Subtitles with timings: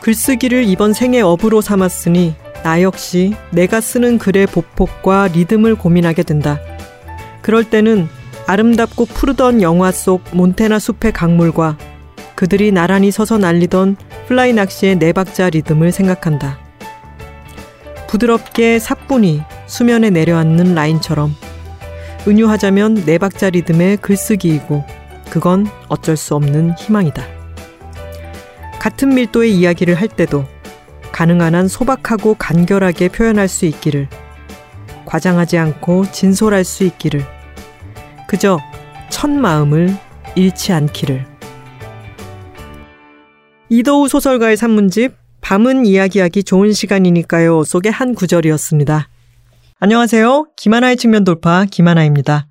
[0.00, 6.58] 글쓰기를 이번 생의 업으로 삼았으니 나 역시 내가 쓰는 글의 보폭과 리듬을 고민하게 된다.
[7.42, 8.08] 그럴 때는
[8.46, 11.76] 아름답고 푸르던 영화 속 몬태나 숲의 강물과
[12.34, 13.96] 그들이 나란히 서서 날리던
[14.26, 16.58] 플라이 낚시의 네 박자 리듬을 생각한다.
[18.08, 21.34] 부드럽게 사뿐히 수면에 내려앉는 라인처럼
[22.26, 24.84] 은유하자면 네 박자 리듬의 글쓰기이고
[25.30, 27.39] 그건 어쩔 수 없는 희망이다.
[28.80, 30.46] 같은 밀도의 이야기를 할 때도
[31.12, 34.08] 가능한 한 소박하고 간결하게 표현할 수 있기를
[35.04, 37.22] 과장하지 않고 진솔할 수 있기를
[38.26, 38.58] 그저
[39.10, 39.94] 첫 마음을
[40.34, 41.26] 잃지 않기를
[43.68, 49.08] 이도우 소설가의 산문집 밤은 이야기하기 좋은 시간이니까요 속의 한 구절이었습니다.
[49.78, 50.46] 안녕하세요.
[50.56, 52.46] 김하나의 측면 돌파 김하나입니다.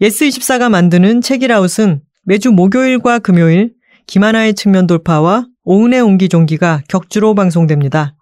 [0.00, 3.72] 예스24가 만드는 책읽아웃은 매주 목요일과 금요일
[4.06, 8.14] 김하나의 측면 돌파와 오은의 옹기종기가 격주로 방송됩니다.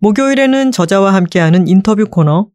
[0.00, 2.48] 목요일에는 저자와 함께하는 인터뷰 코너,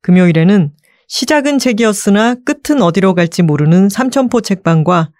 [0.00, 0.72] 금요일에는
[1.08, 5.10] 시작은 책이었으나 끝은 어디로 갈지 모르는 삼천포 책방과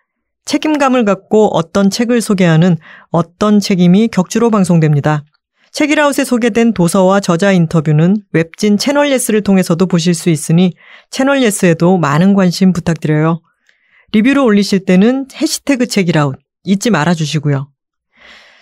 [0.47, 2.79] 책임감을 갖고 어떤 책을 소개하는
[3.11, 5.23] 어떤 책임이 격주로 방송됩니다.
[5.73, 10.73] 책읽아웃에 소개된 도서와 저자 인터뷰는 웹진 채널 예스를 통해서도 보실 수 있으니
[11.11, 13.43] 채널 예스에도 많은 관심 부탁드려요.
[14.13, 17.69] 리뷰를 올리실 때는 해시태그 책읽아웃 잊지 말아 주시고요.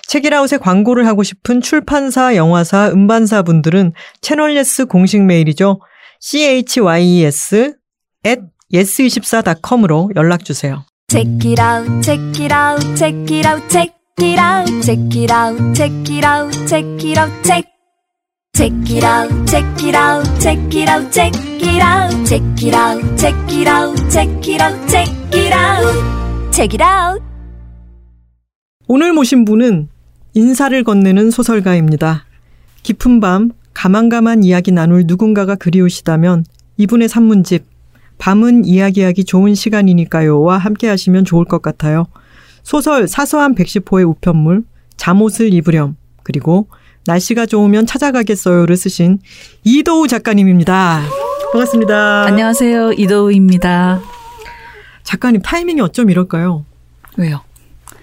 [0.07, 5.81] 책읽아웃에 광고를 하고 싶은 출판사, 영화사, 음반사 분들은 채널 예스 공식 메일이죠.
[6.21, 6.81] chyes
[8.27, 8.41] at
[8.73, 10.85] yes24.com으로 연락 주세요.
[11.09, 15.75] Check it out, check it out, check it out, check it out, check it out,
[15.75, 17.65] check it out, check it out, check.
[18.57, 23.19] Check it out, check it out, check it out, check it out, check it out,
[23.19, 27.21] check it out, check it out, check it out, check it out.
[28.87, 29.89] 오늘 모신 분은
[30.35, 32.25] 인사를 건네는 소설가입니다.
[32.83, 36.45] 깊은 밤 가만가만 이야기 나눌 누군가가 그리우시다면
[36.77, 37.65] 이분의 산문집
[38.19, 42.07] 밤은 이야기하기 좋은 시간이니까요와 함께 하시면 좋을 것 같아요.
[42.65, 44.65] 소설 사소한 백시포의 우편물
[44.97, 46.69] 잠옷을 입으렴 그리고
[47.07, 49.21] 날씨가 좋으면 찾아가겠어요를 쓰신
[49.63, 51.03] 이도우 작가님입니다.
[51.53, 52.25] 반갑습니다.
[52.25, 52.95] 안녕하세요.
[52.95, 54.01] 이도우입니다.
[55.05, 56.65] 작가님 타이밍이 어쩜 이럴까요?
[57.19, 57.43] 왜요?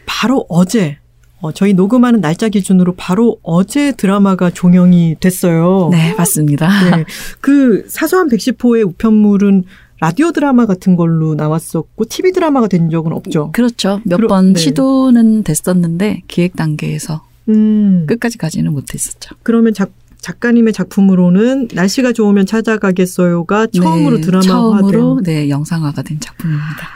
[0.06, 1.01] 바로 어제
[1.42, 5.90] 어, 저희 녹음하는 날짜 기준으로 바로 어제 드라마가 종영이 됐어요.
[5.92, 6.68] 네, 맞습니다.
[6.98, 7.06] 네.
[7.42, 9.64] 그 사소한 백시포의 우편물은
[10.00, 13.52] 라디오 드라마 같은 걸로 나왔었고 TV 드라마가 된 적은 없죠.
[13.54, 14.02] 그렇죠.
[14.06, 14.60] 몇 그러- 번 네.
[14.60, 18.06] 시도는 됐었는데 기획 단계에서 음.
[18.08, 19.36] 끝까지 가지는 못했었죠.
[19.44, 26.88] 그러면 작, 작가님의 작품으로는 날씨가 좋으면 찾아가겠어요가 처음으로 네, 드라마화된 처음으로 네 영상화가 된 작품입니다.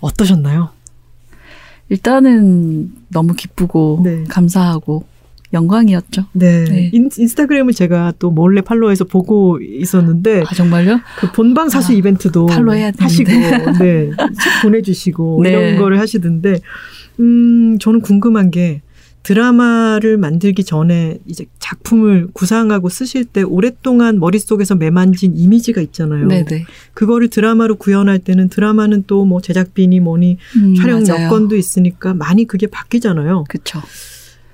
[0.00, 0.70] 어떠셨나요?
[1.88, 4.24] 일단은 너무 기쁘고 네.
[4.28, 5.04] 감사하고
[5.52, 6.24] 영광이었죠.
[6.32, 6.64] 네.
[6.64, 6.90] 네.
[6.92, 11.00] 인, 인스타그램을 제가 또 몰래 팔로우해서 보고 있었는데 아 정말요?
[11.18, 13.30] 그 본방 사수 아, 이벤트도 팔로우해야 하시고.
[13.78, 14.10] 네.
[14.10, 15.50] 책 보내주시고 네.
[15.50, 16.60] 이런 거를 하시던데
[17.20, 18.82] 음 저는 궁금한 게
[19.26, 26.28] 드라마를 만들기 전에 이제 작품을 구상하고 쓰실 때 오랫동안 머릿속에서 매만진 이미지가 있잖아요.
[26.28, 26.64] 네네.
[26.94, 31.24] 그거를 드라마로 구현할 때는 드라마는 또 뭐 제작비니 뭐니 음, 촬영 맞아요.
[31.24, 33.44] 여건도 있으니까 많이 그게 바뀌잖아요.
[33.48, 33.80] 그쵸.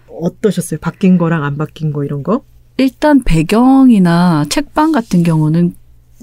[0.08, 0.80] 어떠셨어요?
[0.80, 2.42] 바뀐 거랑 안 바뀐 거 이런 거?
[2.78, 5.74] 일단 배경이나 책방 같은 경우는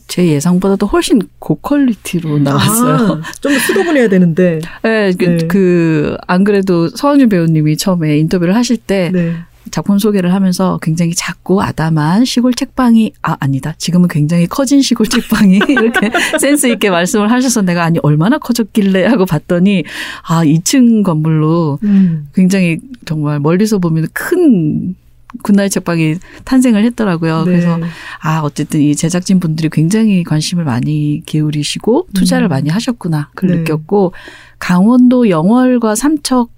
[0.10, 3.22] 제 예상보다도 훨씬 고퀄리티로 나왔어요.
[3.24, 4.60] 아, 좀더 수도분해야 되는데.
[4.82, 5.48] 네, 그, 네.
[5.48, 9.36] 그, 안 그래도 서은유 배우님이 처음에 인터뷰를 하실 때 네.
[9.70, 13.76] 작품 소개를 하면서 굉장히 작고 아담한 시골 책방이, 아, 아니다.
[13.78, 16.10] 지금은 굉장히 커진 시골 책방이 이렇게
[16.42, 19.84] 센스 있게 말씀을 하셔서 내가 아니, 얼마나 커졌길래 하고 봤더니,
[20.28, 22.30] 아, 2층 건물로 음.
[22.34, 24.96] 굉장히 정말 멀리서 보면 큰
[25.44, 27.44] 굿나잇 책방이 탄생을 했더라고요.
[27.44, 27.52] 네.
[27.52, 27.80] 그래서
[28.22, 32.50] 아 어쨌든 이 제작진 분들이 굉장히 관심을 많이 기울이시고 투자를 음.
[32.50, 33.58] 많이 하셨구나 그걸 네.
[33.58, 34.14] 느꼈고
[34.58, 36.52] 강원도 영월과 삼척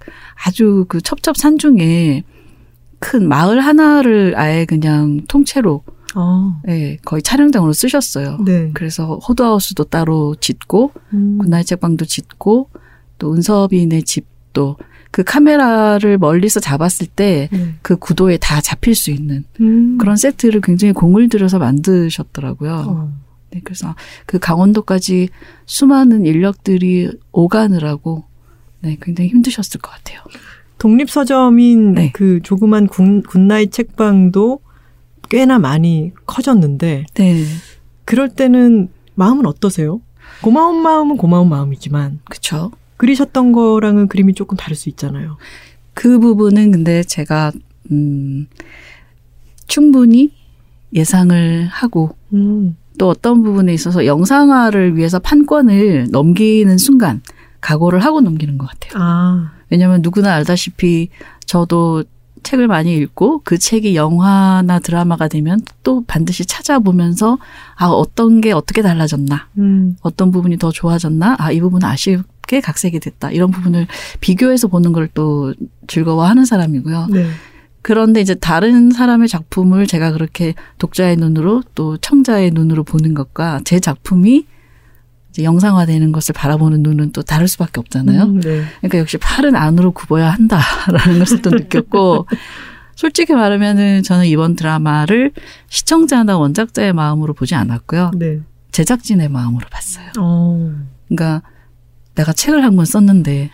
[0.44, 2.24] 아주 그 첩첩산중에
[2.98, 5.82] 큰 마을 하나를 아예 그냥 통째로
[6.14, 8.38] 아, 예, 거의 촬영장으로 쓰셨어요.
[8.44, 8.70] 네.
[8.74, 11.38] 그래서 호두하우스도 따로 짓고 음.
[11.38, 12.68] 굿나잇 책방도 짓고
[13.18, 14.76] 또 은섭이네 집도
[15.12, 17.74] 그 카메라를 멀리서 잡았을 때 네.
[17.82, 19.98] 그 구도에 다 잡힐 수 있는 음.
[19.98, 22.84] 그런 세트를 굉장히 공을 들여서 만드셨더라고요.
[22.88, 23.12] 어.
[23.50, 23.94] 네, 그래서
[24.24, 25.28] 그 강원도까지
[25.66, 28.24] 수많은 인력들이 오가느라고
[28.80, 30.22] 네, 굉장히 힘드셨을 것 같아요.
[30.78, 32.10] 독립서점인 네.
[32.12, 34.60] 그 조그만 굿, 굿나잇 책방도
[35.28, 37.44] 꽤나 많이 커졌는데 네,
[38.06, 40.00] 그럴 때는 마음은 어떠세요?
[40.40, 42.72] 고마운 마음은 고마운 마음이지만 그쵸.
[43.02, 45.36] 그리셨던 거랑은 그림이 조금 다를 수 있잖아요.
[45.92, 47.50] 그 부분은 근데 제가
[47.90, 48.46] 음,
[49.66, 50.30] 충분히
[50.94, 52.76] 예상을 하고 음.
[52.98, 57.22] 또 어떤 부분에 있어서 영상화를 위해서 판권을 넘기는 순간
[57.60, 59.02] 각오를 하고 넘기는 것 같아요.
[59.02, 59.52] 아.
[59.68, 61.08] 왜냐하면 누구나 알다시피
[61.44, 62.04] 저도
[62.44, 67.38] 책을 많이 읽고 그 책이 영화나 드라마가 되면 또 반드시 찾아보면서
[67.74, 69.96] 아 어떤 게 어떻게 달라졌나 음.
[70.02, 71.84] 어떤 부분이 더 좋아졌나 아 이 부분은
[72.52, 73.86] 아쉽게 각색이 됐다 이런 부분을
[74.20, 75.52] 비교해서 보는 걸 또
[75.88, 77.08] 즐거워하는 사람이고요.
[77.10, 77.26] 네.
[77.82, 83.78] 그런데 이제 다른 사람의 작품을 제가 그렇게 독자의 눈으로 또 청자의 눈으로 보는 것과 제
[83.78, 84.46] 작품이
[85.30, 88.22] 이제 영상화되는 것을 바라보는 눈은 또 다를 수밖에 없잖아요.
[88.22, 88.62] 음, 네.
[88.78, 92.26] 그러니까 역시 팔은 안으로 굽어야 한다라는 것을 또 느꼈고
[92.94, 95.32] 솔직히 말하면은 저는 이번 드라마를
[95.68, 98.12] 시청자나 원작자의 마음으로 보지 않았고요.
[98.16, 98.40] 네.
[98.70, 100.06] 제작진의 마음으로 봤어요.
[100.18, 100.72] 어.
[101.08, 101.42] 그러니까
[102.14, 103.50] 내가 책을 한 권 썼는데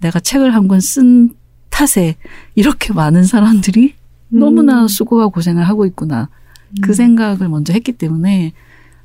[0.00, 1.30] 내가 책을 한 권 쓴
[1.70, 2.16] 탓에
[2.54, 3.94] 이렇게 많은 사람들이
[4.30, 4.38] 음.
[4.38, 6.28] 너무나 수고와 고생을 하고 있구나.
[6.82, 8.52] 그 생각을 먼저 했기 때문에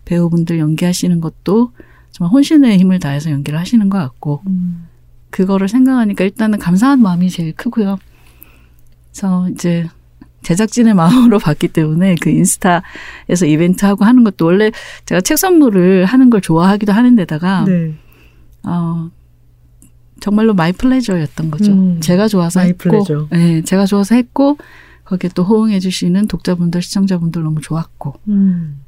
[0.05, 1.71] 배우분들 연기하시는 것도
[2.11, 4.87] 정말 혼신의 힘을 다해서 연기를 하시는 것 같고 음.
[5.29, 7.97] 그거를 생각하니까 일단은 감사한 마음이 제일 크고요.
[9.11, 9.87] 그래서 이제
[10.43, 14.71] 제작진의 마음으로 봤기 때문에 그 인스타에서 이벤트 하고 하는 것도 원래
[15.05, 17.93] 제가 책 선물을 하는 걸 좋아하기도 하는데다가 네.
[18.63, 19.09] 어
[20.19, 21.71] 정말로 my pleasure였던 거죠.
[21.71, 23.27] 음, 제가 좋아서 my 했고, pleasure.
[23.31, 24.57] 네, 제가 좋아서 했고
[25.03, 28.81] 거기에 또 호응해 주시는 독자분들, 시청자분들 너무 좋았고 음.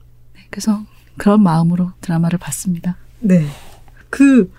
[0.50, 0.84] 그래서
[1.18, 2.98] 그런 마음으로 드라마를 봤습니다.
[3.20, 3.46] 네.
[4.10, 4.52] 그,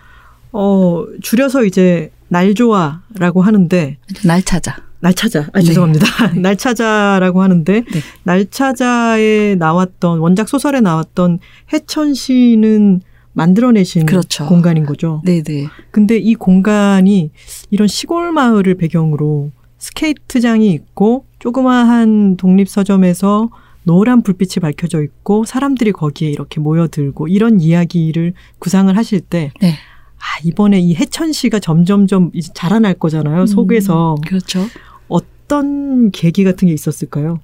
[0.53, 4.77] 어, 줄여서 이제 날조아라고 하는데, 날 찾아.
[5.01, 5.49] 날 찾아.
[5.53, 5.63] 아, 네.
[5.63, 6.07] 죄송합니다.
[6.41, 8.01] 날찾아라고 하는데, 네.
[8.25, 11.39] 날 찾아에 나왔던, 원작 소설에 나왔던
[11.73, 13.03] 해천 씨는
[13.35, 14.47] 만들어내신 그렇죠.
[14.47, 15.21] 공간인 거죠.
[15.25, 15.67] 네네.
[15.91, 17.31] 근데 이 공간이
[17.71, 23.51] 이런 시골 마을을 배경으로 스케이트장이 있고, 조그마한 독립 서점에서
[23.83, 29.75] 노란 불빛이 밝혀져 있고, 사람들이 거기에 이렇게 모여들고, 이런 이야기를 구상을 하실 때, 네.
[30.17, 33.45] 아, 이번에 이 해천 씨가 점점점 자라날 거잖아요.
[33.45, 34.15] 속에서.
[34.15, 34.61] 음, 그렇죠.
[35.09, 37.41] 어떤 계기 같은 게 있었을까요?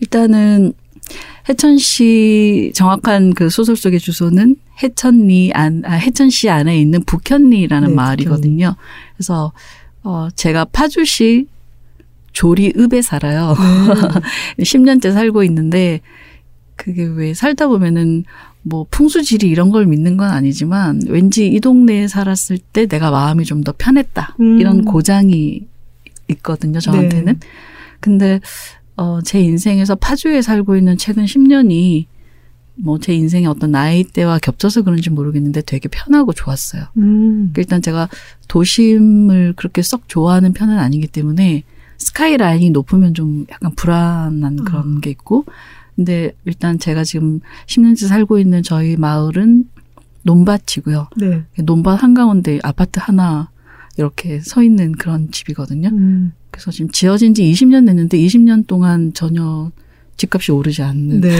[0.00, 0.74] 일단은
[1.48, 7.94] 해천 씨 정확한 그 소설 속의 주소는 해천리 안 아, 해천시 안에 있는 북현리라는 네,
[7.94, 8.76] 마을이거든요.
[9.16, 9.52] 그래서
[10.04, 11.46] 어 제가 파주시
[12.32, 13.54] 조리읍에 살아요.
[14.56, 14.64] 네.
[14.64, 16.00] 10년째 살고 있는데
[16.76, 18.24] 그게 왜 살다 보면은
[18.62, 23.64] 뭐 풍수지리 이런 걸 믿는 건 아니지만 왠지 이 동네에 살았을 때 내가 마음이 좀
[23.64, 24.36] 더 편했다.
[24.40, 24.60] 음.
[24.60, 25.66] 이런 고장이
[26.28, 27.24] 있거든요, 저한테는.
[27.38, 27.48] 네.
[28.00, 28.40] 근데
[28.96, 32.06] 어, 제 인생에서 파주에 살고 있는 최근 10년이
[32.76, 36.84] 뭐 제 인생의 어떤 나이대와 겹쳐서 그런지 모르겠는데 되게 편하고 좋았어요.
[36.96, 37.52] 음.
[37.56, 38.08] 일단 제가
[38.48, 41.64] 도심을 그렇게 썩 좋아하는 편은 아니기 때문에
[41.98, 45.00] 스카이라인이 높으면 좀 약간 불안한 그런 아.
[45.00, 45.44] 게 있고
[45.94, 49.68] 근데 일단 제가 지금 10년째 살고 있는 저희 마을은
[50.22, 51.08] 논밭이고요.
[51.16, 51.44] 네.
[51.62, 53.50] 논밭 한가운데 아파트 하나
[53.98, 55.88] 이렇게 서 있는 그런 집이거든요.
[55.88, 56.32] 음.
[56.52, 59.72] 그래서 지금 지어진 지 20년 됐는데 20년 동안 전혀
[60.16, 61.30] 집값이 오르지 않는 네.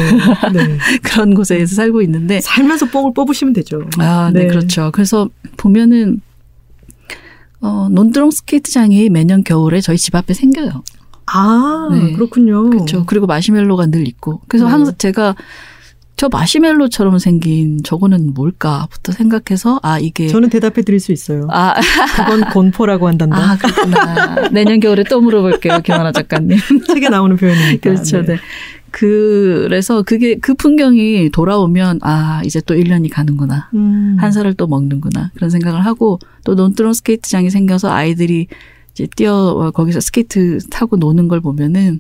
[0.52, 0.78] 네.
[1.04, 3.84] 그런 곳에서 살고 있는데 살면서 뽕을 뽑으시면 되죠.
[3.98, 4.46] 아, 네, 네.
[4.48, 4.90] 그렇죠.
[4.92, 6.20] 그래서 보면은
[7.60, 10.82] 어, 논두렁 스케이트장이 매년 겨울에 저희 집 앞에 생겨요.
[11.26, 12.12] 아, 네.
[12.14, 12.70] 그렇군요.
[12.70, 13.04] 그렇죠.
[13.06, 14.40] 그리고 마시멜로가 늘 있고.
[14.48, 14.72] 그래서 네.
[14.72, 15.36] 항상 제가
[16.22, 21.48] 저 마시멜로처럼 생긴 저거는 뭘까부터 생각해서 아 이게 저는 대답해 드릴 수 있어요.
[21.50, 21.74] 아,
[22.16, 23.36] 그건 곤포라고 한단다.
[23.38, 24.48] 아 그렇구나.
[24.50, 26.56] 내년 겨울에 또 물어볼게요, 김하나 작가님.
[26.86, 27.90] 책에 나오는 표현이니까.
[27.90, 28.22] 그렇죠.
[28.24, 28.36] 네.
[28.92, 33.70] 그래서 그게 그 풍경이 돌아오면 아 이제 또 1년이 가는구나.
[33.74, 34.16] 음.
[34.20, 35.32] 한 살을 또 먹는구나.
[35.34, 38.46] 그런 생각을 하고 또 논두렁 스케이트장이 생겨서 아이들이
[38.92, 41.98] 이제 뛰어 어, 거기서 스케이트 타고 노는 걸 보면은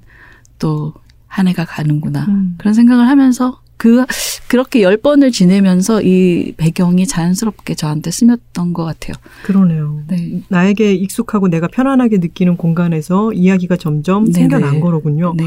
[0.60, 0.92] 또
[1.32, 2.26] 한 해가 가는구나.
[2.28, 2.56] 음.
[2.58, 4.06] 그런 생각을 하면서 그
[4.46, 9.16] 그렇게 열 번을 지내면서 이 배경이 자연스럽게 저한테 스며던 것 같아요.
[9.42, 10.04] 그러네요.
[10.06, 10.40] 네.
[10.46, 14.38] 나에게 익숙하고 내가 편안하게 느끼는 공간에서 이야기가 점점 네네.
[14.38, 15.34] 생겨난 거로군요.
[15.36, 15.44] 네.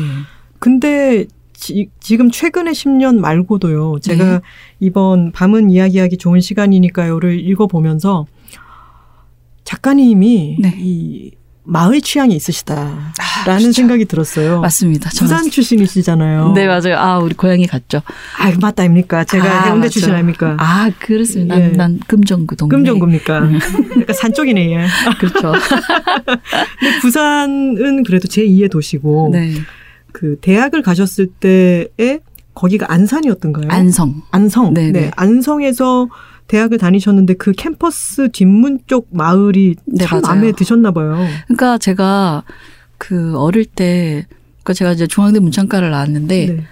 [0.59, 1.87] 근데 지,
[2.17, 3.99] 금 최근의 10년 말고도요.
[4.01, 4.39] 제가 네.
[4.81, 8.27] 이번 밤은 이야기하기 좋은 시간이니까요를 읽어보면서
[9.63, 10.75] 작가님이 네.
[10.77, 11.31] 이
[11.67, 12.95] 마을 취향이 있으시다라는
[13.45, 13.71] 그렇죠.
[13.71, 14.61] 생각이 들었어요.
[14.61, 15.09] 맞습니다.
[15.09, 16.53] 저는- 부산 출신이시잖아요.
[16.53, 16.97] 네 맞아요.
[16.97, 18.01] 아 우리 고향이 같죠.
[18.39, 19.23] 아, 맞다 아닙니까?
[19.23, 19.89] 제가 아, 해운대 맞죠.
[19.93, 20.55] 출신 아닙니까?
[20.59, 21.55] 아 그렇습니다.
[21.59, 21.67] 예.
[21.69, 22.75] 난, 난 금정구 동네.
[22.75, 23.39] 금정구입니까?
[23.39, 23.59] 음.
[23.89, 24.71] 그러니까 산 쪽이네.
[24.73, 24.85] 얘.
[25.19, 25.53] 그렇죠.
[26.79, 29.53] 근데 부산은 그래도 제 2의 도시고 네.
[30.11, 32.19] 그 대학을 가셨을 때에
[32.53, 33.67] 거기가 안산이었던가요?
[33.69, 34.21] 안성.
[34.31, 34.73] 안성.
[34.73, 34.91] 네네.
[34.91, 35.11] 네.
[35.15, 36.07] 안성에서
[36.47, 40.35] 대학을 다니셨는데 그 캠퍼스 뒷문 쪽 마을이 네, 참 맞아요.
[40.35, 41.17] 마음에 드셨나 봐요.
[41.47, 42.43] 그러니까 제가
[42.97, 44.25] 그 어릴 때,
[44.63, 46.63] 그러니까 제가 이제 중앙대 문창과를 나왔는데, 네.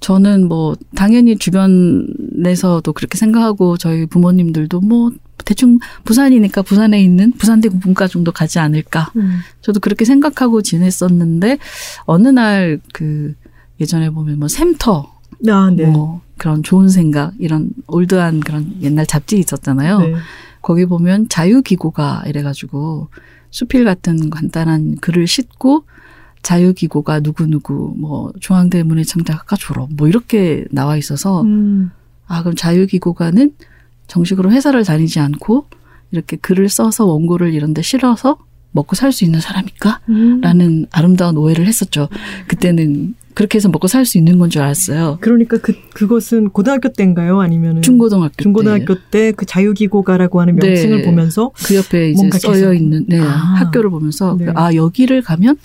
[0.00, 5.12] 저는 뭐 당연히 주변에서도 그렇게 생각하고 저희 부모님들도 뭐
[5.44, 9.12] 대충 부산이니까 부산에 있는 부산대 문과 정도 가지 않을까.
[9.16, 9.38] 음.
[9.60, 11.58] 저도 그렇게 생각하고 지냈었는데
[12.04, 13.34] 어느 날 그
[13.80, 15.12] 예전에 보면 뭐 샘터
[15.48, 15.86] 아, 네.
[15.86, 19.98] 뭐 그런 좋은 생각 이런 올드한 그런 옛날 잡지 있었잖아요.
[20.00, 20.14] 네.
[20.60, 23.06] 거기 보면 자유기고가 이래가지고
[23.50, 25.84] 수필 같은 간단한 글을 싣고
[26.42, 31.92] 자유기고가 누구누구 뭐 중앙대 문예창작학과 졸업 뭐 이렇게 나와 있어서 음.
[32.26, 33.52] 아 그럼 자유기고가는
[34.08, 35.66] 정식으로 회사를 다니지 않고
[36.10, 38.36] 이렇게 글을 써서 원고를 이런 데 실어서
[38.72, 40.00] 먹고 살 수 있는 사람일까?
[40.08, 40.40] 음.
[40.40, 42.08] 라는 아름다운 오해를 했었죠.
[42.48, 45.18] 그때는 그렇게 해서 먹고 살 수 있는 건 줄 알았어요.
[45.20, 47.40] 그러니까 그 그것은 고등학교 때인가요?
[47.40, 48.42] 아니면은 중고등학교 때.
[48.42, 50.66] 중고등학교 때 그 자유기고가라고 하는 네.
[50.68, 53.24] 명칭을 보면서 그 옆에 이제 써여 있는 네, 아.
[53.24, 54.46] 학교를 보면서 네.
[54.54, 55.56] 아 여기를 가면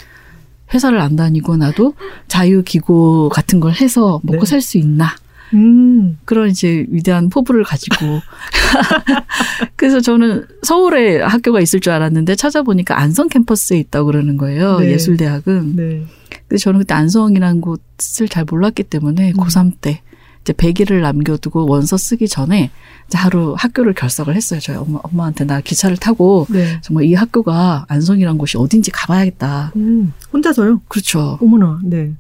[0.73, 1.93] 회사를 안 다니고 나도
[2.27, 4.45] 자유기고 같은 걸 해서 먹고 네.
[4.45, 5.09] 살수 있나
[5.53, 6.17] 음.
[6.25, 7.95] 그런 이제 위대한 포부를 가지고
[9.75, 14.91] 그래서 저는 서울에 학교가 있을 줄 알았는데 찾아보니까 안성 캠퍼스에 있다고 그러는 거예요 네.
[14.91, 16.03] 예술대학은 네.
[16.47, 19.37] 근데 저는 그때 안성이라는 곳을 잘 몰랐기 때문에 음.
[19.37, 20.01] 고3 때
[20.41, 22.71] 이제 100일을 남겨두고 원서 쓰기 전에
[23.07, 24.59] 이제 하루 학교를 결석을 했어요.
[24.61, 26.79] 저희 엄마, 엄마한테 나 기차를 타고 네.
[26.81, 29.73] 정말 이 학교가 안성이란 곳이 어딘지 가봐야겠다.
[29.75, 30.13] 음.
[30.31, 30.81] 혼자서요?
[30.87, 31.37] 그렇죠.
[31.41, 31.79] 어머나.
[31.83, 32.13] 네.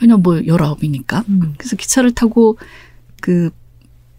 [0.00, 1.28] 왜냐면 뭐 19이니까.
[1.28, 1.54] 음.
[1.58, 2.56] 그래서 기차를 타고
[3.20, 3.50] 그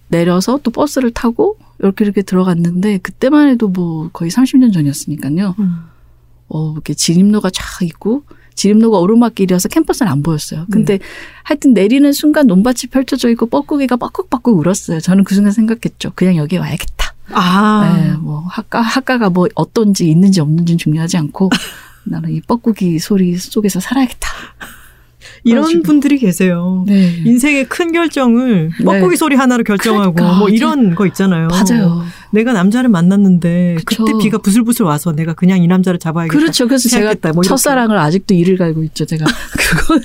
[0.10, 5.56] 내려서 또 버스를 타고 이렇게 이렇게 들어갔는데 그때만 해도 뭐 거의 30년 전이었으니까요.
[5.60, 5.94] 음.
[6.50, 8.24] 어, 이렇게 진입로가 쫙 있고,
[8.56, 10.66] 진입로가 오르막길이어서 캠퍼스는 안 보였어요.
[10.72, 11.00] 근데
[11.44, 15.00] 하여튼 내리는 순간 논밭이 펼쳐져 있고 뻐꾸기가 뻐꾹뻐꾹 울었어요.
[15.00, 16.12] 저는 그 순간 생각했죠.
[16.16, 17.14] 그냥 여기 와야겠다.
[17.32, 17.98] 아.
[17.98, 21.50] 네, 뭐 학과, 학과가 뭐 어떤지 있는지 없는지는 중요하지 않고
[22.06, 24.28] 나는 이 뻐꾸기 소리 속에서 살아야겠다.
[25.44, 25.84] 이런 그래가지고.
[25.84, 26.86] 분들이 계세요.
[26.88, 27.22] 네.
[27.26, 28.86] 인생의 큰 결정을 네.
[28.86, 30.40] 뻐꾸기 소리 하나로 결정하고 그러니까.
[30.40, 31.50] 뭐 이런 거 있잖아요.
[31.50, 32.04] 맞아요.
[32.32, 34.06] 내가 남자를 만났는데 그쵸.
[34.06, 36.38] 그때 비가 부슬부슬 와서 내가 그냥 이 남자를 잡아야겠다.
[36.38, 36.68] 그렇죠.
[36.68, 37.14] 그래서 제가.
[37.34, 37.44] 뭐.
[37.44, 39.06] 첫사랑을 아직도 이를 갈고 있죠.
[39.06, 39.26] 제가
[39.60, 40.04] 그거는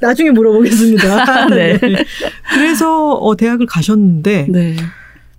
[0.00, 1.46] 나중에 물어보겠습니다.
[1.54, 1.78] 네.
[2.54, 4.76] 그래서 어, 대학을 가셨는데 네,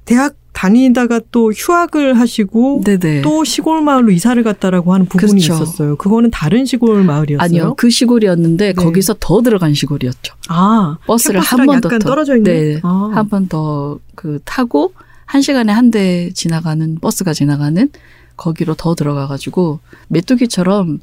[0.06, 3.22] 대학 다니다가 또 휴학을 하시고 네네.
[3.22, 5.54] 또 시골 마을로 이사를 갔다라고 하는 부분이 그렇죠.
[5.56, 5.96] 있었어요.
[5.98, 7.44] 그거는 다른 시골 마을이었어요.
[7.44, 8.74] 아니요, 그 시골이었는데 네.
[8.74, 10.36] 거기서 더 들어간 시골이었죠.
[10.50, 12.52] 아, 버스를 한 번 더 떨어져 있는.
[12.52, 13.12] 네, 아.
[13.14, 14.94] 한번 더 그 타고
[15.26, 17.90] 한 시간에 한 대 지나가는 버스가 지나가는
[18.38, 21.00] 거기로 더 들어가가지고 메뚜기처럼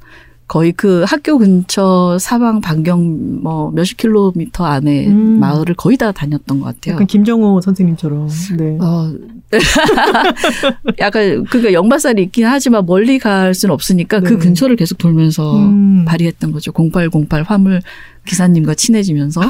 [0.50, 5.38] 거의 그 학교 근처 사방 반경 뭐 몇십 킬로미터 안에 음.
[5.38, 6.94] 마을을 거의 다 다녔던 것 같아요.
[6.94, 8.28] 약간 김정호 선생님처럼.
[8.58, 8.76] 네.
[8.80, 9.12] 어,
[10.98, 14.38] 약간 그니까 영마살이 있긴 하지만 멀리 갈 수는 없으니까 그 네.
[14.38, 16.04] 근처를 계속 돌면서 음.
[16.04, 16.72] 발휘했던 거죠.
[16.74, 17.80] 0808 화물
[18.26, 19.42] 기사님과 친해지면서.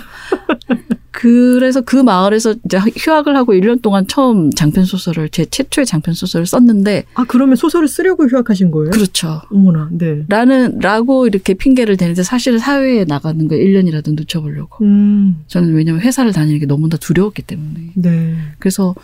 [1.20, 6.46] 그래서 그 마을에서 이제 휴학을 하고 1년 동안 처음 장편 소설을 제 최초의 장편 소설을
[6.46, 8.90] 썼는데 아, 그러면 소설을 쓰려고 휴학하신 거예요?
[8.90, 9.42] 그렇죠.
[9.50, 10.24] 어머나, 네.
[10.28, 14.82] 라는 라고 이렇게 핑계를 대는데 사실은 사회에 나가는 거 1년이라도 늦춰 보려고.
[14.82, 17.92] 음, 저는 왜냐면 회사를 다니는 게 너무나 두려웠기 때문에.
[17.96, 18.36] 네.
[18.58, 18.94] 그래서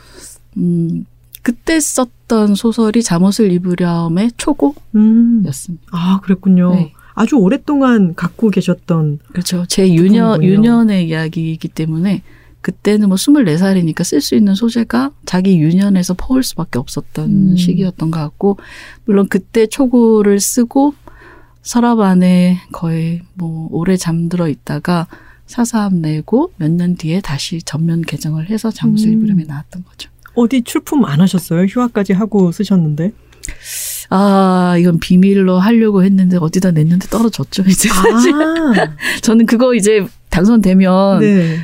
[0.57, 1.05] 음
[1.43, 4.85] 그때 썼던 소설이 잠옷을 입으렴의 초고였습니다.
[4.97, 5.45] 음.
[5.93, 6.75] 아, 그랬군요.
[6.75, 6.93] 네.
[7.17, 9.19] 아주 오랫동안 갖고 계셨던.
[9.33, 9.65] 그렇죠.
[9.69, 10.45] 제 유년.
[10.45, 12.23] 유년의 이야기이기 때문에
[12.61, 17.57] 그때는 뭐 24살이니까 쓸 수 있는 소재가 자기 유년에서 퍼올 수밖에 없었던 음.
[17.57, 18.59] 시기였던 것 같고
[19.07, 20.95] 물론 그때 초고를 쓰고
[21.63, 25.07] 서랍 안에 거의 뭐 오래 잠들어 있다가
[25.47, 29.13] 사사함 내고 몇 년 뒤에 다시 전면 개정을 해서 잠옷을 음.
[29.15, 30.11] 입으렴에 나왔던 거죠.
[30.35, 31.63] 어디 출품 안 하셨어요?
[31.67, 33.13] 휴학까지 하고 쓰셨는데.
[34.11, 37.89] 아, 이건 비밀로 하려고 했는데 어디다 냈는데 떨어졌죠, 이제.
[37.91, 41.59] 아, 저는 그거 이제 당선되면 네.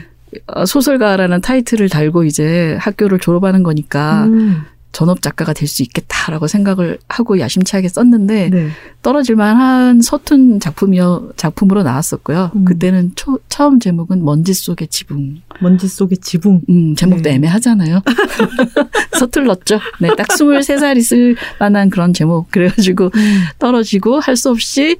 [0.46, 6.98] 어, 소설가라는 타이틀을 달고 이제 학교를 졸업하는 거니까 음, 전업 작가가 될 수 있겠다라고 생각을
[7.08, 8.68] 하고 야심차게 썼는데 네.
[9.00, 12.50] 떨어질 만한 서툰 작품이요 작품으로 나왔었고요.
[12.54, 12.64] 음.
[12.66, 15.40] 그때는 초, 처음 제목은 먼지 속의 지붕.
[15.60, 16.60] 먼지 속의 지붕.
[16.68, 17.36] 음, 제목도 네.
[17.36, 18.00] 애매하잖아요.
[19.18, 19.80] 서툴렀죠.
[20.00, 22.50] 네, 딱 23살이 쓸 만한 그런 제목.
[22.50, 23.10] 그래가지고
[23.58, 24.96] 떨어지고 할 수 없이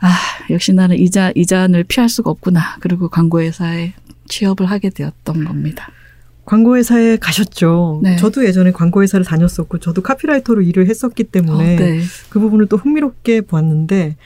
[0.00, 0.12] 아,
[0.50, 2.76] 역시 나는 이자, 이자를 피할 수가 없구나.
[2.80, 3.94] 그리고 광고회사에
[4.28, 5.88] 취업을 하게 되었던 겁니다.
[6.44, 8.00] 광고회사에 가셨죠.
[8.02, 8.16] 네.
[8.16, 12.00] 저도 예전에 광고회사를 다녔었고, 저도 카피라이터로 일을 했었기 때문에 어, 네.
[12.28, 14.16] 그 부분을 또 흥미롭게 보았는데,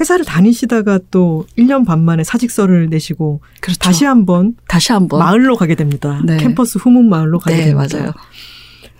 [0.00, 3.78] 회사를 다니시다가 또 1년 반 만에 사직서를 내시고, 그렇죠.
[3.78, 5.20] 다시 한번 다시 한번.
[5.20, 6.20] 마을로 가게 됩니다.
[6.24, 6.36] 네.
[6.38, 7.96] 캠퍼스 후문 마을로 가게 네, 됩니다.
[7.98, 8.12] 맞아요.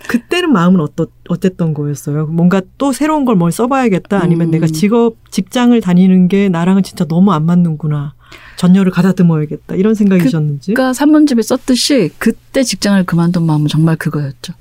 [0.07, 2.27] 그때는 마음은 어떠, 어땠던 거였어요?
[2.27, 4.51] 뭔가 또 새로운 걸 뭘 써봐야겠다 아니면 음.
[4.51, 8.14] 내가 직업, 직장을 다니는 게 나랑은 진짜 너무 안 맞는구나.
[8.57, 9.75] 전열을 가다듬어야겠다.
[9.75, 10.75] 이런 생각이셨는지?
[10.75, 14.55] 그러니까 산문집에 썼듯이 그때 직장을 그만둔 마음은 정말 그거였죠.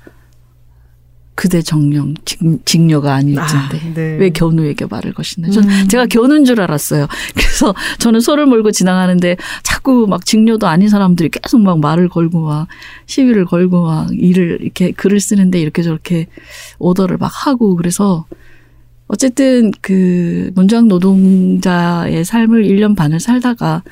[1.34, 4.16] 그대 정령 직, 직녀가 아닐진데 아, 네.
[4.18, 5.50] 왜 견우에게 말을 것이냐.
[5.50, 5.88] 전 음.
[5.88, 7.08] 제가 견우인 줄 알았어요.
[7.34, 12.68] 그래서 저는 소를 몰고 지나가는데 자꾸 막 직녀도 아닌 사람들이 계속 막 말을 걸고 막
[13.06, 16.28] 시위를 걸고 막 일을 이렇게 글을 쓰는데 이렇게 저렇게
[16.78, 18.26] 오더를 막 하고 그래서
[19.14, 23.84] 어쨌든 그 문장 노동자의 삶을 1년 반을 살다가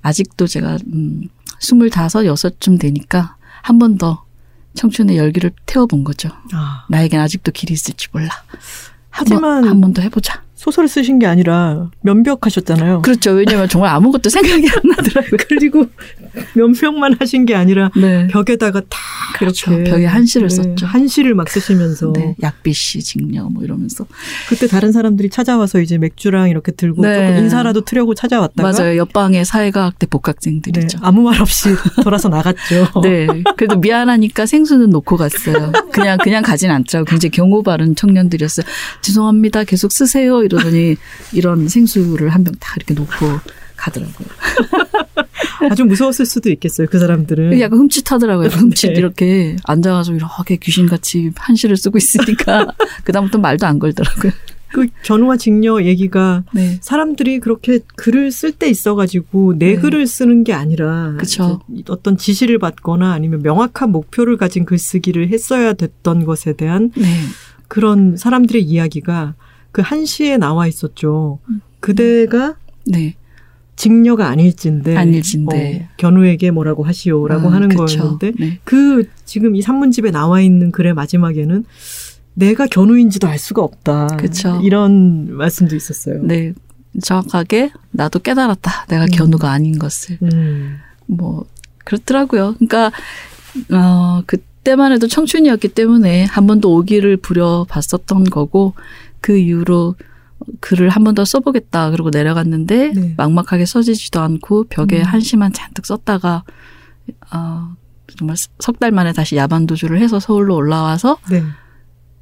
[0.00, 1.28] 아직도 제가 음,
[1.60, 4.24] 25, 6쯤 되니까 한 번 더
[4.74, 6.30] 청춘의 열기를 태워본 거죠.
[6.54, 8.30] 아, 나에겐 아직도 길이 있을지 몰라.
[9.10, 10.42] 하지만 한 번 더 해보자.
[10.62, 13.02] 소설을 쓰신 게 아니라 면벽하셨잖아요.
[13.02, 13.32] 그렇죠.
[13.32, 15.36] 왜냐면 정말 아무것도 생각이 안 나더라고요.
[15.48, 15.86] 그리고
[16.54, 18.28] 면벽만 하신 게 아니라 네.
[18.28, 18.98] 벽에다가 다
[19.38, 19.72] 그렇죠.
[19.72, 20.86] 이렇게 벽에 한시를 썼죠.
[20.86, 22.36] 한시를 막 쓰시면서 네.
[22.40, 24.06] 약비씨 직녀 뭐 이러면서.
[24.48, 27.12] 그때 다른 사람들이 찾아와서 이제 맥주랑 이렇게 들고 네.
[27.26, 28.96] 조금 인사라도 트려고 찾아왔다가 맞아요.
[28.98, 31.00] 옆방에 사회과학대 네, 복학생들이죠.
[31.02, 31.70] 아무 말 없이
[32.04, 32.86] 돌아서 나갔죠.
[33.02, 33.26] 네.
[33.56, 35.72] 그래도 미안하니까 생수는 놓고 갔어요.
[35.90, 37.06] 그냥, 그냥 가진 않더라고.
[37.06, 38.64] 굉장히 경호 바른 청년들이었어요.
[39.00, 39.64] 죄송합니다.
[39.64, 40.44] 계속 쓰세요.
[40.56, 40.96] 이러더니
[41.32, 43.12] 이런 생수를 한 병 다 이렇게 놓고
[43.76, 44.28] 가더라고요.
[45.70, 46.86] 아주 무서웠을 수도 있겠어요.
[46.90, 47.58] 그 사람들은.
[47.60, 48.48] 약간 흠칫하더라고요.
[48.48, 48.98] 흠칫 네.
[48.98, 52.66] 이렇게 앉아가지고 이렇게 귀신같이 한시를 쓰고 있으니까
[53.04, 54.32] 그 다음부터 말도 안 걸더라고요.
[54.72, 56.78] 그 견우와 직녀 얘기가 네.
[56.80, 59.76] 사람들이 그렇게 글을 쓸 때 있어가지고 내 네.
[59.76, 61.14] 글을 쓰는 게 아니라
[61.88, 67.06] 어떤 지시를 받거나 아니면 명확한 목표를 가진 글쓰기를 했어야 됐던 것에 대한 네.
[67.68, 69.34] 그런 사람들의 이야기가
[69.72, 71.38] 그 한시에 나와 있었죠.
[71.80, 73.16] 그대가 네.
[73.74, 75.82] 직녀가 아닐진데, 아닐진데.
[75.82, 77.84] 어, 견우에게 뭐라고 하시오라고 아, 하는 그쵸.
[77.84, 78.60] 거였는데 네.
[78.64, 81.64] 그 지금 이 산문집에 나와 있는 글의 마지막에는
[82.34, 84.08] 내가 견우인지도 알 수가 없다.
[84.18, 84.60] 그쵸.
[84.62, 86.22] 이런 말씀도 있었어요.
[86.22, 86.52] 네.
[87.02, 88.86] 정확하게 나도 깨달았다.
[88.88, 89.08] 내가 음.
[89.10, 90.18] 견우가 아닌 것을.
[90.22, 90.78] 음.
[91.06, 91.46] 뭐
[91.84, 92.54] 그렇더라고요.
[92.58, 92.92] 그러니까
[93.70, 98.74] 어 그때만 해도 청춘이었기 때문에 한번더 오기를 부려 봤었던 거고
[99.22, 99.94] 그 이후로
[100.60, 103.14] 글을 한 번 더 써보겠다 그러고 내려갔는데 네.
[103.16, 105.04] 막막하게 써지지도 않고 벽에 음.
[105.04, 106.44] 한시만 잔뜩 썼다가
[107.32, 107.74] 어
[108.18, 111.42] 정말 석 달 만에 다시 야반 도주를 해서 서울로 올라와서 네.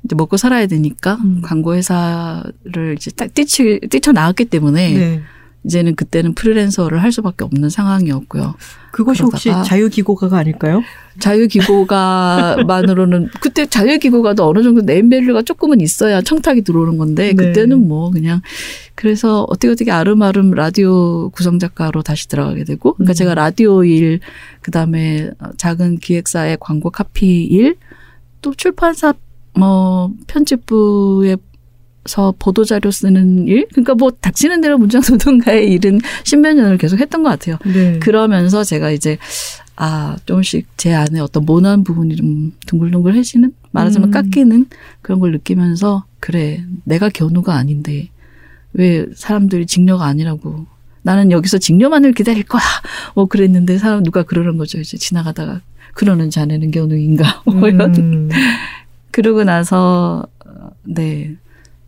[0.04, 1.40] 이제 먹고 살아야 되니까 음.
[1.42, 5.22] 광고 회사를 이제 딱 뛰치 뛰쳐 나왔기 때문에 네.
[5.64, 8.54] 이제는 그때는 프리랜서를 할 수밖에 없는 상황이었고요.
[8.92, 10.82] 그것이 혹시 자유기고가가 아닐까요?
[11.18, 17.34] 자유기고가만으로는 그때 자유기고가도 어느 정도 네임밸류가 조금은 있어야 청탁이 들어오는 건데 네.
[17.34, 18.40] 그때는 뭐 그냥
[18.94, 23.14] 그래서 어떻게 어떻게 아름아름 라디오 구성 작가로 다시 들어가게 되고 그러니까 음.
[23.14, 24.20] 제가 라디오 일
[24.62, 27.76] 그다음에 작은 기획사의 광고 카피 일
[28.42, 29.14] 또 출판사
[29.58, 31.36] 뭐 편집부에
[32.10, 33.68] 서 보도 자료 쓰는 일?
[33.70, 37.56] 그러니까 뭐 닥치는 대로 문장 노동가의 일은 십몇 년을 계속 했던 것 같아요.
[37.64, 38.00] 네.
[38.00, 39.16] 그러면서 제가 이제
[39.76, 43.52] 아 조금씩 제 안에 어떤 모난 부분이 좀 둥글둥글해지는?
[43.70, 44.10] 말하자면 음.
[44.10, 44.66] 깎이는?
[45.02, 48.08] 그런 걸 느끼면서 그래 내가 견우가 아닌데
[48.72, 50.66] 왜 사람들이 직녀가 아니라고?
[51.02, 52.62] 나는 여기서 직녀만을 기다릴 거야.
[53.14, 54.80] 뭐 그랬는데 사람 누가 그러는 거죠.
[54.80, 55.60] 이제 지나가다가
[55.94, 57.42] 그러는 자네는 견우인가?
[57.46, 57.94] 뭐 이런.
[57.94, 58.28] 음.
[59.12, 61.36] 그러고 나서 어, 네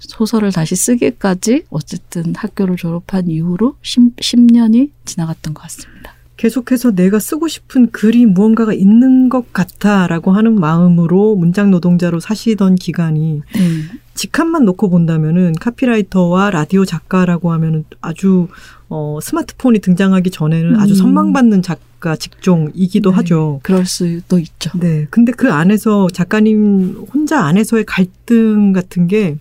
[0.08, 6.14] 소설을 다시 쓰기까지 어쨌든 학교를 졸업한 이후로 10, 10 년이 지나갔던 것 같습니다.
[6.42, 13.42] 계속해서 내가 쓰고 싶은 글이 무언가가 있는 것 같아라고 하는 마음으로 문장 노동자로 사시던 기간이
[13.54, 13.60] 네.
[14.14, 18.48] 직함만 놓고 본다면은 카피라이터와 라디오 작가라고 하면은 아주
[18.88, 20.96] 어 스마트폰이 등장하기 전에는 아주 음.
[20.96, 23.16] 선망받는 작가 직종이기도 네.
[23.16, 23.60] 하죠.
[23.62, 24.70] 그럴 수도 있죠.
[24.80, 25.06] 네.
[25.10, 29.38] 근데 그 안에서 작가님 혼자 안에서의 갈등 같은 게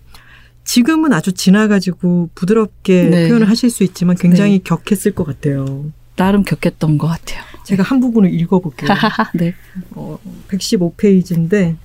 [0.64, 3.28] 지금은 아주 지나가지고 부드럽게 네.
[3.28, 5.86] 표현을 하실 수 있지만 굉장히 격했을 것 같아요.
[6.16, 7.42] 나름 겪했던 것 같아요.
[7.64, 8.90] 제가 한 부분을 읽어볼게요.
[9.34, 9.54] 네.
[9.92, 11.76] 어, 115페이지인데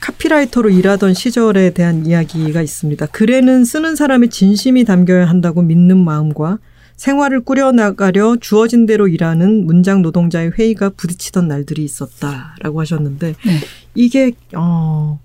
[0.00, 3.06] 카피라이터로 일하던 시절에 대한 이야기가 있습니다.
[3.06, 6.58] 글에는 쓰는 사람의 진심이 담겨야 한다고 믿는 마음과
[6.96, 13.60] 생활을 꾸려나가려 주어진 대로 일하는 문장 노동자의 회의가 부딪히던 날들이 있었다라고 하셨는데 네.
[13.94, 15.20] 이게 어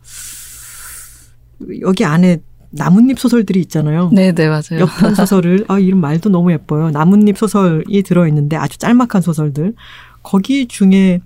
[1.82, 2.40] 여기 안에
[2.72, 4.10] 나뭇잎 소설들이 있잖아요.
[4.14, 4.82] 네, 네, 맞아요.
[4.82, 6.92] 엽편 소설을 아 이름 말도 너무 예뻐요.
[6.92, 9.74] 나뭇잎 소설이 들어 있는데 아주 짤막한 소설들.
[10.22, 11.22] 거기 중에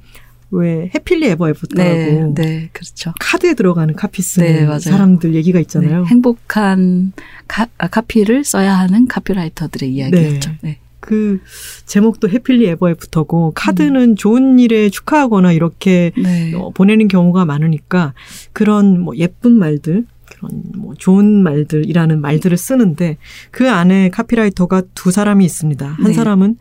[0.51, 3.11] 왜 Happily Ever After라고 네, 네, 그렇죠.
[3.19, 4.79] 카드에 들어가는 카피 쓰는 네.
[4.79, 6.03] 사람들 얘기가 있잖아요.
[6.03, 7.11] 네, 행복한
[7.47, 10.51] 카, 아, 카피를 써야 하는 카피라이터들의 이야기였죠.
[10.61, 10.77] 네.
[10.99, 11.41] 그
[11.85, 16.53] 제목도 해필리 에버 애프터고 카드는 좋은 일에 축하하거나 이렇게 네.
[16.53, 18.13] 어, 보내는 경우가 많으니까
[18.53, 20.05] 그런 뭐 예쁜 말들
[20.43, 23.17] 그런 뭐 좋은 말들이라는 말들을 쓰는데
[23.51, 25.87] 그 안에 카피라이터가 두 사람이 있습니다.
[25.87, 26.13] 한 네.
[26.13, 26.57] 사람은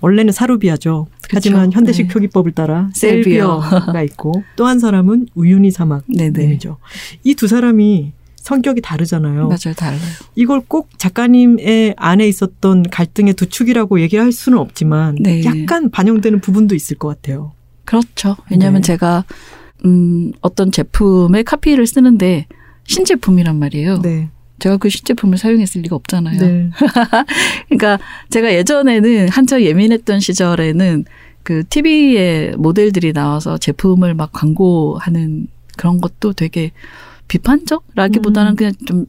[0.00, 1.06] 원래는 사루비아죠.
[1.30, 1.76] 하지만 그렇죠.
[1.78, 2.12] 현대식 네.
[2.12, 3.60] 표기법을 따라 셀비어.
[3.62, 6.28] 셀비어가 있고 또 한 사람은 우유니 사막님이죠.
[6.32, 6.58] 네네.
[7.24, 9.46] 이두 사람이 성격이 다르잖아요.
[9.46, 10.00] 맞아요, 달라요.
[10.34, 15.44] 이걸 꼭 작가님의 안에 있었던 갈등의 두 축이라고 얘기를 할 수는 없지만 네.
[15.44, 17.52] 약간 반영되는 부분도 있을 것 같아요.
[17.84, 18.36] 그렇죠.
[18.50, 18.86] 왜냐하면 네.
[18.86, 19.24] 제가
[19.84, 22.46] 음, 어떤 제품의 카피를 쓰는데
[22.84, 24.00] 신제품이란 말이에요.
[24.02, 24.30] 네.
[24.58, 26.38] 제가 그 신제품을 사용했을 리가 없잖아요.
[26.38, 26.70] 네.
[27.68, 27.98] 그러니까
[28.30, 31.04] 제가 예전에는 한참 예민했던 시절에는
[31.42, 36.70] 그 TV에 모델들이 나와서 제품을 막 광고하는 그런 것도 되게
[37.28, 38.56] 비판적라기보다는 음.
[38.56, 39.06] 그냥 좀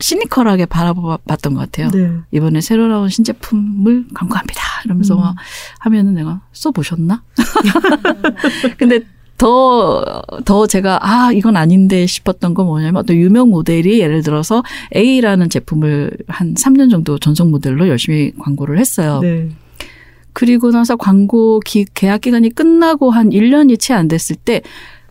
[0.00, 1.88] 시니컬하게 바라봤던 것 같아요.
[1.90, 2.10] 네.
[2.32, 4.60] 이번에 새로 나온 신제품을 광고합니다.
[4.84, 5.20] 이러면서 음.
[5.20, 5.36] 막
[5.80, 7.22] 하면은 내가 써보셨나?
[8.76, 9.00] 근데
[9.36, 14.62] 더, 더 제가, 아, 이건 아닌데 싶었던 건 뭐냐면 어떤 유명 모델이 예를 들어서
[14.94, 19.20] A라는 제품을 한 3년 정도 전속 모델로 열심히 광고를 했어요.
[19.20, 19.48] 네.
[20.32, 24.62] 그리고 나서 광고 기, 계약 기간이 끝나고 한 1년이 채 안 됐을 때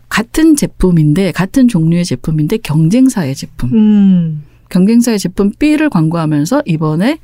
[0.08, 3.72] 같은 제품인데, 같은 종류의 제품인데 경쟁사의 제품.
[3.72, 4.42] 음.
[4.68, 7.18] 경쟁사의 제품 B를 광고하면서 이번에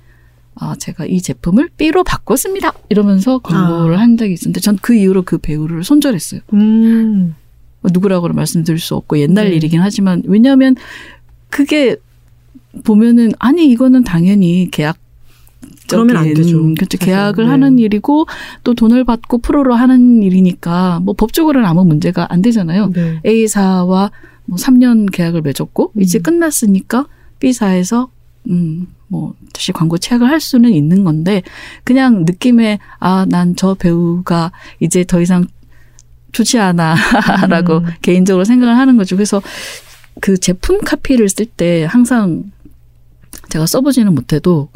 [0.61, 2.73] 아, 제가 이 제품을 B로 바꿨습니다.
[2.91, 4.01] 이러면서 광고를 아.
[4.01, 6.41] 한 적이 있었는데 전 그 이후로 그 배우를 손절했어요.
[6.53, 7.35] 음.
[7.81, 9.57] 뭐 누구라고는 말씀드릴 수 없고 옛날 네.
[9.57, 10.77] 일이긴 하지만 왜냐하면
[11.49, 11.97] 그게
[12.85, 14.99] 보면은 아니 이거는 당연히 계약
[15.89, 16.63] 그러면 안 되죠.
[16.75, 16.97] 그렇죠.
[16.99, 16.99] 사실.
[16.99, 17.51] 계약을 네.
[17.51, 18.27] 하는 일이고
[18.65, 22.93] 또 돈을 받고 프로로 하는 일이니까 뭐 법적으로는 아무 문제가 안 되잖아요.
[22.95, 23.21] 네.
[23.27, 24.11] A사와
[24.47, 26.23] 뭐 3년 계약을 맺었고 이제 음.
[26.23, 27.07] 끝났으니까
[27.41, 28.11] B사에서
[28.49, 31.43] 음, 뭐 다시 광고 체약을 할 수는 있는 건데
[31.83, 35.47] 그냥 느낌에 아, 난 저 배우가 이제 더 이상
[36.33, 37.87] 좋지 않아라고 음.
[38.03, 39.17] 개인적으로 생각을 하는 거죠.
[39.17, 39.43] 그래서
[40.21, 42.45] 그 제품 카피를 쓸 때 항상
[43.49, 44.69] 제가 써보지는 못해도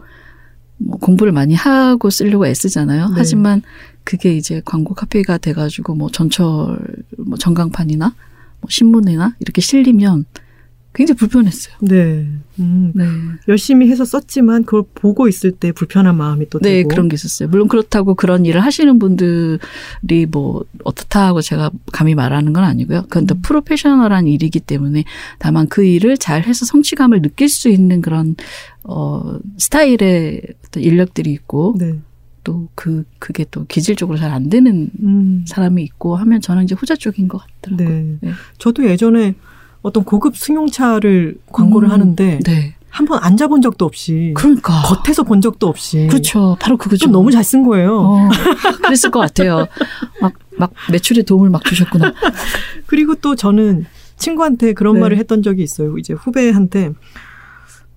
[0.79, 3.11] 뭐 공부를 많이 하고 쓰려고 애쓰잖아요.
[3.11, 3.15] 네.
[3.17, 3.63] 하지만
[4.03, 6.45] 그게 이제 광고 카피가 돼가지고 뭐 전철,
[7.17, 8.13] 뭐 전광판이나
[8.61, 10.25] 뭐 신문이나 이렇게 실리면
[10.95, 11.75] 굉장히 불편했어요.
[11.81, 12.29] 네.
[12.61, 12.93] 음.
[12.95, 13.05] 네.
[13.49, 16.89] 열심히 해서 썼지만 그걸 보고 있을 때 불편한 마음이 또 네, 들고.
[16.89, 17.49] 그런 게 있었어요.
[17.49, 23.03] 물론 그렇다고 그런 일을 하시는 분들이 뭐 어떻다 하고 제가 감히 말하는 건 아니고요.
[23.03, 23.43] 그건 또 음.
[23.43, 25.05] 프로페셔널한 일이기 때문에
[25.39, 28.37] 다만 그 일을 잘 해서 성취감을 느낄 수 있는 그런
[28.85, 31.99] 어 스타일의 어떤 인력들이 있고 네.
[32.45, 35.45] 또그 그게 또 기질적으로 잘 안 되는 음.
[35.47, 37.89] 사람이 있고 하면 저는 이제 후자 쪽인 것 같더라고요.
[37.89, 38.17] 네.
[38.21, 38.31] 네.
[38.59, 39.35] 저도 예전에
[39.85, 41.93] 어떤 고급 승용차를 광고를 음.
[41.93, 42.75] 하는데 네.
[42.89, 46.57] 한번 앉아본 적도 없이 그러니까 겉에서 본 적도 없이 그렇죠.
[46.59, 47.05] 바로 그거죠.
[47.05, 47.99] 좀 너무 잘 쓴 거예요.
[48.01, 48.29] 어,
[48.83, 49.67] 그랬을 것 같아요.
[50.23, 52.15] 막, 막 매출에 도움을 막 주셨구나.
[52.87, 53.85] 그리고 또 저는
[54.17, 55.01] 친구한테 그런 네.
[55.01, 55.99] 말을 했던 적이 있어요.
[55.99, 56.93] 이제 후배한테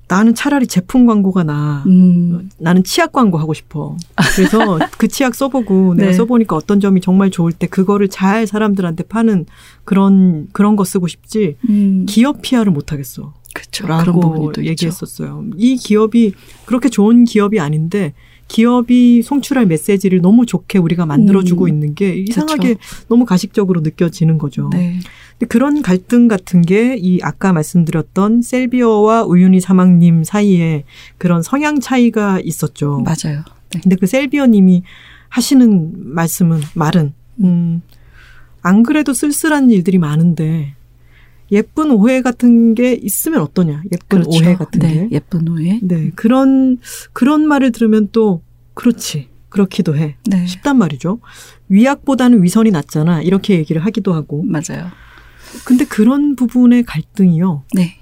[0.10, 1.84] 나는 차라리 제품 광고가 나.
[1.86, 3.98] 음, 나는 치약 광고 하고 싶어.
[4.36, 6.13] 그래서 그 치약 써보고 내가 네.
[6.13, 9.46] 써보니까 어떤 점이 정말 좋을 때 그거를 잘 사람들한테 파는
[9.84, 12.06] 그런 그런 거 쓰고 싶지 음.
[12.08, 13.34] 기업 PR을 못 하겠어.
[13.54, 13.84] 그렇죠.
[13.84, 14.70] 그런 라고 부분이 또 있죠.
[14.70, 15.43] 얘기했었어요.
[15.58, 16.34] 이 기업이
[16.65, 18.13] 그렇게 좋은 기업이 아닌데
[18.48, 21.70] 기업이 송출할 메시지를 너무 좋게 우리가 만들어주고 음.
[21.70, 22.76] 있는 게 이상하게
[23.10, 24.70] 너무 가식적으로 느껴지는 거죠.
[24.72, 25.00] 네.
[25.38, 30.84] 근데 그런 갈등 같은 게 이 아까 말씀드렸던 셀비어와 우윤희 사망님 사이에
[31.17, 33.04] 그런 성향 차이가 있었죠.
[33.06, 33.43] 맞아요.
[33.71, 33.80] 네.
[33.82, 34.84] 근데 그 셀비어님이
[35.30, 37.82] 하시는 말씀은 말은 음,
[38.62, 40.73] 안 그래도 쓸쓸한 일들이 많은데
[41.52, 43.84] 예쁜 오해 같은 게 있으면 어떠냐?
[43.91, 44.30] 예쁜 그렇죠.
[44.32, 44.93] 오해 같은 네.
[44.93, 45.08] 게.
[45.12, 45.80] 예쁜 오해.
[45.84, 46.78] 네, 그런
[47.13, 48.41] 그런 말을 들으면 또
[48.73, 49.30] 그렇지.
[49.50, 50.15] 그렇기도 해.
[50.26, 50.45] 네.
[50.45, 51.19] 쉽단 말이죠.
[51.69, 53.21] 위악보다는 위선이 낫잖아.
[53.21, 54.43] 이렇게 얘기를 하기도 하고.
[54.43, 54.88] 맞아요.
[55.63, 57.63] 근데 그런 부분의 갈등이요.
[57.73, 57.97] 네.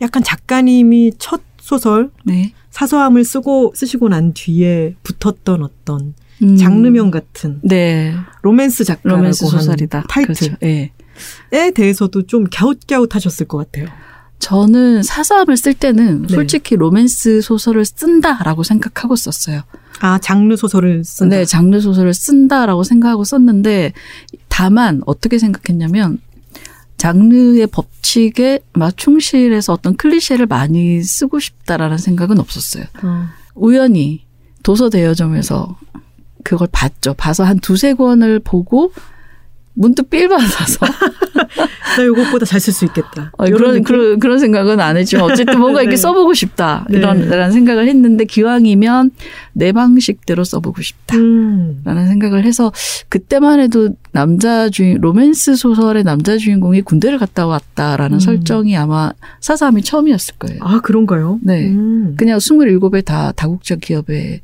[0.00, 2.52] 약간 작가님이 첫 소설 네.
[2.70, 6.56] 사서함을 쓰고 쓰시고 난 뒤에 붙었던 어떤 음.
[6.56, 8.14] 장르명 같은 네.
[8.42, 10.04] 로맨스 작가라고 로맨스 소설이다.
[10.08, 10.56] 타이틀에 그렇죠.
[10.62, 10.90] 예.
[11.70, 13.86] 대해서도 좀 갸웃갸웃하셨을 것 같아요.
[14.40, 16.34] 저는 사서함을 쓸 때는 네.
[16.34, 19.62] 솔직히 로맨스 소설을 쓴다라고 생각하고 썼어요.
[20.00, 21.36] 아 장르 소설을 쓴다.
[21.36, 23.92] 네, 장르 소설을 쓴다라고 생각하고 썼는데
[24.48, 26.18] 다만 어떻게 생각했냐면
[27.04, 32.84] 장르의 법칙에 막 충실해서 어떤 클리셰를 많이 쓰고 싶다라는 생각은 없었어요.
[33.02, 33.26] 어.
[33.54, 34.24] 우연히
[34.62, 35.78] 도서 대여점에서
[36.44, 37.12] 그걸 봤죠.
[37.12, 38.90] 봐서 한 두세 권을 보고
[39.74, 40.86] 문득 삘 받아서
[41.96, 43.30] 나 요것보다 잘 쓸 수 있겠다.
[43.36, 43.84] 어, 그런 느낌?
[43.84, 46.00] 그런 그런 생각은 안 했지만 어쨌든 뭔가 이렇게 네.
[46.00, 46.98] 써보고 싶다 네.
[46.98, 49.10] 이런 이런 생각을 했는데 기왕이면
[49.52, 51.16] 내 방식대로 써보고 싶다.
[51.16, 51.82] 음.
[51.84, 52.72] 라는 생각을 해서
[53.08, 58.20] 그때만 해도 남자 주인 로맨스 소설의 남자 주인공이 군대를 갔다 왔다라는 음.
[58.20, 60.60] 설정이 아마 사삼이 처음이었을 거예요.
[60.62, 61.38] 아 그런가요?
[61.42, 61.68] 네.
[61.68, 62.14] 음.
[62.16, 64.40] 그냥 27의 다 다국적 기업의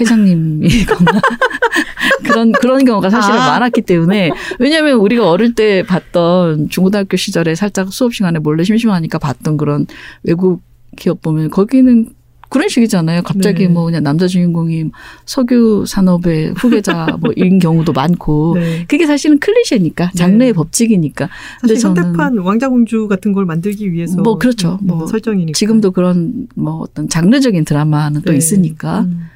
[0.00, 1.20] 회장님이거나
[2.24, 3.46] 그런 그런 경우가 사실은 아.
[3.48, 9.56] 많았기 때문에 왜냐하면 우리가 어릴 때 봤던 중고등학교 시절에 살짝 수업 시간에 몰래 심심하니까 봤던
[9.56, 9.86] 그런
[10.22, 10.62] 외국
[10.96, 12.10] 기업 보면 거기는
[12.48, 13.22] 그런 식이잖아요.
[13.22, 13.68] 갑자기 네.
[13.68, 14.90] 뭐 그냥 남자 주인공이
[15.26, 18.86] 석유 산업의 후계자 뭐 이런 경우도 많고 네.
[18.88, 20.52] 그게 사실은 클리셰니까 장르의 네.
[20.54, 21.28] 법칙이니까.
[21.60, 24.78] 근데 현대판 왕자공주 같은 걸 만들기 위해서 뭐 그렇죠.
[24.82, 28.38] 뭐뭐 설정이니까 지금도 그런 뭐 어떤 장르적인 드라마는 또 네.
[28.38, 29.28] 있으니까 음.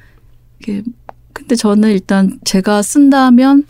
[0.63, 0.81] 이게
[1.33, 3.65] 근데 저는 일단 제가 쓴다면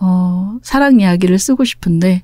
[0.00, 2.22] 어 사랑 이야기를 쓰고 싶은데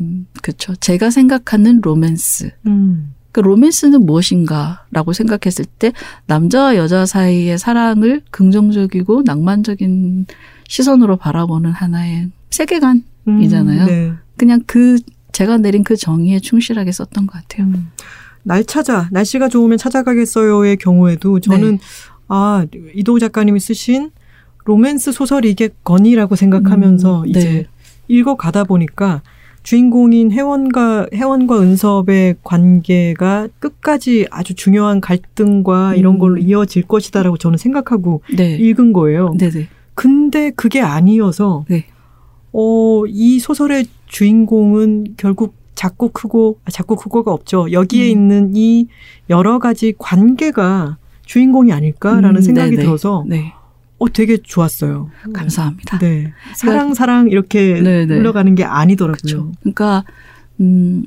[0.00, 0.76] 음 그렇죠.
[0.76, 2.52] 제가 생각하는 로맨스.
[2.66, 3.14] 음.
[3.32, 5.92] 그 로맨스는 무엇인가라고 생각했을 때
[6.26, 10.26] 남자와 여자 사이의 사랑을 긍정적이고 낭만적인
[10.68, 13.04] 시선으로 바라보는 하나의 세계관.
[13.28, 13.42] 음.
[13.42, 13.86] 이잖아요.
[13.86, 14.12] 네.
[14.36, 14.98] 그냥 그
[15.32, 17.66] 제가 내린 그 정의에 충실하게 썼던 것 같아요.
[17.66, 17.90] 음.
[18.42, 21.78] 날 찾아 날씨가 좋으면 찾아가겠어요의 경우에도 저는 네.
[22.28, 24.10] 아 이도우 작가님이 쓰신
[24.64, 27.66] 로맨스 소설이겠거니라고 생각하면서 음, 이제 네.
[28.08, 29.22] 읽어 가다 보니까
[29.62, 36.18] 주인공인 혜원과 혜원과 은섭의 관계가 끝까지 아주 중요한 갈등과 이런 음.
[36.20, 38.56] 걸로 이어질 것이다라고 저는 생각하고 네.
[38.56, 39.34] 읽은 거예요.
[39.38, 39.68] 네네.
[39.94, 41.86] 근데 그게 아니어서 네.
[42.52, 47.72] 어, 이 소설의 주인공은 결국 작고 크고 아, 작고 크고가 없죠.
[47.72, 48.10] 여기에 음.
[48.10, 48.86] 있는 이
[49.30, 52.82] 여러 가지 관계가 주인공이 아닐까라는 음, 생각이 네네.
[52.82, 53.52] 들어서 네.
[53.98, 55.10] 어 되게 좋았어요.
[55.34, 55.98] 감사합니다.
[55.98, 56.32] 네.
[56.54, 58.14] 사랑 사랑 이렇게 네네.
[58.14, 59.18] 흘러가는 게 아니더라고요.
[59.20, 59.52] 그렇죠.
[59.60, 60.04] 그러니까
[60.60, 61.04] 음,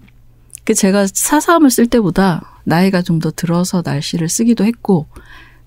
[0.65, 5.07] 그 제가 사삼을 쓸 때보다 나이가 좀 더 들어서 날씨를 쓰기도 했고,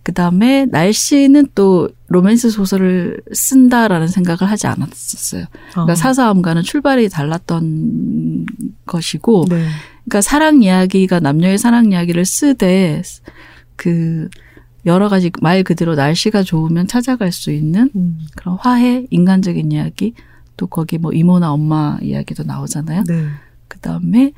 [0.05, 5.47] 그 다음에 날씨는 또 로맨스 소설을 쓴다라는 생각을 하지 않았었어요.
[5.73, 5.97] 그러니까 어.
[5.97, 8.47] 사사함과는 출발이 달랐던
[8.87, 9.67] 것이고, 네.
[10.05, 13.03] 그러니까 사랑 이야기가 남녀의 사랑 이야기를 쓰되
[13.83, 14.29] 그
[14.87, 20.15] 여러 가지 말 그대로 날씨가 좋으면 찾아갈 수 있는 음, 그런 화해, 인간적인 이야기,
[20.57, 23.03] 또 거기 뭐 이모나 엄마 이야기도 나오잖아요.
[23.09, 23.27] 네.
[23.67, 24.33] 그 다음에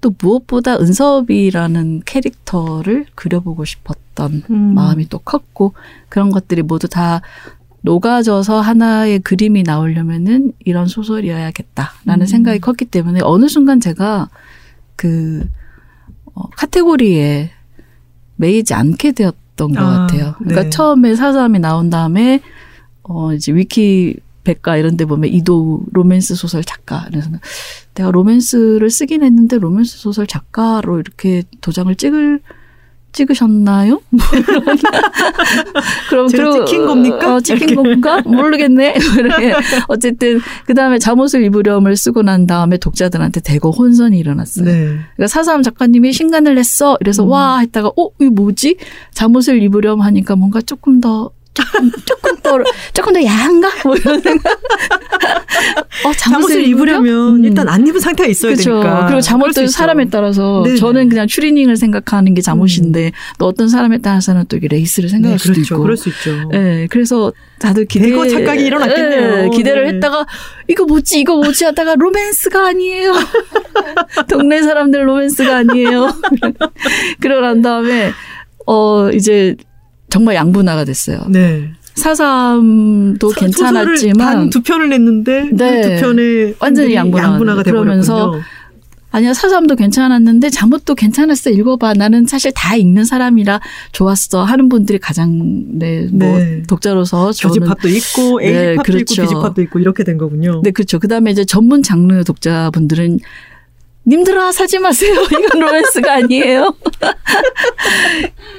[0.00, 4.74] 또 무엇보다 은섭이라는 캐릭터를 그려보고 싶었던 음.
[4.74, 5.74] 마음이 또 컸고
[6.08, 7.20] 그런 것들이 모두 다
[7.82, 12.26] 녹아져서 하나의 그림이 나오려면은 이런 소설이어야겠다라는 음.
[12.26, 14.28] 생각이 컸기 때문에 어느 순간 제가
[14.96, 15.48] 그
[16.34, 17.57] 어, 카테고리에
[18.38, 20.34] 매이지 않게 되었던 것 아, 같아요.
[20.38, 20.70] 그러니까 네.
[20.70, 22.40] 처음에 사서함이 나온 다음에
[23.02, 27.30] 어 이제 위키 백과 이런 데 보면 이도우 로맨스 소설 작가 그래서
[27.94, 32.40] 내가 로맨스를 쓰긴 했는데 로맨스 소설 작가로 이렇게 도장을 찍을
[33.12, 34.00] 찍으셨나요?
[34.10, 34.20] 뭐.
[36.10, 37.34] 그럼 그리고- 찍힌 겁니까?
[37.34, 37.74] 어, 찍힌.
[37.74, 38.20] 건가?
[38.24, 38.94] 모르겠네.
[39.18, 39.54] 이렇게
[39.88, 44.64] 어쨌든 그 다음에 잠옷을 입으렴을 쓰고 난 다음에 독자들한테 대거 혼선이 일어났어요.
[44.64, 44.72] 네.
[45.16, 46.96] 그러니까 사사함 작가님이 신간을 냈어.
[47.00, 47.30] 이래서 음.
[47.30, 48.76] 와 했다가 어 이거 뭐지?
[49.12, 52.58] 잠옷을 입으렴 하니까 뭔가 조금 더 조금 조금 더
[52.92, 53.68] 조금 더 야한가?
[53.84, 54.52] 뭐 이런 생각.
[56.04, 57.44] 어 잠옷을 입으려면 음.
[57.44, 58.70] 일단 안 입은 상태가 있어야 그렇죠.
[58.80, 59.06] 되니까.
[59.06, 59.66] 그리고 잠옷도.
[59.66, 60.62] 사람에 따라서.
[60.62, 60.76] 음.
[60.76, 65.54] 저는 그냥 추리닝을 생각하는 게 잠옷인데 또 어떤 사람에 따라서는 또 레이스를 생각할 네, 수도
[65.54, 65.74] 그렇죠.
[65.74, 65.82] 있고.
[65.82, 66.48] 그럴 수 있죠.
[66.54, 69.44] 예, 그래서 다들 기대 대거 착각이 일어났겠네요.
[69.44, 69.94] 예, 기대를 네.
[69.94, 70.26] 했다가
[70.68, 73.14] 이거 뭐지 이거 뭐지 하다가 로맨스가 아니에요.
[74.28, 76.12] 동네 사람들 로맨스가 아니에요.
[77.20, 78.12] 그러고 난 다음에
[78.66, 79.56] 어 이제
[80.10, 81.20] 정말 양분화가 됐어요.
[81.28, 81.70] 네.
[81.96, 85.82] 사삼도 괜찮았지만 단두 편을 냈는데 네.
[85.82, 88.40] 그 두 편의 완전히 분들이 양분화가 돼버렸군요.
[89.10, 93.58] 아니야 사삼도 괜찮았는데 잠옷도 괜찮았어 읽어봐 나는 사실 다 읽는 사람이라
[93.92, 96.62] 좋았어 하는 분들이 가장 네뭐 네.
[96.68, 99.14] 독자로서 저는 교집합도 있고 네, A집합도 그렇죠.
[99.14, 100.60] 있고 B집합도 있고 이렇게 된 거군요.
[100.62, 100.98] 네, 그렇죠.
[100.98, 103.18] 그 다음에 이제 전문 장르 독자분들은
[104.08, 105.14] 님들아 사지 마세요.
[105.30, 106.74] 이건 로맨스가 아니에요.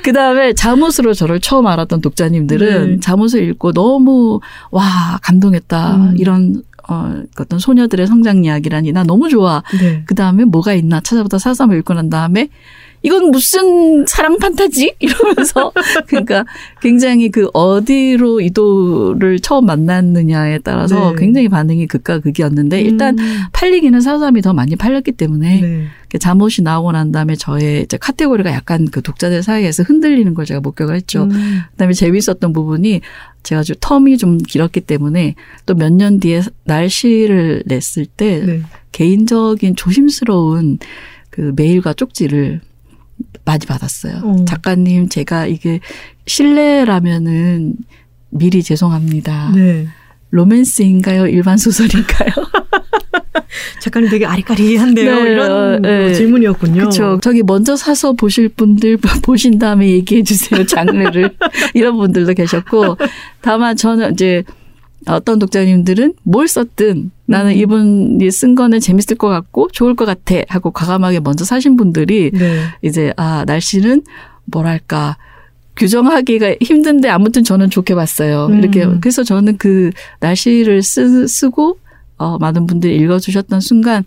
[0.04, 3.00] 그 다음에 잠옷으로 저를 처음 알았던 독자님들은 네.
[3.00, 5.96] 잠옷을 읽고 너무 와 감동했다.
[5.96, 6.16] 음.
[6.18, 9.64] 이런 어, 어떤 소녀들의 성장 이야기라니 나 너무 좋아.
[9.80, 10.04] 네.
[10.06, 12.50] 그 다음에 뭐가 있나 찾아보다 사삼을 읽고 난 다음에
[13.02, 14.96] 이건 무슨 사랑 판타지?
[15.00, 15.72] 이러면서
[16.08, 16.46] 그러니까
[16.82, 21.16] 굉장히 그 어디로 이도를 처음 만났느냐에 따라서 네.
[21.18, 23.38] 굉장히 반응이 극과 극이었는데 일단 음.
[23.54, 25.88] 팔리기는 사삼이 더 많이 팔렸기 때문에 네.
[26.20, 30.96] 잠옷이 나오고 난 다음에 저의 이제 카테고리가 약간 그 독자들 사이에서 흔들리는 걸 제가 목격을
[30.96, 31.24] 했죠.
[31.24, 31.62] 음.
[31.72, 33.02] 그다음에 재밌었던 부분이
[33.44, 35.36] 제가 좀 텀이 좀 길었기 때문에
[35.66, 38.62] 또 몇 년 뒤에 날씨를 냈을 때 네.
[38.92, 40.80] 개인적인 조심스러운
[41.30, 42.62] 그 메일과 쪽지를
[43.46, 44.22] 많이 받았어요.
[44.24, 44.46] 어.
[44.46, 45.80] 작가님, 제가 이게
[46.26, 47.76] 실례라면은
[48.30, 49.52] 미리 죄송합니다.
[49.56, 49.88] 네.
[50.32, 51.28] 로맨스인가요?
[51.28, 52.30] 일반 소설인가요?
[53.82, 55.24] 작가님 되게 아리까리한데요.
[55.24, 56.06] 네, 이런 어, 네.
[56.06, 56.74] 뭐 질문이었군요.
[56.82, 57.20] 그렇죠.
[57.22, 60.66] 저기 먼저 사서 보실 분들 보신 다음에 얘기해 주세요.
[60.66, 61.36] 장르를.
[61.74, 62.98] 이런 분들도 계셨고
[63.42, 64.44] 다만 저는 이제
[65.16, 67.58] 어떤 독자님들은 뭘 썼든 나는 음.
[67.58, 72.64] 이분이 쓴 거는 재밌을 것 같고 좋을 것 같아 하고 과감하게 먼저 사신 분들이 네.
[72.82, 74.04] 이제 아 날씨는
[74.46, 75.18] 뭐랄까
[75.76, 78.48] 규정하기가 힘든데 아무튼 저는 좋게 봤어요.
[78.48, 78.60] 음.
[78.60, 81.78] 이렇게 그래서 저는 그 날씨를 쓰, 쓰고
[82.18, 84.04] 어, 많은 분들이 읽어주셨던 순간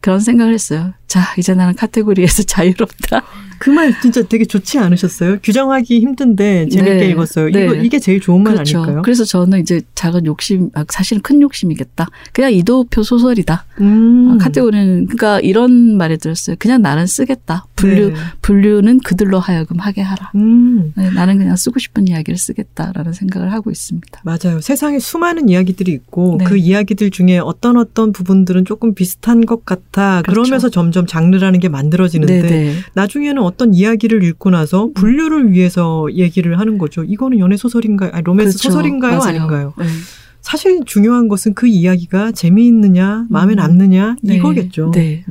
[0.00, 0.92] 그런 생각을 했어요.
[1.08, 3.22] 자 이제 나는 카테고리에서 자유롭다.
[3.58, 5.38] 그 말 진짜 되게 좋지 않으셨어요?
[5.42, 7.08] 규정하기 힘든데 재밌게 네.
[7.10, 7.50] 읽었어요.
[7.50, 7.64] 네.
[7.64, 8.78] 이거 이게 제일 좋은 말 그렇죠.
[8.82, 9.02] 아닐까요?
[9.02, 12.08] 그래서 저는 이제 작은 욕심, 아, 사실은 큰 욕심이겠다.
[12.32, 13.64] 그냥 이도표 소설이다.
[13.80, 14.32] 음.
[14.32, 16.56] 아, 카테고리는 그러니까 이런 말이 들었어요.
[16.58, 17.66] 그냥 나는 쓰겠다.
[17.76, 18.14] 분류 네.
[18.42, 20.32] 분류는 그들로 하여금 하게 하라.
[20.34, 20.92] 음.
[20.96, 24.20] 네, 나는 그냥 쓰고 싶은 이야기를 쓰겠다라는 생각을 하고 있습니다.
[24.24, 24.60] 맞아요.
[24.60, 26.44] 세상에 수많은 이야기들이 있고 네.
[26.44, 30.22] 그 이야기들 중에 어떤 어떤 부분들은 조금 비슷한 것 같아.
[30.22, 30.42] 그렇죠.
[30.42, 32.74] 그러면서 점점 장르라는 게 만들어지는데.
[32.94, 37.02] 나중에는 어떤 이야기를 읽고 나서 분류를 위해서 얘기를 하는 거죠.
[37.02, 38.10] 이거는 연애 소설인가요?
[38.12, 38.70] 아니, 로맨스 그렇죠.
[38.70, 39.18] 소설인가요?
[39.18, 39.28] 맞아요.
[39.28, 39.74] 아닌가요?
[39.78, 39.86] 네.
[40.40, 43.56] 사실 중요한 것은 그 이야기가 재미있느냐, 마음에 음.
[43.56, 44.36] 남느냐 네.
[44.36, 44.92] 이거겠죠.
[44.94, 45.24] 네.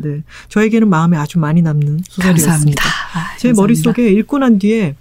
[0.49, 2.51] 저에게는 마음에 아주 많이 남는 소설이었습니다.
[2.51, 2.83] 감사합니다.
[2.83, 3.61] 아, 제 감사합니다.
[3.61, 4.95] 머릿속에 읽고 난 뒤에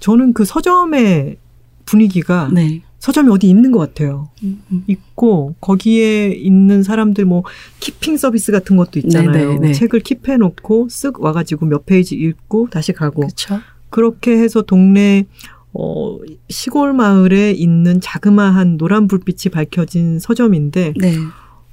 [0.00, 1.36] 저는 그 서점의
[1.84, 2.82] 분위기가 네.
[3.06, 4.30] 서점이 어디 있는 것 같아요.
[4.42, 4.82] 음, 음.
[4.88, 7.44] 있고 거기에 있는 사람들 뭐
[7.78, 9.30] keeping 서비스 같은 것도 있잖아요.
[9.30, 9.72] 네, 네, 네.
[9.72, 13.60] 책을 keep해 놓고 쓱 와가지고 몇 페이지 읽고 다시 가고 그렇죠.
[13.90, 15.24] 그렇게 해서 동네
[15.72, 21.14] 어, 시골 마을에 있는 자그마한 노란 불빛이 밝혀진 서점인데 네.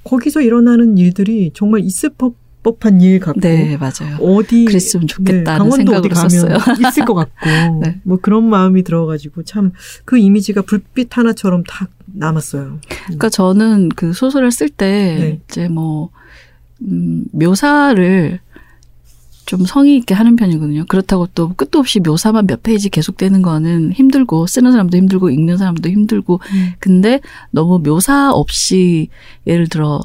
[0.03, 4.17] 거기서 일어나는 일들이 정말 있을 법- 법한 일 같고 네, 맞아요.
[4.21, 6.57] 어디 그랬으면 좋겠다는 네, 강원도 어디 생각으로 가면 썼어요.
[6.89, 7.39] 있을 것 같고
[7.83, 7.99] 네.
[8.03, 9.71] 뭐 그런 마음이 들어가지고 참
[10.05, 12.79] 그 이미지가 불빛 하나처럼 딱 남았어요.
[13.05, 14.85] 그러니까 저는 그 소설을 쓸때
[15.19, 15.39] 네.
[15.49, 16.09] 이제 뭐
[16.81, 18.39] 음, 묘사를
[19.45, 20.85] 좀 성의 있게 하는 편이거든요.
[20.87, 25.89] 그렇다고 또 끝도 없이 묘사만 몇 페이지 계속되는 거는 힘들고 쓰는 사람도 힘들고 읽는 사람도
[25.89, 26.71] 힘들고 음.
[26.79, 27.19] 근데
[27.51, 29.09] 너무 묘사 없이
[29.45, 29.99] 예를 들어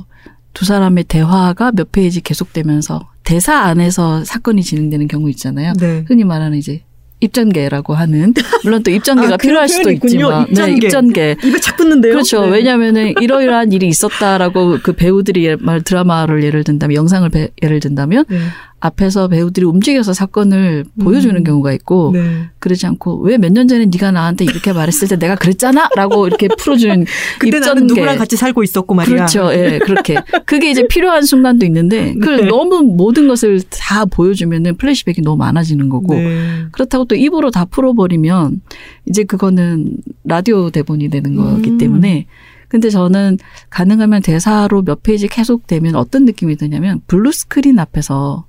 [0.54, 5.72] 두 사람의 대화가 몇 페이지 계속되면서 대사 안에서 사건이 진행되는 경우 있잖아요.
[5.78, 6.04] 네.
[6.08, 6.82] 흔히 말하는 이제
[7.20, 8.32] 입전개라고 하는
[8.64, 9.90] 물론 또 입전개가 아, 그런 필요할 수도.
[9.90, 10.62] 있지만 입전개.
[10.70, 12.12] 네, 입전개 입에 착 붙는데요.
[12.12, 12.42] 그렇죠.
[12.46, 12.50] 네.
[12.52, 18.24] 왜냐하면은 이러이러한 일이 있었다라고 그 배우들이 예- 말 드라마를 예를 든다면 영상을 배- 예를 든다면
[18.28, 18.38] 네.
[18.80, 21.42] 앞에서 배우들이 움직여서 사건을 보여주는 음.
[21.44, 22.48] 경우가 있고 네.
[22.60, 27.04] 그러지 않고 왜 몇 년 전에 네가 나한테 이렇게 말했을 때 내가 그랬잖아라고 이렇게 풀어주는
[27.40, 27.86] 그때 나는.
[27.88, 29.16] 누구랑 같이 살고 있었고 말이야.
[29.16, 29.52] 그렇죠.
[29.52, 30.16] 예, 그렇게.
[30.46, 32.46] 그게 이제 필요한 순간도 있는데, 그걸 네.
[32.46, 36.66] 너무 모든 것을 다 보여주면은 플래시백이 너무 많아지는 거고, 네.
[36.72, 38.60] 그렇다고 또 입으로 다 풀어버리면,
[39.08, 41.78] 이제 그거는 라디오 대본이 되는 거기 음.
[41.78, 42.26] 때문에,
[42.68, 43.38] 근데 저는
[43.70, 48.44] 가능하면 대사로 몇 페이지 계속 되면 어떤 느낌이 드냐면, blue screen 앞에서,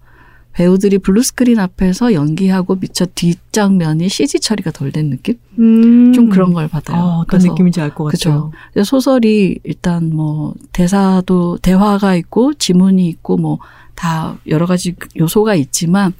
[0.59, 5.35] 배우들이 blue screen 앞에서 연기하고 미처 뒷장면이 CG 처리가 덜 된 느낌?
[5.57, 6.11] 음.
[6.13, 6.97] 좀 그런 걸 받아요.
[6.97, 8.05] 아, 어떤 그래서 느낌인지 알 것.
[8.05, 8.51] 같아요.
[8.73, 13.59] 근데 소설이 일단 뭐 대사도 대화가 있고 지문이 있고 뭐
[13.99, 16.13] 다 여러 가지 요소가 있지만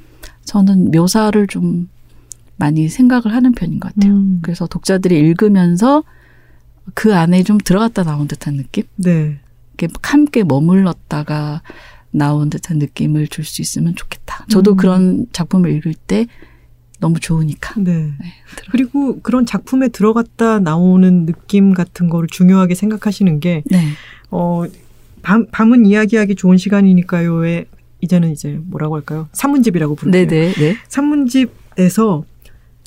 [0.44, 1.88] 저는 묘사를 좀
[2.58, 4.12] 많이 생각을 하는 편인 것 같아요.
[4.16, 4.40] 음.
[4.42, 6.04] 그래서 독자들이 읽으면서
[6.94, 8.84] 그 안에 좀 들어갔다 나온 듯한 느낌?
[8.98, 9.40] 네.
[10.04, 11.62] 함께 머물렀다가
[12.12, 14.46] 나온 듯한 느낌을 줄 수 있으면 좋겠다.
[14.50, 14.78] 저도 음.
[14.78, 16.28] 그런 작품을 읽을 때
[17.00, 17.76] 너무 좋으니까.
[17.80, 17.94] 네.
[18.20, 18.34] 네,
[18.72, 23.86] 그리고 그런 작품에 들어갔다 나오는 느낌 같은 거를 중요하게 생각하시는 게, 네.
[24.32, 24.64] 어,
[25.22, 27.66] 밤, 밤은 이야기하기 좋은 시간이니까요에
[28.02, 29.28] 이제는 이제 뭐라고 할까요?
[29.34, 30.12] 산문집이라고 부르죠.
[30.12, 30.78] 네네, 네.
[30.88, 32.24] 산문집에서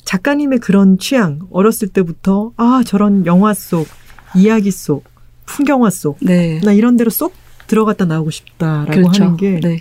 [0.05, 3.87] 작가님의 그런 취향, 어렸을 때부터, 아, 저런 영화 속,
[4.35, 5.05] 이야기 속,
[5.45, 6.59] 풍경화 속, 네.
[6.61, 7.33] 나 이런 데로 쏙
[7.67, 9.23] 들어갔다 나오고 싶다라고 그렇죠.
[9.23, 9.79] 하는 게 네.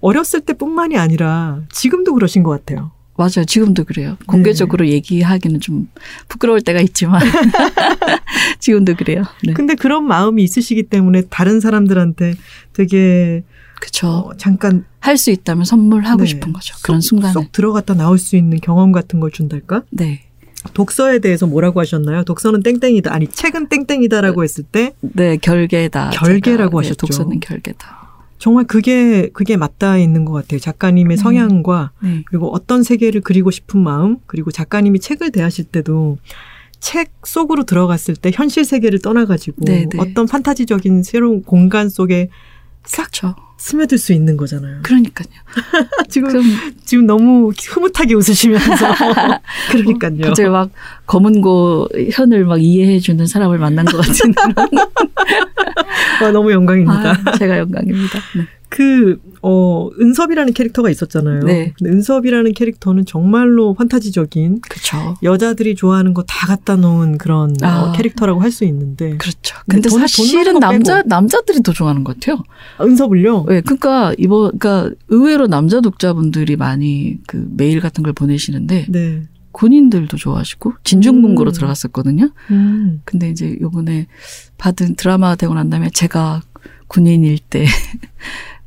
[0.00, 2.92] 어렸을 때뿐만이 아니라 지금도 그러신 것 같아요.
[3.16, 3.44] 맞아요.
[3.46, 4.10] 지금도 그래요.
[4.20, 4.26] 네.
[4.26, 5.88] 공개적으로 얘기하기는 좀
[6.28, 7.20] 부끄러울 때가 있지만
[8.60, 9.24] 지금도 그래요.
[9.44, 9.52] 네.
[9.54, 12.34] 근데 그런 마음이 있으시기 때문에 다른 사람들한테
[12.72, 13.42] 되게
[13.80, 14.08] 그렇죠.
[14.08, 16.26] 어, 잠깐 할 수 있다면 선물하고 네.
[16.26, 16.76] 싶은 거죠.
[16.82, 17.32] 그런 쏙, 순간에.
[17.32, 19.82] 쏙 들어갔다 나올 수 있는 경험 같은 걸 준달까?
[19.90, 20.27] 네.
[20.74, 22.24] 독서에 대해서 뭐라고 하셨나요?
[22.24, 23.12] 독서는 땡땡이다.
[23.12, 26.10] 아니 책은 땡땡이다라고 했을 때 네, 결계다.
[26.10, 26.82] 결계라고 제가.
[26.82, 27.06] 네, 하셨죠.
[27.06, 27.98] 독서는 결계다.
[28.38, 30.60] 정말 그게 그게 맞닿아 있는 것 같아요.
[30.60, 31.18] 작가님의 음.
[31.18, 32.22] 성향과 네.
[32.26, 36.18] 그리고 어떤 세계를 그리고 싶은 마음 그리고 작가님이 책을 대하실 때도
[36.80, 39.98] 책 속으로 들어갔을 때 현실 세계를 떠나가지고 네, 네.
[39.98, 42.28] 어떤 판타지적인 새로운 공간 속에
[42.84, 43.34] 싹 그렇죠.
[43.58, 44.80] 스며들 수 있는 거잖아요.
[44.82, 45.26] 그러니까요.
[46.08, 46.44] 지금 그럼
[46.84, 48.94] 지금 너무 흐뭇하게 웃으시면서
[49.70, 50.20] 그러니까요.
[50.22, 50.70] 갑자기 막
[51.06, 54.32] 검은 고 현을 막 이해해 주는 사람을 만난 것 같은.
[56.22, 57.20] 와, 너무 영광입니다.
[57.24, 58.20] 아, 제가 영광입니다.
[58.36, 58.46] 네.
[58.70, 61.40] 그, 어, 은섭이라는 캐릭터가 있었잖아요.
[61.44, 61.72] 네.
[61.78, 65.16] 근데 은섭이라는 캐릭터는 정말로 판타지적인 그렇죠.
[65.22, 67.92] 여자들이 좋아하는 거 다 갖다 놓은 그런 어, 아.
[67.92, 69.16] 캐릭터라고 할 수 있는데.
[69.16, 69.56] 그렇죠.
[69.66, 71.02] 근데 근데 돈- 돈 사실은 남자.
[71.02, 72.42] 남자들이 더 좋아하는 것 같아요.
[72.80, 73.46] 은섭을요?
[73.50, 79.22] 예, 그러니까 이번 그러니까 의외로 남자 독자분들이 많이 그 메일 같은 걸 보내시는데 네.
[79.52, 81.52] 군인들도 좋아하시고 진중문고로 음.
[81.52, 82.30] 들어갔었거든요.
[82.50, 83.00] 음.
[83.04, 84.06] 근데 이제 요번에
[84.58, 86.42] 받은 드라마 되고 난 다음에 제가
[86.86, 87.66] 군인일 때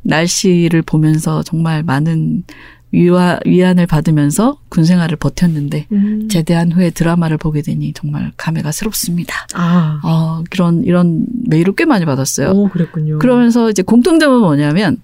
[0.04, 2.43] 날씨를 보면서 정말 많은
[2.91, 6.28] 위화, 위안을 받으면서 군 생활을 버텼는데 음.
[6.30, 9.47] 제대한 후에 드라마를 보게 되니 정말 감회가 새롭습니다.
[9.54, 10.02] 아.
[10.04, 12.49] 어, 이런 이런 메일을 꽤 많이 받았어요.
[12.49, 13.20] 오, 그랬군요.
[13.20, 14.97] 그러면서 이제 공통점은 뭐냐면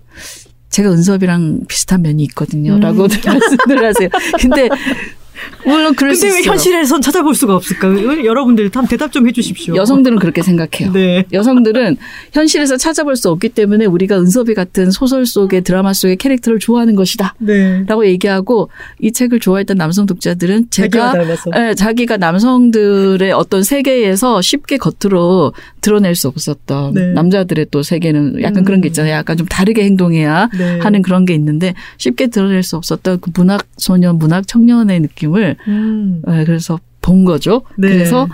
[0.69, 2.73] 제가 은섭이랑 비슷한 면이 있거든요.
[2.75, 2.79] 음.
[2.81, 4.09] 라고 말씀을 하세요.
[4.39, 4.67] 근데
[5.65, 6.43] 물론 그럴 수 근데 왜.
[6.43, 7.87] 현실에선 찾아볼 수가 없을까?
[7.89, 9.75] 요 여러분들 한번 대답 좀 해주십시오.
[9.75, 10.91] 여성들은 그렇게 생각해요.
[10.93, 11.23] 네.
[11.31, 11.97] 여성들은
[12.33, 17.35] 현실에서 찾아볼 수 없기 때문에 우리가 은섭이 같은 소설 속의 드라마 속의 캐릭터를 좋아하는 것이다.
[17.39, 17.83] 네.
[17.87, 18.69] 라고 얘기하고
[18.99, 21.13] 이 책을 좋아했던 남성 독자들은 제가.
[21.57, 27.13] 예, 자기가 남성들의 어떤 세계에서 쉽게 겉으로 드러낼 수 없었던 네.
[27.13, 28.63] 남자들의 또 세계는 약간 음.
[28.63, 29.13] 그런 게 있잖아요.
[29.13, 30.79] 약간 좀 다르게 행동해야 네.
[30.79, 35.55] 하는 그런 게 있는데 쉽게 드러낼 수 없었던 그 문학 소년, 문학 청년의 느낌 을
[35.67, 36.21] 음.
[36.29, 37.63] 예, 그래서 본 거죠.
[37.77, 37.89] 네.
[37.89, 38.27] 그래서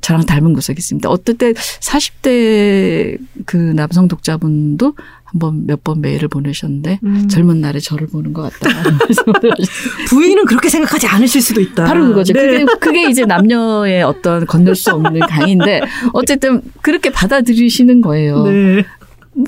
[0.00, 1.08] 저랑 닮은 구석이 있습니다.
[1.08, 4.94] 어떨 때 40대 그 남성 독자분도
[5.24, 7.28] 한번 몇 번 메일을 보내셨는데 음.
[7.28, 9.34] 젊은 날에 저를 보는 것 하셨어요.
[10.08, 11.84] 부인은 그렇게 생각하지 않으실 수도 있다.
[11.84, 12.32] 바로 그거죠.
[12.32, 12.64] 네.
[12.64, 15.80] 그게, 그게 이제 남녀의 어떤 건널 수 없는 강인데
[16.12, 18.44] 어쨌든 그렇게 받아들이시는 거예요.
[18.44, 18.84] 네.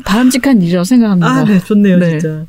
[0.05, 1.29] 바람직한 일이라고 생각합니다.
[1.29, 2.18] 아, 네, 좋네요, 네.
[2.18, 2.45] 진짜.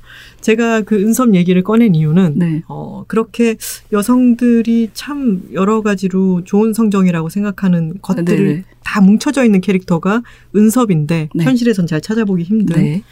[0.48, 2.62] 제가 그 은섭 얘기를 꺼낸 이유는 네.
[2.70, 3.58] 어, 그렇게
[3.92, 8.64] 여성들이 참 여러 가지로 좋은 성정이라고 생각하는 것들을 네.
[8.82, 10.24] 다 뭉쳐져 있는 캐릭터가
[10.56, 11.44] 은섭인데 네.
[11.44, 13.04] 현실에선 잘 찾아보기 힘든 네.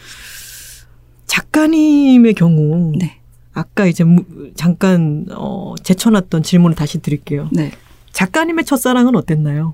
[1.25, 3.17] 작가님의 경우 네.
[3.53, 4.23] 아까 이제 무-
[4.55, 7.49] 잠깐 어, 제쳐놨던 질문을 다시 드릴게요.
[7.51, 7.71] 네.
[8.13, 9.73] 작가님의 첫사랑은 어땠나요?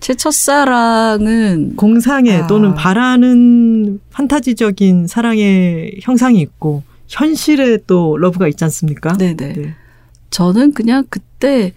[0.00, 2.46] 제 첫사랑은 공상에 아.
[2.48, 9.16] 또는 바라는 판타지적인 사랑의 형상이 있고 현실에 또 love가 있지 않습니까?
[9.16, 9.34] 네네.
[9.52, 9.74] 네.
[10.30, 11.72] 저는 그냥 그때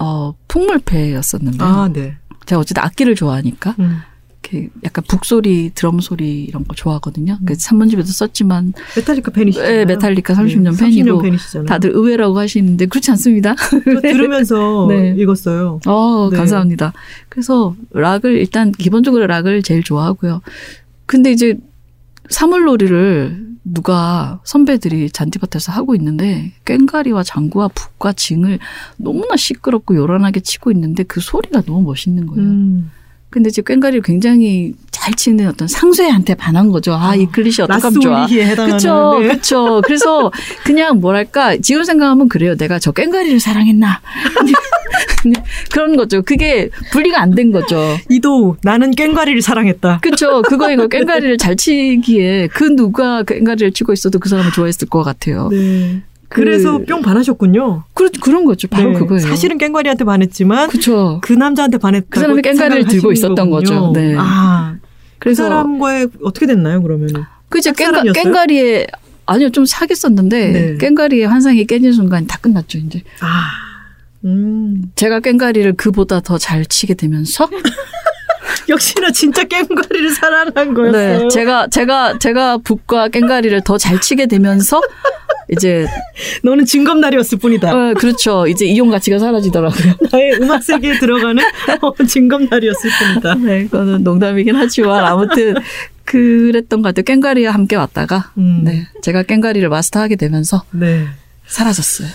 [0.00, 2.16] 어 풍물패였었는데 아, 네.
[2.46, 3.98] 제가 어쨌든 악기를 좋아하니까 음.
[4.48, 7.38] 이렇게 약간 북소리, 드럼 소리 이런 거 좋아하거든요.
[7.40, 7.44] 음.
[7.44, 9.76] 그 산문집에도 썼지만 메탈리카 팬이시잖아요.
[9.78, 11.66] 네, 메탈리카 30년 네, 팬이고 30년 팬이시잖아요.
[11.66, 13.56] 다들 의외라고 하시는데 그렇지 않습니다.
[13.56, 15.16] 저 들으면서 네.
[15.18, 15.80] 읽었어요.
[15.86, 16.36] 어, 네.
[16.36, 16.92] 감사합니다.
[17.28, 20.40] 그래서 락을 일단 기본적으로 락을 제일 좋아하고요.
[21.06, 21.58] 근데 이제
[22.30, 28.58] 사물놀이를 누가 선배들이 잔디밭에서 하고 있는데 꽹가리와 장구와 북과 징을
[28.96, 32.42] 너무나 시끄럽고 요란하게 치고 있는데 그 소리가 너무 멋있는 거예요.
[32.42, 32.90] 음.
[33.30, 36.94] 근데 이제 꽹가리를 굉장히 잘 치는 어떤 상쇄한테 반한 거죠.
[36.94, 38.26] 아, 이 클리셰 어떡하면 좋아.
[39.20, 39.28] 네.
[39.28, 39.82] 그쵸.
[39.84, 40.32] 그래서
[40.64, 42.56] 그냥 뭐랄까, 지금 생각하면 그래요.
[42.56, 44.00] 내가 저 꽹가리를 사랑했나.
[45.72, 46.22] 그런 거죠.
[46.22, 47.96] 그게 분리가 안 된 거죠.
[48.08, 50.00] 이도 나는 꽹과리를 사랑했다.
[50.02, 50.42] 그쵸.
[50.42, 55.48] 그거 이거 꽹가리를 잘 치기에 그 누가 꽹가리를 치고 있어도 그 사람을 좋아했을 것 같아요.
[55.50, 56.02] 네.
[56.28, 57.84] 그- 그래서 뿅 반하셨군요.
[57.94, 58.68] 그, 그런 거죠.
[58.68, 58.98] 바로 네.
[58.98, 59.20] 그거예요.
[59.26, 61.20] 사실은 꽹과리한테 반했지만 그쵸.
[61.22, 63.58] 그 남자한테 반했다고 그 사람이 꽹과리를 들고 있었던 거군요.
[63.88, 63.92] 거죠.
[63.94, 64.14] 네.
[64.18, 67.24] 아, 그 그래서 사람과의 어떻게 됐나요, 그러면은?
[67.48, 67.70] 그죠.
[67.72, 68.12] 짝사랑이었어요?
[68.22, 68.86] 꽹가리에
[69.24, 70.76] 아니요 좀 사귀었었는데 네.
[70.78, 73.50] 꽹가리의 환상이 깨진 순간 다 끝났죠 이제 아,
[74.24, 74.90] 음.
[74.96, 77.48] 제가 꽹가리를 그보다 더 잘 치게 되면서
[78.68, 81.18] 역시나 진짜 꽹과리를 사랑한 거였어요.
[81.22, 84.80] 네 제가 제가 제가 북과 꽹가리를 더 잘 치게 되면서
[85.50, 85.86] 이제
[86.42, 87.72] 너는 진검날이었을 뿐이다.
[87.72, 89.94] 어, 그렇죠 이제 이용 가치가 사라지더라고요.
[90.12, 91.42] 나의 음악 세계에 들어가는
[91.80, 93.34] 어, 진검날이었을 뿐이다.
[93.36, 95.54] 네 그거는 농담이긴 하지만 아무튼
[96.04, 97.04] 그랬던 것 같아요.
[97.04, 98.62] 꽹가리와 함께 왔다가 음.
[98.64, 101.06] 네 제가 꽹가리를 마스터하게 되면서 네.
[101.46, 102.08] 사라졌어요.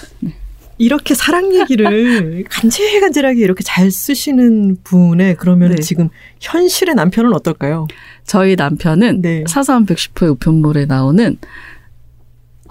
[0.84, 5.82] 이렇게 사랑 얘기를 간질간질하게 이렇게 잘 쓰시는 분의 그러면 네.
[5.82, 6.10] 지금
[6.42, 7.88] 현실의 남편은 어떨까요?
[8.26, 9.44] 저희 남편은 네.
[9.48, 11.38] 사사한 110호의 우편물에 나오는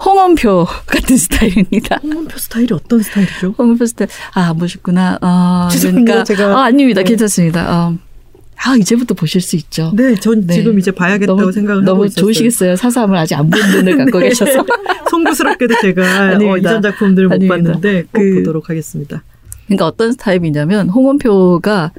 [0.03, 1.99] 홍원표 같은 스타일입니다.
[2.03, 3.55] 홍문표 스타일이 어떤 스타일이죠?
[3.57, 4.09] 홍원표 스타일.
[4.33, 4.53] 아.
[5.21, 6.23] 아, 죄송합니다, 그러니까.
[6.23, 6.59] 제가.
[6.59, 7.01] 아, 아닙니다.
[7.01, 7.09] 네.
[7.09, 7.87] 괜찮습니다.
[7.87, 7.97] 어,
[8.65, 9.91] 아 이제부터 보실 수 있죠.
[9.95, 10.53] 네, 전 네.
[10.53, 12.23] 지금 이제 봐야겠다고 너무, 생각을 너무 하고 있었어요.
[12.23, 12.75] 좋으시겠어요.
[12.77, 14.29] 사삼을 아직 안 본 눈을 갖고 네.
[14.29, 14.65] 계셔서.
[15.09, 16.37] 송구스럽게도 제가.
[16.41, 17.55] 어, 이전 작품들을 못 아닙니다.
[17.55, 19.23] 봤는데 꼭 그- 보도록 하겠습니다.
[19.67, 21.91] 그러니까 어떤 타입이냐면 홍원표가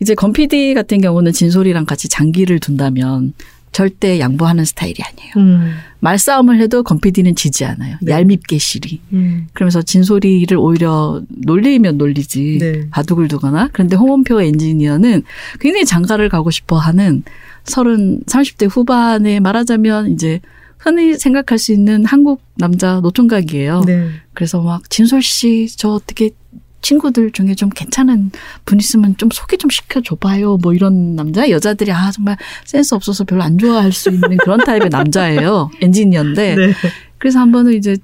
[0.00, 3.32] 이제 건PD 같은 경우는 진솔이랑 같이 장기를 둔다면
[3.76, 5.32] 절대 양보하는 스타일이 아니에요.
[5.36, 7.98] 음, 말싸움을 해도 건PD는 지지 않아요.
[8.00, 8.12] 네.
[8.12, 9.02] 얄밉게 시리.
[9.12, 12.88] 음, 그러면서 진솔이를 오히려 놀리면 놀리지 네.
[12.88, 15.24] 바둑을 두거나 그런데 홍원표 엔지니어는
[15.60, 17.22] 굉장히 장가를 가고 싶어 하는
[17.64, 20.40] 서른 30대 후반에 말하자면 이제
[20.78, 23.82] 흔히 생각할 수 있는 한국 남자 노총각이에요.
[23.84, 24.08] 네.
[24.32, 26.30] 그래서 막 진솔 씨 저 어떻게
[26.82, 28.30] 친구들 중에 좀 괜찮은
[28.64, 30.58] 분 있으면 좀 소개 좀 시켜줘봐요.
[30.58, 34.88] 뭐 이런 남자 여자들이 아 정말 센스 없어서 별로 안 좋아할 수 있는 그런 타입의
[34.90, 35.70] 남자예요.
[35.82, 36.72] 엔지니어인데 네.
[37.18, 37.96] 그래서 한 번은 이제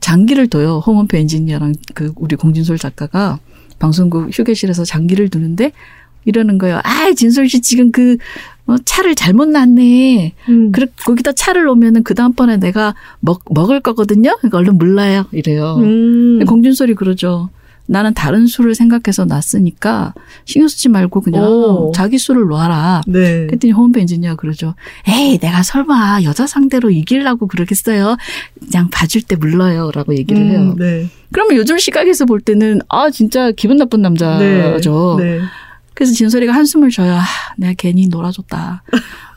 [0.00, 0.82] 장기를 둬요.
[0.84, 3.38] 홍원표 엔지니어랑 그 우리 공진솔 작가가
[3.78, 5.72] 방송국 휴게실에서 장기를 두는데
[6.24, 6.80] 이러는 거예요.
[6.84, 8.16] 아, 진솔 씨 지금 그
[8.66, 10.34] 어, 차를 잘못 놨네.
[10.50, 10.72] 음.
[10.72, 14.36] 그 거기다 차를 놓으면은 그 다음번에 내가 먹 먹을 거거든요.
[14.38, 15.24] 그러니까 얼른 물러요.
[15.32, 15.76] 이래요.
[15.76, 16.44] 음.
[16.44, 17.48] 공진솔이 그러죠.
[17.88, 20.12] 나는 다른 수를 생각해서 놨으니까
[20.44, 21.90] 신경 쓰지 말고 그냥 오.
[21.94, 23.00] 자기 수를 놔라.
[23.06, 23.46] 네.
[23.46, 24.74] 그랬더니 홈페 엔지니어가 그러죠.
[25.08, 28.16] 에이, 내가 설마 여자 상대로 이기려고 그러겠어요?
[28.60, 29.90] 그냥 봐줄 때 물러요.
[29.92, 30.74] 라고 얘기를 음, 해요.
[30.78, 31.08] 네.
[31.32, 35.16] 그러면 요즘 시각에서 볼 때는, 아, 진짜 기분 나쁜 남자죠.
[35.18, 35.40] 네.
[35.98, 37.14] 그래서 진솔이가 한숨을 쉬어요.
[37.14, 37.24] 아,
[37.56, 38.84] 내가 괜히 놀아줬다.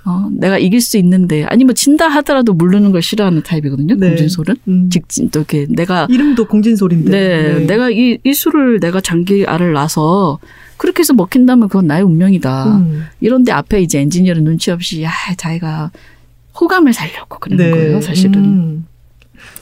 [0.06, 1.44] 어, 내가 이길 수 있는데.
[1.46, 3.96] 아니, 뭐, 진다 하더라도 물르는 걸 싫어하는 타입이거든요.
[3.96, 4.10] 네.
[4.10, 4.56] 공진솔은.
[4.68, 4.90] 음.
[4.92, 7.10] 직진, 또 이렇게 내가 이름도 공진솔인데.
[7.10, 10.38] 네, 내가 이, 이 술을 내가 장기 알을 놔서
[10.78, 12.78] 그렇게 해서 먹힌다면 그건 나의 운명이다.
[12.78, 13.06] 음.
[13.22, 15.90] 이런데 앞에 이제 엔지니어는 눈치 없이 아, 자기가
[16.62, 17.72] 호감을 살려고 그러는 네.
[17.72, 18.36] 거예요, 사실은.
[18.36, 18.86] 음.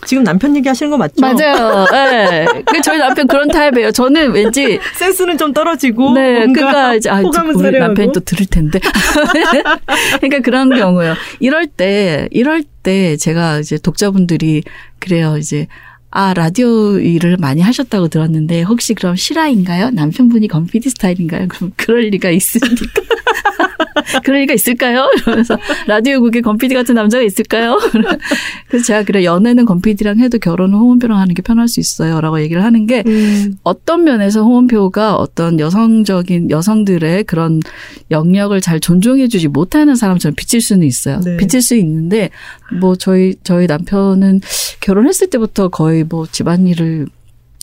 [0.05, 1.13] 지금 남편 얘기하시는 거 맞죠?
[1.21, 1.85] 맞아요.
[1.93, 2.45] 예.
[2.65, 3.91] 그 저희 남편 그런 타입이에요.
[3.91, 7.79] 저는 왠지 센스는 좀 떨어지고 네, 그러니까 이제 아, 우리.
[7.79, 8.79] 남편이 또 들을 텐데.
[10.19, 11.15] 그러니까 그런 경우요.
[11.39, 14.63] 이럴 때 이럴 때 제가 이제 독자분들이
[14.99, 15.37] 그래요.
[15.37, 15.67] 이제
[16.11, 19.91] 아 라디오 일을 많이 하셨다고 들었는데 혹시 그럼 실화인가요?
[19.91, 21.47] 남편분이 건피디 스타일인가요?
[21.49, 22.85] 그럼 그럴 리가 있습니까?
[24.23, 25.09] 그럴 리가 있을까요?
[25.17, 25.57] 이러면서
[25.87, 27.79] 라디오국에 건피디 같은 남자가 있을까요?
[28.67, 32.87] 그래서 제가 그래 연애는 건피디랑 해도 결혼은 홍원표랑 하는 게 편할 수 있어요라고 얘기를 하는
[32.87, 33.57] 게 음.
[33.63, 37.59] 어떤 면에서 홍원표가 어떤 여성적인 여성들의 그런
[38.11, 41.19] 영역을 잘 존중해주지 못하는 사람처럼 비칠 수는 있어요.
[41.21, 41.37] 네.
[41.37, 42.29] 비칠 수 있는데
[42.79, 44.41] 뭐 저희 저희 남편은
[44.81, 47.07] 결혼했을 때부터 거의 뭐 집안일을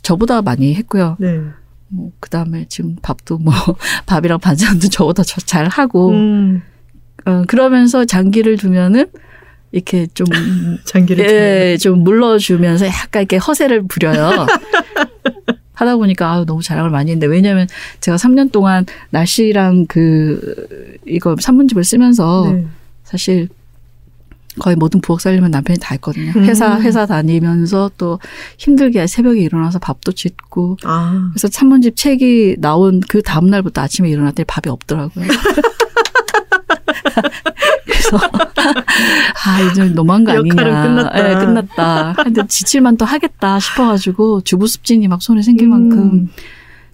[0.02, 1.16] 저보다 많이 했고요.
[1.18, 1.40] 네.
[1.88, 3.52] 뭐 그다음에 지금 밥도 뭐
[4.06, 6.62] 밥이랑 반찬도 저보다 저- 잘 하고 음.
[7.24, 9.06] 어, 그러면서 장기를 두면은
[9.72, 10.26] 이렇게 좀
[10.84, 14.46] 장기를 예, 좀 물러주면서 약간 이렇게 허세를 부려요.
[15.74, 17.66] 하다 보니까 아유 너무 자랑을 많이 했는데 왜냐면
[18.00, 22.66] 제가 3년 동안 날씨랑 그 이거 산문집을 쓰면서 네.
[23.04, 23.48] 사실
[24.60, 26.32] 거의 모든 부엌 살림은 남편이 다 했거든요.
[26.36, 26.44] 음.
[26.44, 28.18] 회사 회사 다니면서 또
[28.58, 31.30] 힘들게 새벽에 일어나서 밥도 짓고 아.
[31.32, 35.26] 그래서 산문집 책이 나온 그 다음 날부터 아침에 일어났더니 밥이 없더라고요.
[37.84, 38.18] 그래서
[39.46, 40.48] 아 이제 너무한 거 아니냐.
[40.52, 41.30] 역할은 끝났다.
[41.30, 42.14] 예, 끝났다.
[42.22, 46.28] 근데 지칠만 또 하겠다 싶어가지고 주부 습진이 막 손에 생길 만큼 음.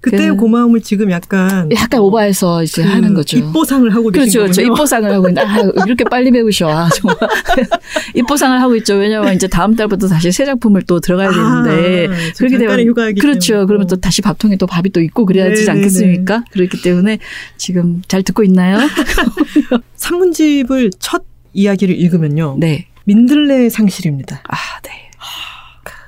[0.02, 3.38] 그때의 그- 고마움을 지금 약간 약간 오버해서 이제 그 하는 거죠.
[3.38, 4.62] 입보상을 하고 계신 그렇죠, 그렇죠.
[4.72, 6.68] 입보상을 하고 있는데, 아, 이렇게 빨리 배우셔.
[6.68, 7.16] 아, 정말.
[8.14, 8.94] 입보상을 하고 있죠.
[8.96, 12.08] 왜냐면 이제 다음 달부터 다시 새 작품을 또 들어가야 되는데.
[12.08, 12.80] 아, 그렇게 되면.
[12.80, 13.52] 휴가이기 그렇죠.
[13.54, 13.66] 때문에.
[13.66, 15.78] 그러면 또 다시 밥통에 또 밥이 또 있고 그래야 되지 네네네.
[15.78, 16.44] 않겠습니까?
[16.50, 17.18] 그렇기 때문에
[17.56, 18.78] 지금 잘 듣고 있나요?
[19.96, 22.56] 산문집을 첫 이야기를 읽으면요.
[22.58, 22.86] 네.
[23.04, 24.42] 민들레 상실입니다.
[24.48, 24.90] 아, 네.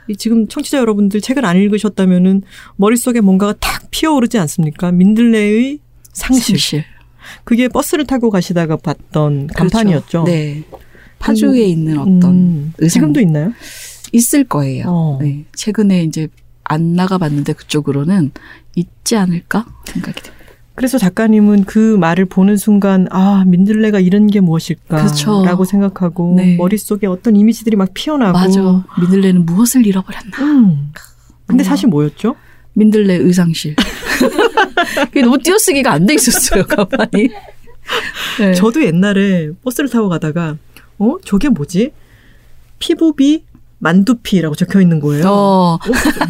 [0.08, 2.42] 이 지금 청취자 여러분들 책을 안 읽으셨다면은
[2.76, 4.92] 머릿속에 뭔가가 탁 피어오르지 않습니까?
[4.92, 5.78] 민들레의
[6.12, 6.58] 상실.
[6.58, 6.84] 상실.
[7.44, 10.24] 그게 버스를 타고 가시다가 봤던 간판이었죠.
[10.24, 10.24] 그렇죠.
[10.24, 10.62] 네.
[11.18, 13.00] 파주에 있는 어떤 음, 의상.
[13.00, 13.52] 지금도 있나요?
[14.12, 14.84] 있을 거예요.
[14.86, 15.18] 어.
[15.22, 15.44] 네.
[15.54, 16.28] 최근에 이제
[16.64, 18.32] 안 나가봤는데 그쪽으로는
[18.76, 20.43] 있지 않을까 생각이 됩니다.
[20.74, 25.64] 그래서 작가님은 그 말을 보는 순간 아 민들레가 이런 게 무엇일까라고 그렇죠.
[25.64, 26.56] 생각하고 네.
[26.56, 28.84] 머릿속에 어떤 이미지들이 막 피어나고 맞아.
[29.00, 30.36] 민들레는 무엇을 잃어버렸나?
[30.40, 30.92] 음.
[31.46, 31.64] 근데 어.
[31.64, 32.34] 사실 뭐였죠?
[32.72, 33.76] 민들레 의상실.
[35.06, 37.30] 그게 너무 띄어쓰기가 안 돼 있었어요, 가만히.
[38.40, 38.54] 네.
[38.54, 40.56] 저도 옛날에 버스를 타고 가다가
[40.98, 41.92] 어 저게 뭐지?
[42.80, 43.44] 피부비
[43.84, 45.26] 만두피라고 적혀 있는 거예요.
[45.28, 45.78] 어, 어,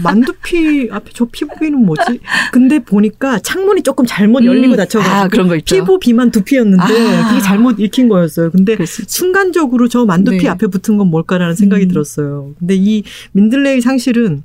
[0.03, 2.19] 만두피 앞에 저 피부비는 뭐지?
[2.53, 5.77] 근데 보니까 창문이 조금 잘못 열리고 음, 닫혀가지고 아, 그런 거 있죠.
[5.77, 7.29] 피부 비만 두피였는데 아.
[7.29, 8.51] 그게 잘못 읽힌 거였어요.
[8.51, 8.77] 근데.
[8.85, 10.49] 순간적으로 저 만두피 네.
[10.49, 11.89] 앞에 붙은 건 뭘까라는 생각이 음.
[11.89, 12.55] 들었어요.
[12.59, 14.43] 근데 이 민들레의 상실은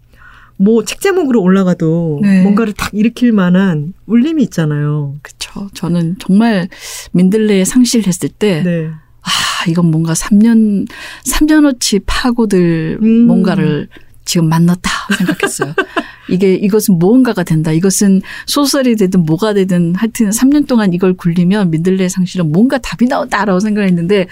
[0.58, 2.44] 뭐책 제목으로 올라가도 네.
[2.44, 5.16] 뭔가를 탁 일으킬 만한 울림이 있잖아요.
[5.24, 5.70] 그쵸.
[5.74, 6.68] 저는 정말
[7.14, 8.90] 민들레에 상실했을 때, 네.
[9.30, 10.88] 아, 이건 뭔가 3년,
[11.26, 13.28] 3년어치 파고들 음.
[13.28, 13.88] 뭔가를
[14.26, 15.74] 지금 만났다 생각했어요.
[16.30, 17.72] 이게, 이것은 무언가가 된다.
[17.72, 23.60] 이것은 소설이 되든 뭐가 되든 하여튼 3년 동안 이걸 굴리면 민들레의 상실은 뭔가 답이 나온다라고
[23.60, 24.28] 생각했는데,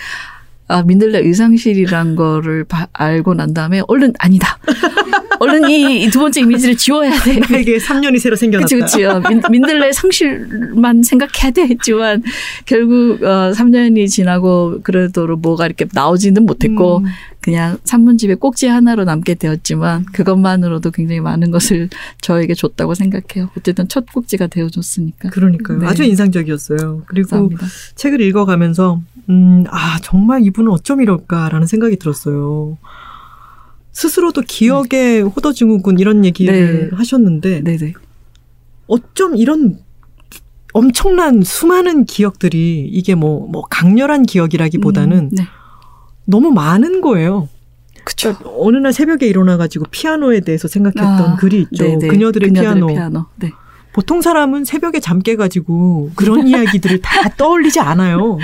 [0.68, 4.60] 아, 민들레 의상실이란 거를 바- 알고 난 다음에 얼른 아니다.
[5.40, 7.40] 얼른 이 두 번째 이미지를 지워야 돼.
[7.40, 8.64] 나에게 3년이 새로 생겨났다.
[8.68, 9.04] 그치, 그치.
[9.06, 12.24] 어, 민, 민들레 상실만 생각해야 돼 했지만,
[12.66, 17.06] 결국, 어, 3년이 지나고, 그래도 뭐가 이렇게 나오지는 못했고, 음.
[17.42, 21.90] 그냥 산문집에 꼭지 하나로 남게 되었지만, 그것만으로도 굉장히 많은 것을
[22.22, 23.50] 저에게 줬다고 생각해요.
[23.58, 25.30] 어쨌든 첫 꼭지가 되어줬으니까.
[25.30, 25.80] 그러니까요.
[25.80, 25.86] 네.
[25.88, 27.04] 아주 인상적이었어요.
[27.06, 27.68] 그리고 감사합니다.
[27.96, 32.78] 책을 읽어가면서 음, 아 정말 이분은 어쩜 이럴까라는 생각이 들었어요.
[34.02, 36.96] 스스로도 기억에 호더증후군 이런 얘기를 네.
[36.96, 37.94] 하셨는데 네네.
[38.86, 39.80] 어쩜 이런
[40.74, 45.46] 엄청난 수많은 기억들이 이게 뭐뭐 강렬한 기억이라기보다는 음, 네.
[46.26, 47.50] 너무 많은 거예요.
[48.04, 48.36] 그쵸.
[48.38, 51.84] 그러니까 어느 날 새벽에 일어나가지고 피아노에 대해서 생각했던 아, 글이 있죠.
[51.84, 52.08] 네네.
[52.08, 52.96] 그녀들의, 피아노.
[53.38, 53.52] 네.
[53.94, 58.38] 보통 사람은 새벽에 잠 깨가지고 그런 이야기들을 다 떠올리지 않아요.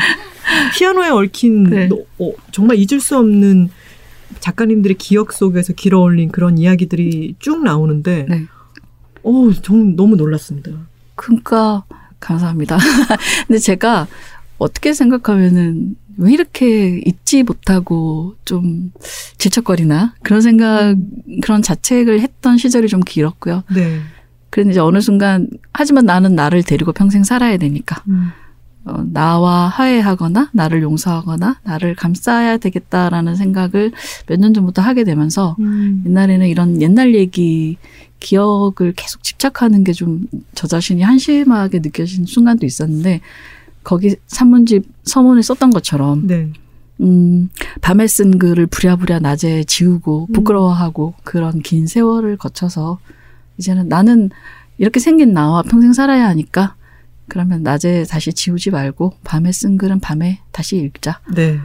[0.76, 1.88] 피아노에 얽힌 네.
[1.90, 3.70] 너- 어, 정말 잊을 수 없는
[4.44, 8.46] 작가님들의 기억 속에서 길어올린 그런 이야기들이 쭉 나오는데, 네.
[9.24, 10.70] 어, 정 너무 놀랐습니다.
[11.16, 11.86] 그러니까
[12.20, 12.78] 감사합니다.
[13.48, 14.06] 근데 제가
[14.58, 18.92] 어떻게 생각하면은 왜 이렇게 잊지 못하고 좀
[19.38, 20.96] 질척거리나 그런 생각
[21.42, 23.64] 그런 자책을 했던 시절이 좀 길었고요.
[23.74, 24.02] 네.
[24.50, 28.04] 그런데 이제 어느 순간 하지만 나는 나를 데리고 평생 살아야 되니까
[28.86, 33.92] 어, 나와 화해하거나 나를 용서하거나 나를 감싸야 되겠다라는 생각을
[34.28, 36.04] 몇 년 전부터 하게 되면서 음.
[36.06, 37.78] 옛날에는 이런 옛날 얘기
[38.20, 43.22] 기억을 계속 집착하는 게 좀 저 자신이 한심하게 느껴진 순간도 있었는데
[43.84, 46.52] 거기 산문집 서문에 썼던 것처럼 네.
[47.02, 47.50] 음
[47.82, 50.34] 밤에 쓴 글을 부랴부랴 낮에 지우고 음.
[50.34, 53.00] 부끄러워하고 그런 긴 세월을 거쳐서
[53.58, 54.30] 이제는 나는
[54.78, 56.76] 이렇게 생긴 나와 평생 살아야 하니까
[57.28, 61.60] 그러면 낮에 다시 지우지 말고 밤에 쓴 글은 밤에 다시 읽자라고 네.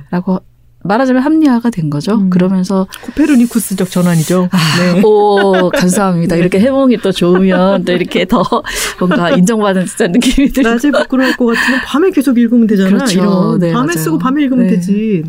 [0.85, 2.15] 말하자면 합리화가 된 거죠.
[2.15, 2.31] 음.
[2.31, 4.49] 그러면서 코페르니쿠스적 전환이죠.
[4.79, 5.03] 네.
[5.05, 6.37] 오, 감사합니다.
[6.37, 6.41] 네.
[6.41, 8.43] 이렇게 해몽이 또 좋으면 또 이렇게 더
[8.99, 10.69] 뭔가 인정받은 듯한 느낌이 들고.
[10.69, 12.91] 낮에 부끄러울 것 같으면 밤에 계속 읽으면 되잖아.
[12.91, 13.21] 그렇죠.
[13.21, 13.59] 이런.
[13.59, 14.05] 네, 밤에 맞아요.
[14.05, 14.75] 쓰고 밤에 읽으면 네.
[14.77, 15.25] 되지.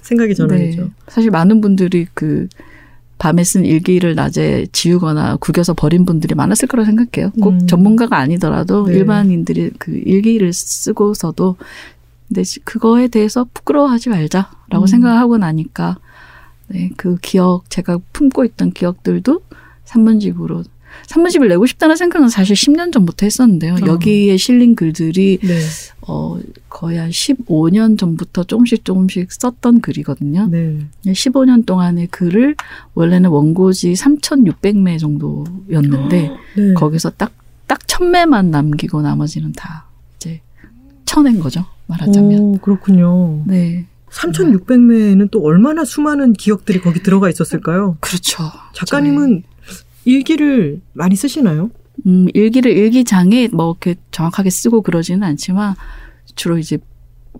[0.00, 0.82] 생각이 전환이죠.
[0.82, 0.88] 네.
[1.08, 2.48] 사실 많은 분들이 그
[3.18, 7.30] 밤에 쓴 일기를 낮에 지우거나 구겨서 버린 분들이 많았을 거라 생각해요.
[7.40, 7.66] 꼭 음.
[7.66, 8.94] 전문가가 아니더라도 네.
[8.94, 11.56] 일반인들이 그 일기를 쓰고서도
[12.28, 14.86] 근데 그거에 대해서 부끄러워하지 말자라고 음.
[14.86, 15.98] 생각하고 나니까
[16.68, 19.40] 네, 그 기억 제가 품고 있던 기억들도
[19.84, 20.64] 산문집으로
[21.06, 23.74] 산문집을 내고 싶다는 생각은 사실 10년 전부터 했었는데요.
[23.74, 23.86] 어.
[23.86, 25.60] 여기에 실린 글들이 네.
[26.06, 26.38] 어
[26.68, 30.48] 거의 한 15년 전부터 조금씩 조금씩 썼던 글이거든요.
[30.50, 30.78] 네.
[31.06, 32.56] 15년 동안의 글을
[32.94, 36.74] 원래는 원고지 3,600매 정도였는데 네.
[36.74, 39.86] 거기서 딱딱 1,000매만 남기고 나머지는 다
[40.16, 40.40] 이제
[41.04, 41.64] 쳐낸 거죠.
[41.86, 42.40] 말하자면.
[42.40, 43.42] 오, 그렇군요.
[43.46, 43.86] 네.
[44.10, 47.96] 3,600매는 또 얼마나 수많은 기억들이 거기 들어가 있었을까요?
[48.00, 48.44] 그렇죠.
[48.72, 49.42] 작가님은
[50.04, 51.70] 일기를 많이 쓰시나요?
[52.06, 55.74] 음, 일기를 일기장에 뭐 이렇게 정확하게 쓰고 그러지는 않지만
[56.34, 56.78] 주로 이제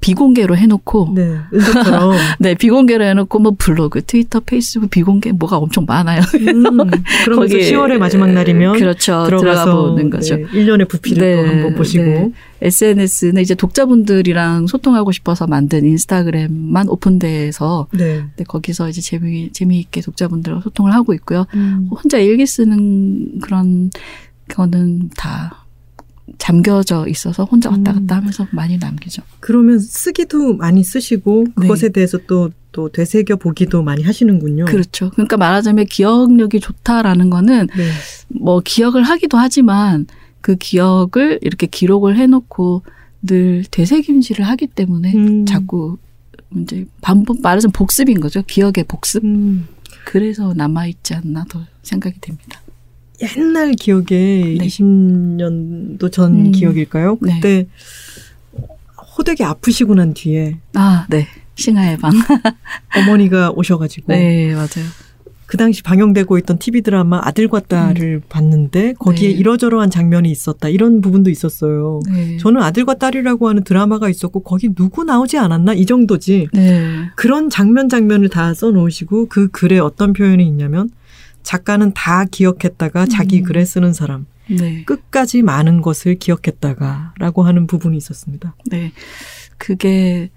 [0.04, 2.12] 비공개로 해놓고 네, 은서처럼.
[2.38, 6.20] 네, 비공개로 해놓고 뭐 블로그, 트위터, 페이스북 비공개 뭐가 엄청 많아요.
[6.20, 6.90] 음,
[7.24, 9.24] 그러면서 10월의 마지막 날이면 그렇죠.
[9.24, 10.36] 들어가 보는 거죠.
[10.36, 12.04] 네, 1년의 부피를 또 한번 보시고.
[12.04, 12.32] 네.
[12.60, 18.24] SNS는 이제 독자분들이랑 소통하고 싶어서 만든 인스타그램만 오픈돼서 네.
[18.36, 21.46] 네, 거기서 이제 재미 재미있게 독자분들과 소통을 하고 있고요.
[21.54, 23.90] 음, 혼자 일기 쓰는 그런
[24.48, 25.63] 거는 다
[26.38, 28.00] 잠겨져 있어서 혼자 왔다 음.
[28.00, 29.22] 갔다 하면서 많이 남기죠.
[29.40, 31.62] 그러면 쓰기도 많이 쓰시고 네.
[31.62, 34.64] 그것에 대해서 또, 또 되새겨 보기도 많이 하시는군요.
[34.64, 35.10] 그렇죠.
[35.10, 37.90] 그러니까 말하자면 기억력이 좋다라는 거는 네.
[38.28, 40.06] 뭐 기억을 하기도 하지만
[40.40, 42.82] 그 기억을 이렇게 기록을 해놓고
[43.22, 45.46] 늘 되새김질을 하기 때문에 음.
[45.46, 45.98] 자꾸
[46.56, 48.42] 이제 반복 말하자면 복습인 거죠.
[48.46, 49.24] 기억의 복습.
[49.24, 49.66] 음,
[50.04, 52.60] 그래서 남아있지 않나 더 생각이 됩니다.
[53.22, 54.56] 옛날 기억에 네.
[54.58, 56.52] 20년도 전 음.
[56.52, 57.18] 기억일까요?
[57.22, 57.34] 네.
[57.34, 57.66] 그때
[59.16, 61.28] 호되게 아프시고 난 뒤에 아, 네.
[61.54, 62.12] 싱하의 방.
[62.96, 64.86] 어머니가 오셔가지고 네, 맞아요.
[65.46, 69.34] 그 당시 방영되고 있던 TV 드라마 아들과 딸을 봤는데 거기에 네.
[69.34, 72.00] 이러저러한 장면이 있었다 이런 부분도 있었어요.
[72.10, 72.38] 네.
[72.38, 77.10] 저는 아들과 딸이라고 하는 드라마가 있었고 거기 누구 나오지 않았나 이 정도지 네.
[77.14, 80.90] 그런 장면 장면을 다 써놓으시고 그 글에 어떤 표현이 있냐면
[81.44, 83.44] 작가는 다 기억했다가 자기 음.
[83.44, 84.26] 글에 쓰는 사람.
[84.48, 84.84] 네.
[84.84, 88.54] 끝까지 많은 것을 기억했다가라고 하는 부분이 있었습니다.
[88.66, 88.92] 네.
[89.56, 90.30] 그게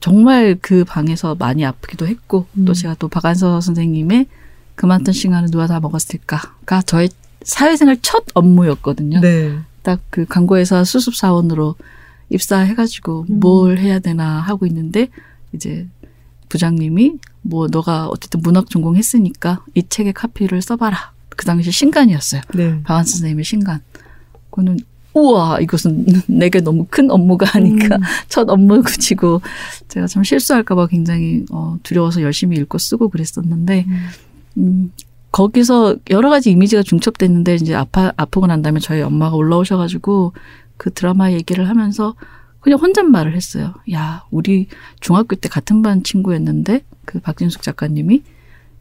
[0.00, 2.64] 정말 그 방에서 많이 아프기도 했고 음.
[2.64, 4.26] 또 제가 또 박안서 선생님의
[4.74, 7.10] 그만둔 시간을 누가 다 먹었을까가 저의
[7.42, 9.20] 사회생활 첫 업무였거든요.
[9.20, 9.58] 네.
[9.82, 11.74] 딱그 광고회사 수습 사원으로
[12.30, 13.40] 입사해가지고 음.
[13.40, 15.08] 뭘 해야 되나 하고 있는데
[15.52, 15.86] 이제
[16.48, 21.12] 부장님이 뭐 너가 어쨌든 문학 전공했으니까 이 책의 카피를 써봐라.
[21.28, 22.42] 그 당시 신간이었어요.
[22.54, 22.82] 네.
[22.84, 23.80] 박안 선생님의 신간.
[24.50, 24.78] 그거는
[25.14, 28.02] 우와 이것은 내게 너무 큰 업무가 아니까 음.
[28.28, 29.42] 첫 업무 그치고
[29.88, 33.86] 제가 참 실수할까봐 굉장히 어, 두려워서 열심히 읽고 쓰고 그랬었는데
[34.58, 34.92] 음,
[35.30, 40.32] 거기서 여러 가지 이미지가 중첩됐는데 이제 아파 아프고 난 다음에 저희 엄마가 올라오셔가지고
[40.76, 42.14] 그 드라마 얘기를 하면서
[42.62, 43.74] 그냥 혼잣말을 했어요.
[43.92, 44.68] 야 우리
[45.00, 48.22] 중학교 때 같은 반 친구였는데 그 박진숙 작가님이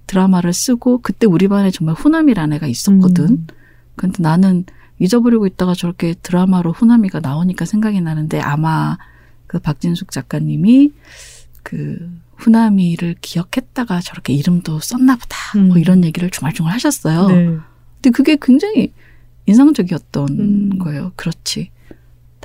[0.07, 3.25] 드라마를 쓰고 그때 우리 반에 정말 후남이라는 애가 있었거든.
[3.25, 3.47] 음.
[3.95, 4.65] 근데 나는
[4.99, 8.97] 잊어버리고 있다가 저렇게 드라마로 후나미가 나오니까 생각이 나는데 아마
[9.47, 10.93] 그 박진숙 작가님이
[11.63, 15.37] 그 후나미를 기억했다가 저렇게 이름도 썼나 보다.
[15.55, 15.77] 뭐 음.
[15.77, 17.27] 이런 얘기를 중얼중얼 하셨어요.
[17.27, 17.57] 네.
[17.95, 18.93] 근데 그게 굉장히
[19.47, 20.79] 인상적이었던 음.
[20.79, 21.11] 거예요.
[21.15, 21.71] 그렇지.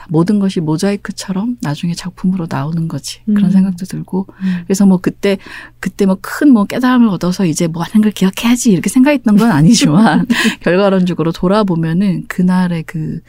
[0.06, 3.20] 다 모든 것이 모자이크처럼 나중에 작품으로 나오는 거지.
[3.28, 3.34] 음.
[3.34, 4.26] 그런 생각도 들고.
[4.40, 4.62] 음.
[4.66, 5.38] 그래서 뭐 그때
[5.80, 10.26] 그때 뭐큰뭐 깨달음을 얻어서 이제 뭐 하는 걸 기억해야지 이렇게 생각했던 건 아니지만
[10.62, 13.20] 결과론적으로 돌아보면은 그날의 그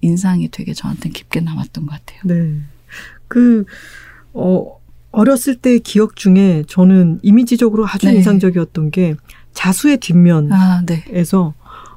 [0.00, 2.20] 인상이 되게 저한테 깊게 남았던 것 같아요.
[2.24, 2.60] 네.
[3.28, 3.64] 그,
[4.34, 4.78] 어,
[5.12, 8.14] 어렸을 때의 기억 중에 저는 이미지적으로 아주 네.
[8.16, 9.14] 인상적이었던 게
[9.52, 11.04] 자수의 뒷면에서 아, 네.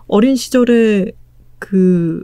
[0.07, 1.11] 어린 시절에
[1.57, 2.21] 그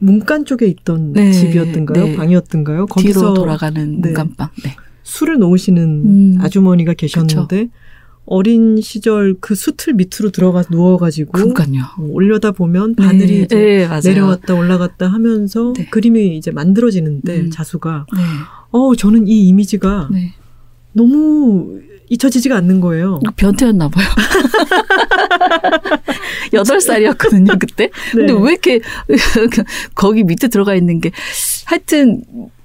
[0.00, 2.04] 문간 쪽에 있던 네, 집이었던가요?
[2.04, 2.16] 네.
[2.16, 2.86] 방이었던가요?
[2.86, 4.08] 거기서 돌아가는 네.
[4.08, 4.48] 문간방.
[4.64, 4.74] 네.
[5.02, 6.38] 술을 놓으시는 음.
[6.40, 7.68] 아주머니가 계셨는데
[8.26, 11.82] 어린 시절 그 수틀 밑으로 들어가 누워가지고 그러니까요.
[11.98, 14.00] 어, 올려다 보면 바늘이 네, 이제 네.
[14.04, 15.86] 내려왔다 올라갔다 하면서 네.
[15.86, 17.50] 그림이 이제 만들어지는데 음.
[17.50, 18.22] 자수가 네.
[18.70, 20.34] 어 저는 이 이미지가 네.
[20.92, 23.20] 너무 잊혀지지가 않는 거예요.
[23.22, 24.06] 이거 변태였나 봐요.
[26.52, 27.90] 여덟 살이었거든요, 그때.
[28.10, 28.38] 근데 네.
[28.40, 28.80] 왜 이렇게
[29.94, 31.12] 거기 밑에 들어가 있는 게
[31.66, 32.22] 하여튼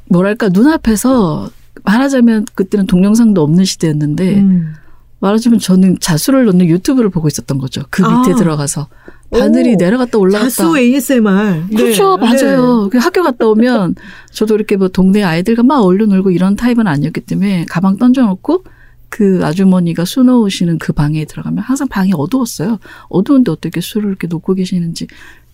[0.10, 1.50] 뭐랄까 눈앞에서
[1.84, 4.74] 말하자면 그때는 동영상도 없는 시대였는데 음.
[5.20, 7.84] 말하자면 저는 자수를 넣는 유튜브를 보고 있었던 거죠.
[7.90, 8.36] 그 밑에 아.
[8.36, 8.88] 들어가서
[9.32, 10.50] 바늘이 오, 내려갔다 올라갔다.
[10.50, 11.66] 자수 ASMR.
[11.70, 11.76] 네.
[11.76, 12.90] 그렇죠, 맞아요.
[12.92, 13.96] 그 학교 갔다 오면
[14.32, 18.64] 저도 이렇게 뭐 동네 아이들과 막 어울려 놀고 이런 타입은 아니었기 때문에 가방 던져놓고
[19.10, 22.80] 그 아주머니가 수 놓으시는 그 방에 들어가면 항상 방이 어두웠어요.
[23.10, 25.08] 어두운데 어떻게 술을 이렇게 놓고 계시는지.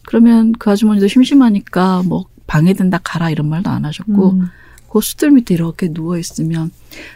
[0.03, 4.49] 그러면 그 아주머니도 심심하니까 뭐 방에 든다 가라 이런 말도 안 하셨고 음.
[4.91, 6.71] 그 수들 밑에 이렇게 누워 있으면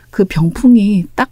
[0.10, 1.30] 그 병풍이 딱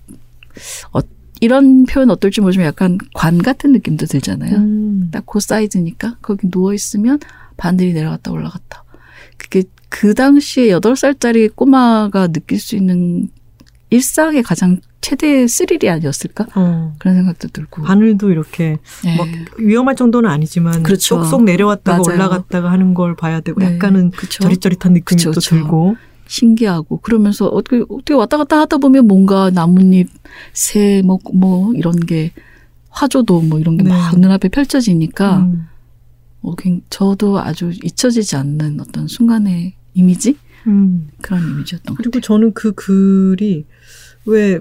[0.92, 1.00] 어,
[1.44, 4.56] 이런 표현 어떨지 모르지만 약간 관 같은 느낌도 들잖아요.
[4.56, 5.10] 음.
[5.12, 7.20] 딱그 사이즈니까 거기 누워 있으면
[7.58, 8.86] 바늘이 내려갔다 올라갔다.
[9.36, 13.28] 그게 그 당시에 여덟 살짜리 꼬마가 느낄 수 있는
[13.90, 16.48] 일상의 가장 최대의 스릴이 아니었을까?
[16.56, 16.96] 어.
[16.98, 17.82] 그런 생각도 들고.
[17.84, 19.18] 바늘도 이렇게 네.
[19.18, 19.28] 막
[19.58, 21.22] 위험할 정도는 아니지만 그렇죠.
[21.22, 22.16] 쏙쏙 내려왔다가 맞아요.
[22.16, 23.66] 올라갔다가 하는 걸 봐야 되고 네.
[23.74, 24.44] 약간은 그쵸.
[24.44, 25.56] 저릿저릿한 느낌이 그쵸, 또 그쵸.
[25.58, 30.10] 들고 신기하고 그러면서 어떻게 어떻게 왔다 갔다 하다 보면 뭔가 나뭇잎,
[30.54, 32.32] 새, 뭐, 뭐 이런 게
[32.90, 33.90] 화조도 뭐 이런 게 네.
[33.90, 35.68] 막 눈앞에 펼쳐지니까 음.
[36.42, 41.10] 어, 굉- 저도 아주 잊혀지지 않는 어떤 순간의 이미지 음.
[41.22, 42.22] 그런 이미지였던 것 그리고 같아요.
[42.22, 43.66] 저는 그 글이
[44.26, 44.60] 왜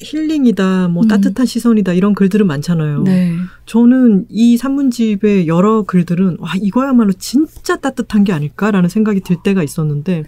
[0.00, 1.08] 힐링이다, 뭐 음.
[1.08, 3.02] 따뜻한 시선이다 이런 글들은 많잖아요.
[3.02, 3.32] 네.
[3.66, 10.24] 저는 이 산문집의 여러 글들은 와 이거야말로 진짜 따뜻한 게 아닐까라는 생각이 들 때가 있었는데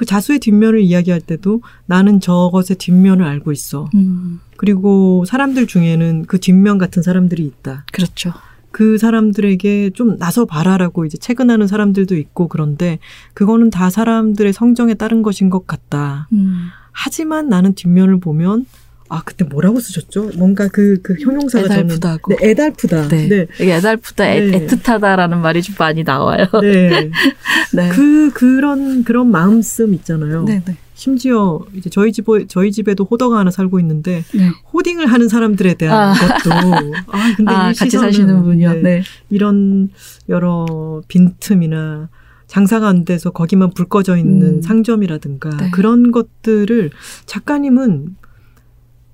[0.00, 3.90] 그 자수의 뒷면을 이야기할 때도 나는 저것의 뒷면을 알고 있어.
[3.94, 7.84] 음, 그리고 사람들 중에는 그 뒷면 같은 사람들이 있다.
[7.92, 8.32] 그렇죠.
[8.70, 12.98] 그 사람들에게 좀 나서 봐라라고 이제 채근하는 사람들도 있고 그런데
[13.34, 16.28] 그거는 다 사람들의 성정에 따른 것인 것 같다.
[16.32, 16.68] 음.
[16.92, 18.64] 하지만 나는 뒷면을 보면
[19.10, 20.30] 아 그때 뭐라고 쓰셨죠?
[20.36, 22.32] 뭔가 그그 형용사가 애달프다고.
[22.32, 23.08] 저는 네, 애달프다.
[23.08, 23.28] 네.
[23.28, 23.46] 네.
[23.60, 24.66] 이게 애달프다, 애, 네.
[24.66, 26.46] 애틋하다라는 말이 좀 많이 나와요.
[26.62, 27.10] 네.
[27.74, 27.88] 네.
[27.88, 30.44] 그 그런 그런 마음씀 있잖아요.
[30.44, 30.76] 네, 네.
[30.94, 34.48] 심지어 이제 저희 집 저희 집에도 호더가 하나 살고 있는데 네.
[34.72, 36.14] 호딩을 하는 사람들에 대한 아.
[36.14, 36.50] 것도
[37.10, 38.74] 아 근데 아, 이 같이 사시는 분이요.
[38.74, 38.82] 네.
[38.82, 39.02] 네.
[39.28, 39.88] 이런
[40.28, 42.08] 여러 빈틈이나
[42.46, 44.62] 장사가 안 돼서 거기만 불 꺼져 있는 음.
[44.62, 45.70] 상점이라든가 네.
[45.72, 46.90] 그런 것들을
[47.26, 48.16] 작가님은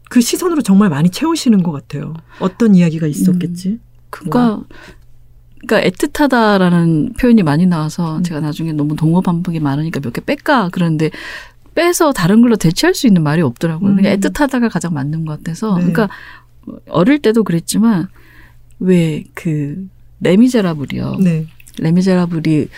[0.09, 2.15] 그 시선으로 정말 많이 채우시는 것 같아요.
[2.41, 3.79] 어떤 이야기가 있었겠지?
[4.11, 4.63] 그러니까
[5.67, 11.11] 그러니까 애틋하다라는 표현이 많이 나와서 제가 나중에 너무 동어 반복이 많으니까 몇 개 뺄까 그런데
[11.75, 13.91] 빼서 다른 걸로 대체할 수 있는 말이 없더라고요.
[13.91, 13.97] 음.
[13.97, 15.91] 그냥 애틋하다가 가장 맞는 것 같아서 네.
[15.93, 16.09] 그러니까
[16.89, 18.09] 어릴 때도 그랬지만
[18.79, 19.87] 왜 그
[20.21, 21.17] 레미제라블이요.
[21.21, 21.47] 네.
[21.79, 22.69] 레미제라블이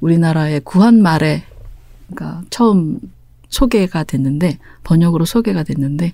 [0.00, 1.44] 우리나라의 구한 말에
[2.08, 3.00] 그러니까 처음
[3.48, 6.12] 소개가 됐는데 번역으로 소개가 됐는데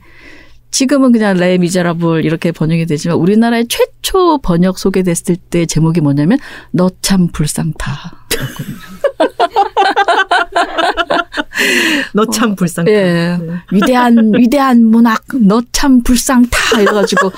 [0.70, 6.38] 지금은 그냥 레 미제라블 이렇게 번역이 되지만 우리나라의 최초 번역 소개됐을 때 제목이 뭐냐면
[6.70, 8.16] 너 참 불쌍타.
[12.14, 12.90] 너 참 불쌍해.
[12.92, 13.36] 예.
[13.38, 13.46] 네.
[13.72, 17.32] 위대한 위대한 문학 너 참 불쌍타 이래 가지고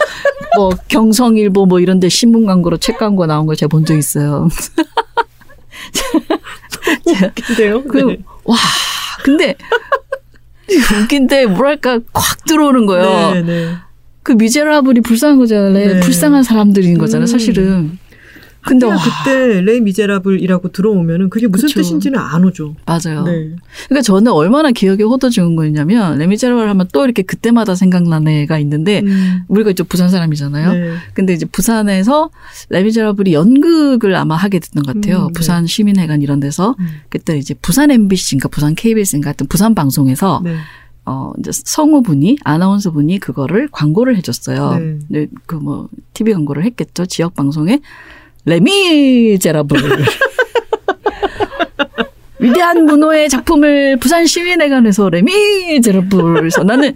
[0.57, 4.49] 뭐 경성일보 뭐 이런 데 신문 광고로 책 광고 나온 걸 제가 본 적 있어요.
[7.07, 7.85] 웃긴데요?
[7.85, 8.19] 그 네.
[8.45, 8.57] 와
[9.25, 9.55] 근데
[10.77, 13.35] 웃긴데 뭐랄까 콱 들어오는 거예요.
[13.35, 13.69] 네, 네.
[14.23, 15.95] 그 미제라블이 불쌍한 거잖아요.
[15.95, 16.01] 네.
[16.01, 17.25] 불쌍한 사람들인 거잖아요.
[17.25, 17.27] 음.
[17.27, 17.99] 사실은.
[18.65, 21.81] 근데 와, 그때 레 미제라블이라고 들어오면은 그게 무슨 그쵸.
[21.81, 22.77] 뜻인지는 안 오죠.
[22.87, 23.25] 맞아요.
[23.25, 23.57] 네.
[23.89, 29.01] 그러니까 저는 얼마나 기억에 호도좋은 거냐면 레 미제라블 하면 또 이렇게 그때마다 생각나는 애가 있는데
[29.01, 29.43] 음.
[29.49, 30.73] 우리가 이제 부산 사람이잖아요.
[30.73, 30.95] 네.
[31.15, 32.31] 근데 이제 부산에서
[32.69, 35.23] 레 미제라블이 연극을 아마 하게 됐던 것 같아요.
[35.23, 35.33] 음, 네.
[35.35, 36.87] 부산 시민회관 이런 데서 음.
[37.09, 40.57] 그때 이제 부산 MBC인가 부산 KBS인가 하여튼 부산 방송에서 네.
[41.05, 44.79] 어 이제 성우분이 아나운서분이 그거를 광고를 해줬어요.
[44.79, 44.99] 네.
[45.09, 47.07] 네, 그뭐 TV 광고를 했겠죠.
[47.07, 47.81] 지역 방송에
[48.45, 49.79] 레미 제라블
[52.43, 56.93] 위대한 문호의 작품을 부산 시민회관에서 레미제라블에서 나는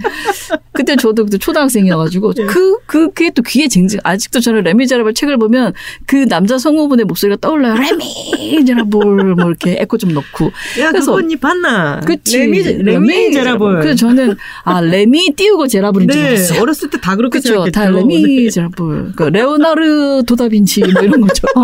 [0.72, 2.44] 그때 저도 그때 초등학생이어가지고 네.
[2.46, 5.72] 그, 그, 그게 또 귀에 쟁쟁, 아직도 저는 레미제라블 책을 보면
[6.06, 7.74] 그 남자 성우분의 목소리가 떠올라요.
[7.76, 10.46] 레미제라블 뭐 이렇게 에코 좀 넣고.
[10.80, 12.00] 야, 그래서- 그거 니 봤나?
[12.00, 12.38] 그치.
[12.38, 13.80] 레미, 레미제라블.
[13.80, 16.60] 그래서 저는, 아, 레미 띄우고 제라블인 줄 네, 알았어요.
[16.62, 17.48] 어렸을 때 다 그렇게 그쵸.
[17.64, 17.72] 생각했죠.
[17.72, 19.12] 다 레미제라블.
[19.14, 21.42] 그 레오나르 도다빈치 뭐 이런 거죠.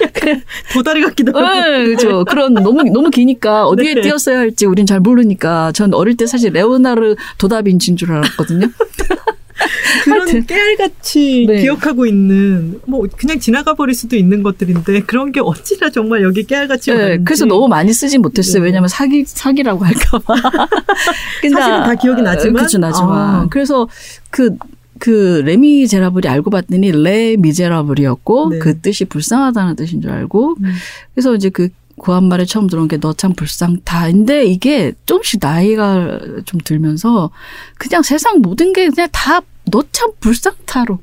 [0.00, 0.42] 네.
[0.72, 1.60] 도다리 같기도 하고.
[1.60, 2.24] 네, 그죠.
[2.24, 4.00] 그런 너무 너무 기니까 어디에 네.
[4.00, 8.68] 띄었어야 할지 우린 잘 모르니까 전 어릴 때 사실 레오나르 도다빈치인 줄 알았거든요.
[10.04, 10.46] 그런 하여튼.
[10.46, 11.60] 깨알같이 네.
[11.60, 16.92] 기억하고 있는 뭐 그냥 지나가 버릴 수도 있는 것들인데 그런 게 어찌나 정말 여기 깨알같이
[16.92, 17.18] 네.
[17.24, 18.62] 그래서 너무 많이 쓰진 못했어요.
[18.62, 18.66] 네.
[18.66, 20.34] 왜냐면 사기 사기라고 할까봐.
[21.42, 22.54] 사실은 다 기억이 나지만?
[22.54, 23.10] 그렇죠, 나지만.
[23.10, 23.46] 아.
[23.50, 23.88] 그래서
[24.30, 24.56] 그.
[25.00, 28.58] 그 레미제라블이 알고 봤더니 레 미제라블이었고 네.
[28.60, 30.72] 그 뜻이 불쌍하다는 뜻인 줄 알고 음.
[31.14, 37.30] 그래서 이제 그 구한말에 처음 들어온 게 너 참 불쌍다인데 이게 조금씩 나이가 좀 들면서
[37.78, 39.40] 그냥 세상 모든 게 그냥 다
[39.70, 40.98] 너 참 불쌍타로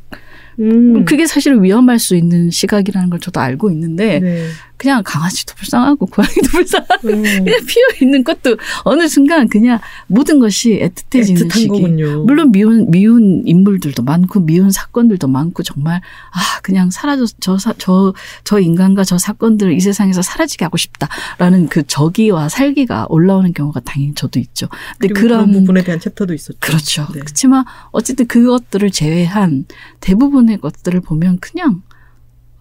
[0.60, 1.06] 음.
[1.06, 4.48] 그게 사실은 위험할 수 있는 시각이라는 걸 저도 알고 있는데 네.
[4.78, 7.24] 그냥 강아지도 불쌍하고 고양이도 불쌍하고 음.
[7.44, 11.68] 그냥 피어 있는 것도 어느 순간 그냥 모든 것이 애틋해지는 시기.
[11.68, 12.24] 거군요.
[12.24, 16.02] 물론 미운 미운 인물들도 많고 미운 사건들도 많고 정말
[16.32, 18.14] 아 그냥 사라져 저저
[18.44, 24.14] 저 인간과 저 사건들 이 세상에서 사라지게 하고 싶다라는 그 저기와 살기가 올라오는 경우가 당연히
[24.14, 24.68] 저도 있죠.
[25.00, 26.58] 근데 그런 그런 부분에 대한 챕터도 있었죠.
[26.60, 27.08] 그렇죠.
[27.14, 27.20] 네.
[27.20, 29.66] 그렇지만 어쨌든 그것들을 제외한
[30.02, 31.82] 대부분의 것들을 보면 그냥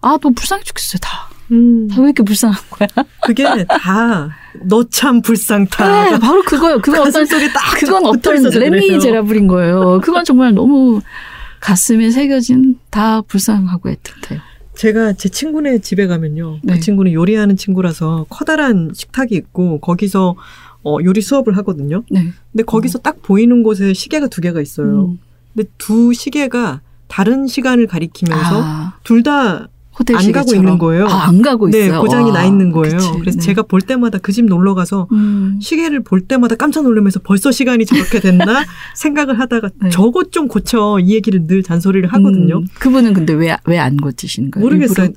[0.01, 1.29] 아 너 불쌍해 죽겠어요 다.
[1.51, 1.87] 음.
[1.87, 2.87] 다왜 이렇게 불쌍한 거야?
[3.23, 4.29] 그게 다
[4.65, 6.09] 너 참 불쌍타.
[6.09, 6.79] 네, 바로 그거예요.
[6.81, 8.41] 그건 어떤 속에 딱 그건 어떤.
[8.41, 9.99] 레미제라블인 거예요.
[10.03, 10.99] 그건 정말 너무
[11.59, 14.39] 가슴에 새겨진 다 불쌍하고 애틋해요.
[14.75, 16.59] 제가 제 친구네 집에 가면요.
[16.63, 16.73] 네.
[16.73, 20.35] 그 친구는 요리하는 친구라서 커다란 식탁이 있고 거기서
[20.83, 22.03] 어, 요리 수업을 하거든요.
[22.09, 22.31] 네.
[22.51, 25.05] 근데 거기서 딱 보이는 곳에 시계가 두 개가 있어요.
[25.09, 25.19] 음.
[25.53, 29.67] 근데 두 시계가 다른 시간을 가리키면서 아, 둘다
[29.99, 30.53] 호텔 안 가고.
[30.53, 31.07] 있는 거예요.
[31.07, 32.01] 아, 안 가고 네, 있어요.
[32.01, 32.97] 고장이 와, 나 있는 거예요.
[32.97, 33.11] 그치.
[33.19, 33.45] 그래서 네.
[33.45, 35.57] 제가 볼 때마다 그 집 놀러 가서 음.
[35.61, 38.63] 시계를 볼 때마다 깜짝 놀라면서 벌써 시간이 저렇게 됐나
[38.95, 39.89] 생각을 하다가 네.
[39.89, 42.57] 저것 좀 고쳐 이 얘기를 늘 잔소리를 하거든요.
[42.59, 44.63] 음, 그분은 근데 왜 왜 안 고치시는 거예요?
[44.65, 45.09] 모르겠어요.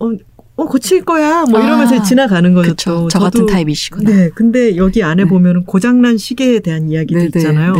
[0.00, 0.10] 어,
[0.56, 1.44] 어, 고칠 거야.
[1.44, 2.70] 뭐 이러면서 아, 지나가는 거죠.
[2.70, 3.08] 그쵸.
[3.10, 4.10] 저 같은 타입이시구나.
[4.10, 5.28] 네, 근데 여기 안에 네.
[5.30, 7.74] 보면은 고장난 시계에 대한 이야기도 네, 네, 있잖아요.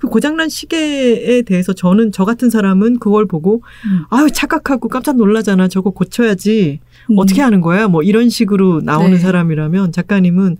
[0.00, 0.06] 네.
[0.06, 4.04] 그 고장난 시계에 대해서 저는 저 같은 사람은 그걸 보고 음.
[4.10, 5.68] 아유 착각하고 깜짝 놀라잖아.
[5.68, 6.80] 저거 고쳐야지.
[7.10, 7.18] 음.
[7.18, 7.88] 어떻게 하는 거야?
[7.88, 9.18] 뭐 이런 식으로 나오는 네.
[9.18, 10.56] 사람이라면 작가님은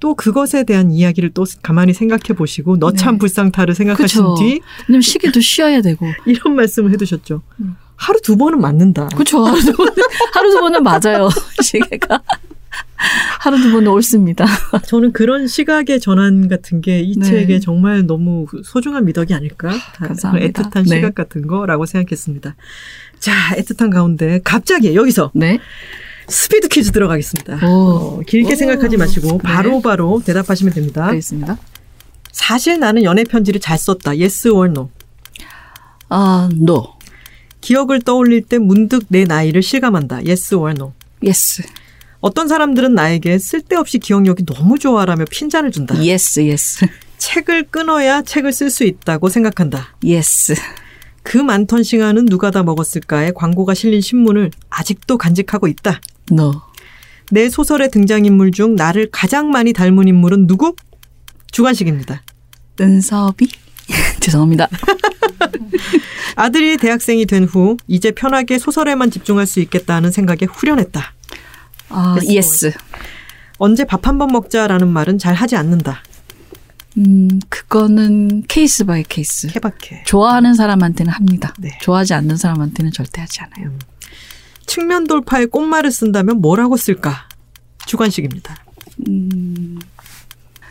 [0.00, 3.18] 또 그것에 대한 이야기를 또 가만히 생각해 보시고 너참 네.
[3.18, 4.34] 불쌍타를 생각하신 그쵸.
[4.36, 6.06] 뒤 왜냐면 시계도 쉬어야 되고.
[6.26, 7.40] 이런 말씀을 해두셨죠.
[7.60, 7.76] 음.
[7.94, 9.06] 하루 두 번은 맞는다.
[9.08, 9.44] 그렇죠.
[9.44, 9.86] 하루 두 번,
[10.34, 11.28] 하루 두 번은 맞아요.
[11.62, 12.20] 시계가.
[13.40, 14.46] 하루 두 번은 옳습니다.
[14.86, 17.24] 저는 그런 시각의 전환 같은 게이 네.
[17.26, 19.70] 책에 정말 너무 소중한 미덕이 아닐까?
[19.70, 20.62] 다 감사합니다.
[20.62, 20.96] 애틋한 네.
[20.96, 22.54] 시각 같은 거라고 생각했습니다.
[23.18, 25.58] 자, 애틋한 가운데 갑자기 여기서 네.
[26.28, 27.66] 스피드 퀴즈 들어가겠습니다.
[27.66, 27.68] 오.
[27.68, 28.56] 어, 길게 오.
[28.56, 29.38] 생각하지 마시고 네.
[29.42, 31.06] 바로바로 대답하시면 됩니다.
[31.06, 31.58] 알겠습니다.
[32.30, 34.12] 사실 나는 연애 편지를 잘 썼다.
[34.12, 34.90] Yes or no.
[36.08, 36.94] 아, no.
[37.60, 40.16] 기억을 떠올릴 때 문득 내 나이를 실감한다.
[40.26, 40.92] Yes or no.
[41.24, 41.62] yes.
[42.22, 45.96] 어떤 사람들은 나에게 쓸데없이 기억력이 너무 좋아라며 핀잔을 준다.
[45.96, 46.86] yes, yes.
[47.18, 49.88] 책을 끊어야 책을 쓸 수 있다고 생각한다.
[50.04, 50.54] yes.
[51.24, 56.00] 그 많던 시간은 누가 다 먹었을까의 광고가 실린 신문을 아직도 간직하고 있다.
[56.30, 56.62] 너.
[57.30, 60.74] 내 소설의 등장인물 중 나를 가장 많이 닮은 인물은 누구?
[61.50, 62.22] 주관식입니다.
[62.80, 63.48] 은섭이?
[64.20, 64.68] 죄송합니다.
[66.36, 71.14] 아들이 대학생이 된 후 이제 편하게 소설에만 집중할 수 있겠다는 생각에 후련했다.
[71.92, 72.66] 아, yes.
[72.66, 72.72] Yes.
[73.58, 76.02] 언제 밥 한 번 먹자라는 말은 잘 하지 않는다.
[76.98, 79.46] 음, 그거는 case by case.
[79.48, 80.02] 케바케.
[80.06, 81.54] 좋아하는 사람한테는 합니다.
[81.58, 81.78] 네.
[81.80, 83.72] 좋아하지 않는 사람한테는 절대 하지 않아요.
[84.66, 87.28] 측면 돌파에 꽃말을 쓴다면 뭐라고 쓸까?
[87.86, 88.56] 주관식입니다.
[89.08, 89.78] 음,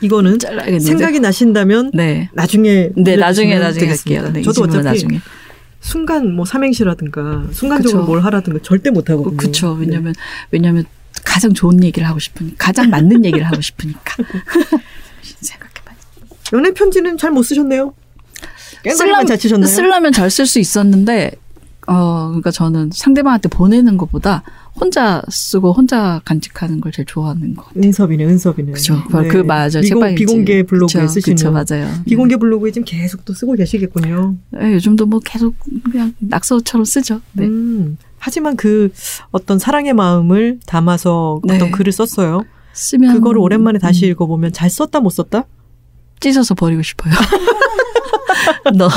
[0.02, 0.38] 이거는.
[0.80, 2.30] 생각이 나신다면 네.
[2.34, 4.22] 나중에 네, 나중에 나중에 되겠습니다.
[4.22, 4.34] 할게요.
[4.34, 5.20] 네, 이 저도 어차피 나중에.
[5.82, 8.12] 순간 뭐 삼행시라든가 순간적으로 그쵸.
[8.12, 9.38] 뭘 하라든가 절대 못 하거든요.
[9.38, 9.76] 그렇죠.
[9.78, 9.86] 네.
[9.88, 10.14] 왜냐면
[10.52, 10.86] 왜냐면
[11.32, 14.02] 가장 좋은 얘기를 하고 싶으니까 가장 맞는 얘기를 하고 싶으니까.
[15.40, 15.96] 생각해봐요.
[16.54, 17.94] 연애 편지는 잘 못 쓰셨네요.
[18.84, 19.68] 깽소리만 잘 치셨나요?
[19.68, 21.32] 쓰려면 잘 쓸 수 있었는데
[21.88, 24.44] 어 그러니까 저는 상대방한테 보내는 것보다
[24.76, 27.84] 혼자 쓰고 혼자 간직하는 걸 제일 좋아하는 것 같아요.
[27.84, 28.72] 은섭이네, 은섭이네.
[28.74, 29.02] 그죠.
[29.30, 29.80] 그 맞아.
[29.82, 30.26] 비공, 책방일지.
[30.26, 31.36] 비공개 블로그에 그쵸, 쓰시는.
[31.38, 31.90] 그쵸, 맞아요.
[32.06, 34.36] 비공개 블로그에 지금 계속 또 쓰고 계시겠군요.
[34.52, 35.56] 네, 요즘도 뭐 계속
[35.92, 37.22] 그냥 낙서처럼 쓰죠.
[37.34, 37.46] 네.
[37.46, 38.92] 음, 하지만 그
[39.32, 41.56] 어떤 사랑의 마음을 담아서 네.
[41.56, 42.44] 어떤 글을 썼어요.
[42.74, 45.46] 쓰면 그거를 오랜만에 다시 음, 읽어보면 잘 썼다 못 썼다?
[46.20, 47.14] 찢어서 버리고 싶어요.
[48.78, 48.88] 너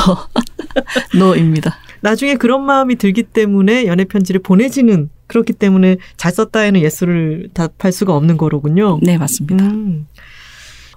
[1.18, 1.74] No입니다.
[2.02, 8.14] 나중에 그런 마음이 들기 때문에 연애 편지를 보내지는 그렇기 때문에 잘 썼다에는 yes를 답할 수가
[8.14, 9.00] 없는 거로군요.
[9.02, 9.64] 네 맞습니다.
[9.64, 10.06] 음.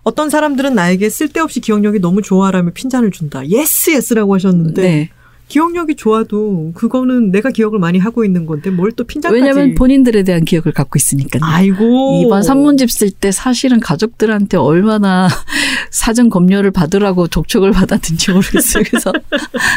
[0.04, 3.48] 어떤 사람들은 나에게 쓸데없이 기억력이 너무 좋아라며 핀잔을 준다.
[3.48, 5.10] yes yes라고 하셨는데 네.
[5.48, 10.44] 기억력이 좋아도 그거는 내가 기억을 많이 하고 있는 건데 뭘 또 핀잔까지 왜냐하면 본인들에 대한
[10.44, 11.42] 기억을 갖고 있으니까요.
[11.44, 15.28] 아이고 이번 산문집 쓸 때 사실은 가족들한테 얼마나
[15.92, 18.84] 사전 검열을 받으라고 독촉을 받았는지 모르겠어요.
[18.88, 19.14] 그래서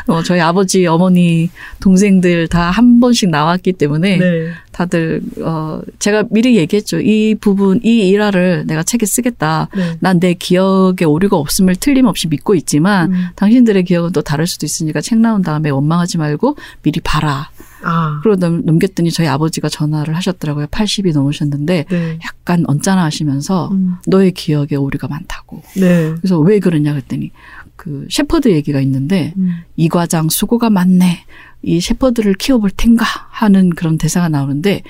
[0.07, 1.51] 어, 저희 아버지, 어머니,
[1.81, 4.49] 동생들 다 한 번씩 나왔기 때문에 네.
[4.81, 7.01] 다들 어 제가 미리 얘기했죠.
[7.01, 9.69] 이 부분 이 일화를 내가 책에 쓰겠다.
[9.77, 9.97] 네.
[10.01, 13.25] 난내 기억에 오류가 없음을 틀림없이 믿고 있지만 음.
[13.37, 17.51] 당신들의 기억은 또 다를 수도 있으니까 책 나온 다음에 원망하지 말고 미리 봐라.
[17.83, 20.67] 아, 그러고 넘- 넘겼더니 저희 아버지가 전화를 하셨더라고요.
[20.69, 22.19] 80이 넘으셨는데 네.
[22.25, 23.97] 약간 언짢아 하시면서 음.
[24.07, 25.63] 너의 기억에 오류가 많다고.
[25.77, 26.15] 네.
[26.21, 27.33] 그래서 왜 그러냐 그랬더니
[27.77, 29.57] 그 셰퍼드 얘기가 있는데 음.
[29.77, 31.25] 이 과장 수고가 많네.
[31.63, 34.83] 이 셰퍼드를 키워볼 텐가 하는 그런 대사가 나오는데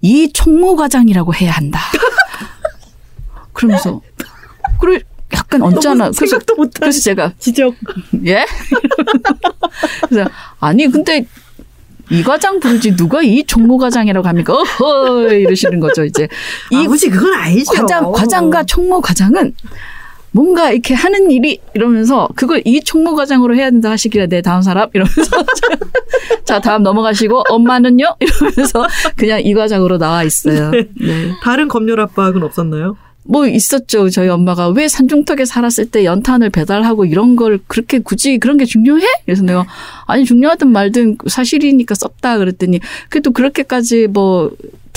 [0.00, 1.80] 이 총무 과장이라고 해야 한다.
[3.52, 4.00] 그러면서
[4.80, 5.00] 그래
[5.32, 6.12] 약간 언짢아.
[6.12, 7.74] 생각도 못한 그래서 제가 지적.
[8.26, 8.44] 예?
[10.08, 11.26] 그래서 아니 근데
[12.10, 14.52] 이 과장 부르지 누가 이 총무 과장이라고 합니까?
[14.54, 16.26] 어허 이러시는 거죠 이제
[16.72, 17.72] 이 아버지 그건 아니죠.
[17.72, 19.54] 과장 과장과 총무 과장은
[20.32, 24.88] 뭔가 이렇게 하는 일이 이러면서 그걸 이 총무 과장으로 해야 된다 하시길래 네 다음 사람
[24.92, 25.22] 이러면서
[26.44, 30.70] 자 다음 넘어가시고 엄마는요 이러면서 그냥 이 과장으로 나와 있어요.
[30.70, 30.88] 네.
[31.42, 32.96] 다른 검열 압박은 없었나요?
[33.22, 34.08] 뭐 있었죠.
[34.10, 39.04] 저희 엄마가 왜 산중턱에 살았을 때 연탄을 배달하고 이런 걸 그렇게 굳이 그런 게 중요해?
[39.24, 39.66] 그래서 내가
[40.06, 44.50] 아니 중요하든 말든 사실이니까 썼다 그랬더니 그래도 그렇게까지 뭐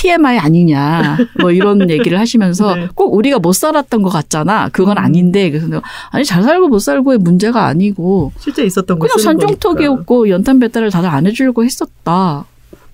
[0.04, 2.90] TMI 아니냐 뭐 이런 얘기를 하시면서 네.
[2.94, 4.68] 꼭 우리가 못 살았던 것 같잖아.
[4.70, 5.04] 그건 음.
[5.04, 5.82] 아닌데 그래서 내가
[6.12, 9.24] 아니 잘 살고 못 살고의 문제가 아니고 실제 있었던 거 그냥.
[9.24, 12.46] 산중턱이었고 연탄 배달을 다들 안 해주려고 했었다.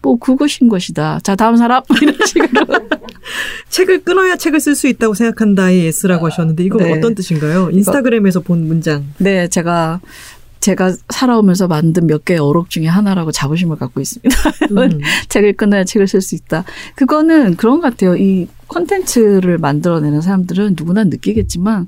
[0.02, 1.20] 뭐 그것인 것이다.
[1.24, 2.66] 자 다음 사람 이런 식으로
[3.70, 6.94] 책을 끊어야 책을 쓸 수 있다고 생각한다의 yes라고 하셨는데 이건 네.
[6.94, 7.70] 어떤 뜻인가요?
[7.72, 9.04] 인스타그램에서 본 문장.
[9.18, 10.00] 네, 제가
[10.60, 14.36] 제가 살아오면서 만든 몇 개의 어록 중에 하나라고 자부심을 갖고 있습니다.
[14.72, 15.00] 음.
[15.30, 16.64] 책을 끊어야 책을 쓸 수 있다.
[16.96, 18.16] 그거는 그런 것 같아요.
[18.16, 21.88] 이 콘텐츠를 만들어내는 사람들은 누구나 느끼겠지만,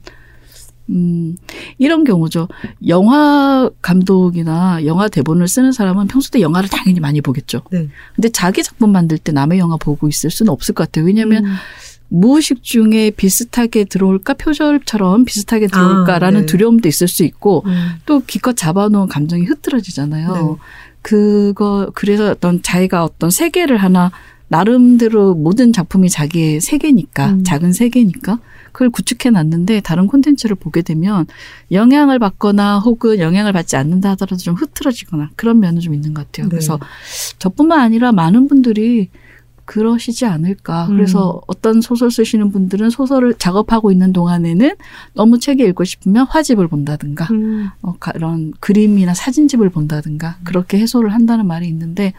[0.90, 1.38] 음,
[1.78, 2.48] 이런 경우죠.
[2.88, 7.62] 영화 감독이나 영화 대본을 쓰는 사람은 평소 때 영화를 당연히 많이 보겠죠.
[7.72, 7.88] 네.
[8.16, 11.06] 근데 자기 작품 만들 때 남의 영화 보고 있을 수는 없을 것 같아요.
[11.06, 11.54] 왜냐하면 음.
[12.14, 16.46] 무의식 중에 비슷하게 들어올까 표절처럼 비슷하게 들어올까라는 아, 네.
[16.46, 17.92] 두려움도 있을 수 있고 음.
[18.06, 20.34] 또 기껏 잡아놓은 감정이 흐트러지잖아요.
[20.34, 20.42] 네.
[21.02, 24.12] 그거 그래서 어떤 자기가 어떤 세계를 하나
[24.50, 27.44] 나름대로 모든 작품이 자기의 세계니까 음.
[27.46, 28.40] 작은 세계니까
[28.74, 31.26] 그걸 구축해 놨는데 다른 콘텐츠를 보게 되면
[31.72, 36.48] 영향을 받거나 혹은 영향을 받지 않는다 하더라도 좀 흐트러지거나 그런 면은 좀 있는 것 같아요.
[36.48, 36.50] 네.
[36.50, 36.78] 그래서
[37.40, 39.08] 저뿐만 아니라 많은 분들이
[39.72, 40.88] 그러시지 않을까.
[40.88, 40.98] 음.
[40.98, 44.72] 그래서 어떤 소설 쓰시는 분들은 소설을 작업하고 있는 동안에는
[45.14, 47.70] 너무 책이 읽고 싶으면 화집을 본다든가 음.
[47.82, 52.12] 어, 가- 이런 그림이나 사진집을 본다든가 그렇게 해소를 한다는 말이 있는데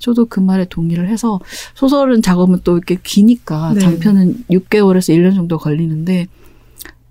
[0.00, 1.38] 저도 그 말에 동의를 해서
[1.74, 3.80] 소설은 작업은 또 이렇게 기니까 네.
[3.80, 6.26] 장편은 6개월에서 1년 정도 걸리는데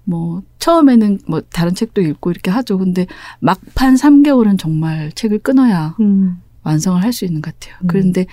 [0.03, 2.77] 뭐 처음에는 뭐 다른 책도 읽고 이렇게 하죠.
[2.77, 3.07] 근데
[3.39, 6.41] 막판 3개월은 정말 책을 끊어야 음.
[6.63, 7.77] 완성을 할 수 있는 것 같아요.
[7.83, 7.87] 음.
[7.87, 8.25] 그런데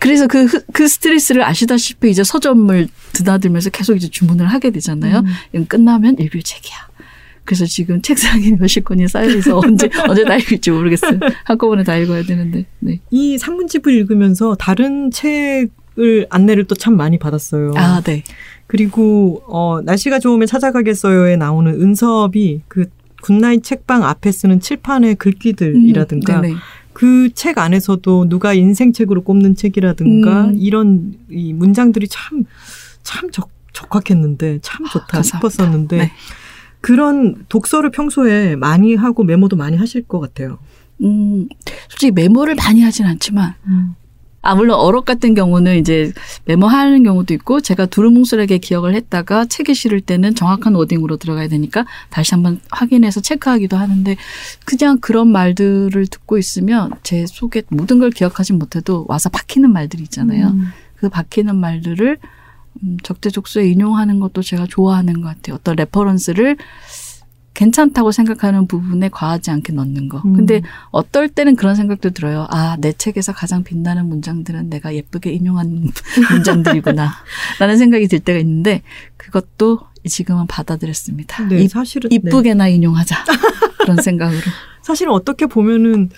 [0.00, 5.18] 그래서 그, 그 스트레스를 아시다시피 이제 서점을 드나들면서 계속 이제 주문을 하게 되잖아요.
[5.20, 5.26] 음.
[5.52, 6.76] 이건 끝나면 읽을 책이야.
[7.44, 11.18] 그래서 지금 책상에 몇십 권이 쌓여있어 언제, 언제 다 읽을지 모르겠어요.
[11.44, 13.00] 한꺼번에 다 읽어야 되는데, 네.
[13.10, 17.72] 이 산문집을 읽으면서 다른 책을 안내를 또 참 많이 받았어요.
[17.76, 18.22] 아, 네.
[18.66, 22.86] 그리고 어 날씨가 좋으면 찾아가겠어요에 나오는 은섭이 그
[23.22, 26.54] 굿나잇 책방 앞에 쓰는 칠판의 글귀들이라든가 음, 네네.
[26.98, 30.54] 그 책 안에서도 누가 인생책으로 꼽는 책이라든가 음.
[30.56, 32.44] 이런 이 문장들이 참
[33.04, 33.30] 참
[33.72, 35.22] 적확했는데 참 좋다 감사합니다.
[35.48, 36.12] 싶었었는데 네.
[36.82, 40.58] 그런 독서를 평소에 많이 하고 메모도 많이 하실 것 같아요.
[41.02, 41.48] 음,
[41.88, 43.54] 솔직히 메모를 많이 하진 않지만,
[44.40, 46.12] 아, 물론 어록 같은 경우는 이제
[46.44, 52.34] 메모하는 경우도 있고, 제가 두루뭉술하게 기억을 했다가 책에 실을 때는 정확한 wording으로 들어가야 되니까 다시
[52.34, 54.16] 한번 확인해서 체크하기도 하는데,
[54.64, 60.48] 그냥 그런 말들을 듣고 있으면 제 속에 모든 걸 기억하진 못해도 와서 박히는 말들이 있잖아요.
[60.48, 60.68] 음.
[60.96, 62.18] 그 박히는 말들을
[62.82, 65.56] 음, 적재적소에 인용하는 것도 제가 좋아하는 것 같아요.
[65.56, 66.56] 어떤 reference를
[67.58, 70.22] 괜찮다고 생각하는 부분에 과하지 않게 넣는 거.
[70.24, 70.34] 음.
[70.34, 72.46] 근데 어떨 때는 그런 생각도 들어요.
[72.50, 75.90] 아, 내 책에서 가장 빛나는 문장들은 내가 예쁘게 인용한
[76.30, 77.10] 문장들이구나.
[77.58, 78.82] 라는 생각이 들 때가 있는데
[79.16, 81.48] 그것도 지금은 받아들였습니다.
[81.48, 82.16] 네, 이- 사실은 네.
[82.16, 83.16] 이쁘게나 인용하자.
[83.82, 84.40] 그런 생각으로.
[84.82, 86.10] 사실은 어떻게 보면은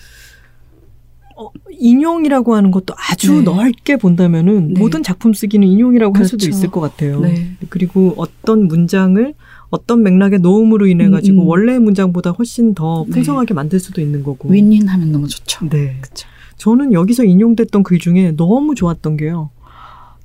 [1.35, 3.41] 어, 인용이라고 하는 것도 아주 네.
[3.41, 4.79] 넓게 본다면은 네.
[4.79, 6.55] 모든 작품 쓰기는 인용이라고 할 수도 그렇죠.
[6.55, 7.19] 있을 것 같아요.
[7.21, 7.55] 네.
[7.69, 9.33] 그리고 어떤 문장을
[9.71, 11.47] 어떤 맥락의 놓음으로 인해 가지고 음, 음.
[11.47, 13.13] 원래의 문장보다 훨씬 더 네.
[13.13, 14.49] 풍성하게 만들 수도 있는 거고.
[14.49, 15.67] 윈윈 하면 너무 좋죠.
[15.69, 15.97] 네.
[16.01, 16.27] 그쵸.
[16.57, 19.49] 저는 여기서 인용됐던 글 중에 너무 좋았던 게요.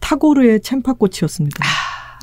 [0.00, 1.64] 타고르의 챔파꽃이었습니다.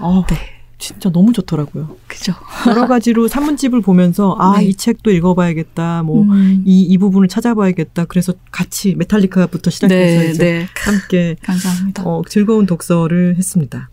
[0.01, 0.35] 어, 네.
[0.77, 1.95] 진짜 너무 좋더라고요.
[2.07, 2.33] 그죠.
[2.67, 4.65] 여러 가지로 산문집을 보면서 아, 네.
[4.65, 6.03] 이 책도 읽어봐야겠다.
[6.03, 6.63] 뭐 음.
[6.65, 8.05] 이, 이 부분을 찾아봐야겠다.
[8.05, 10.67] 그래서 같이 메탈리카부터 시작해서 네, 이제 네.
[10.83, 12.03] 함께 감사합니다.
[12.05, 13.89] 어, 즐거운 독서를 했습니다.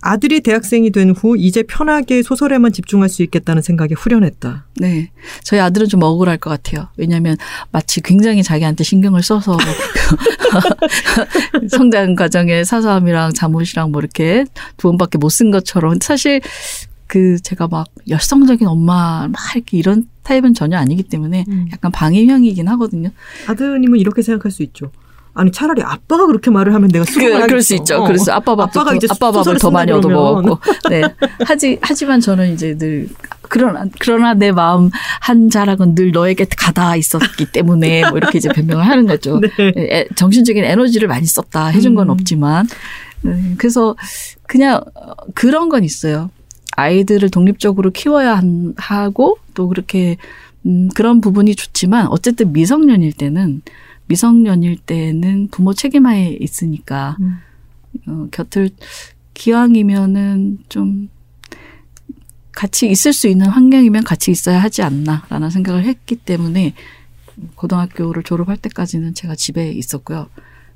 [0.00, 4.66] 아들이 대학생이 된 후 이제 편하게 소설에만 집중할 수 있겠다는 생각에 후련했다.
[4.76, 5.10] 네.
[5.42, 6.88] 저희 아들은 좀 억울할 것 같아요.
[6.96, 7.36] 왜냐하면
[7.72, 9.56] 마치 굉장히 자기한테 신경을 써서
[11.70, 14.44] 성장 과정에 사서함이랑 잠옷이랑 뭐 이렇게
[14.76, 16.40] 두 번밖에 못 쓴 것처럼 사실
[17.06, 23.10] 그 제가 막 열성적인 엄마 막 이렇게 이런 타입은 전혀 아니기 때문에 약간 방임형이긴 하거든요.
[23.46, 24.90] 아드님은 이렇게 생각할 수 있죠.
[25.38, 27.46] 아니 차라리 아빠가 그렇게 말을 하면 내가 수긍을 그.
[27.46, 28.02] 그럴 수 있죠.
[28.02, 28.06] 어.
[28.06, 30.26] 그래서 아빠 밥도 아빠가 더- 이제 아빠 밥을 더 많이 쓴다 그러면.
[30.28, 30.60] 얻어 먹었고.
[30.90, 31.02] 네.
[31.44, 33.08] 하지 하지만 저는 이제 늘
[33.42, 38.86] 그러나 그러나 내 마음 한 자락은 늘 너에게 가다 있었기 때문에 뭐 이렇게 이제 변명을
[38.86, 39.40] 하는 거죠.
[39.56, 39.72] 네.
[39.76, 42.10] 에, 정신적인 에너지를 많이 썼다 해준 건 음.
[42.10, 42.66] 없지만
[43.22, 43.96] 네, 그래서
[44.46, 46.30] 그냥 어, 그런 건 있어요.
[46.76, 50.16] 아이들을 독립적으로 키워야 한- 하고 또 그렇게
[50.66, 53.62] 음, 그런 부분이 좋지만 어쨌든 미성년일 때는
[54.08, 57.38] 미성년일 때는 부모 책임하에 있으니까 음.
[58.06, 58.70] 어, 곁을
[59.34, 61.08] 기왕이면은 좀
[62.52, 66.74] 같이 있을 수 있는 환경이면 같이 있어야 하지 않나라는 생각을 했기 때문에
[67.54, 70.28] 고등학교를 졸업할 때까지는 제가 집에 있었고요.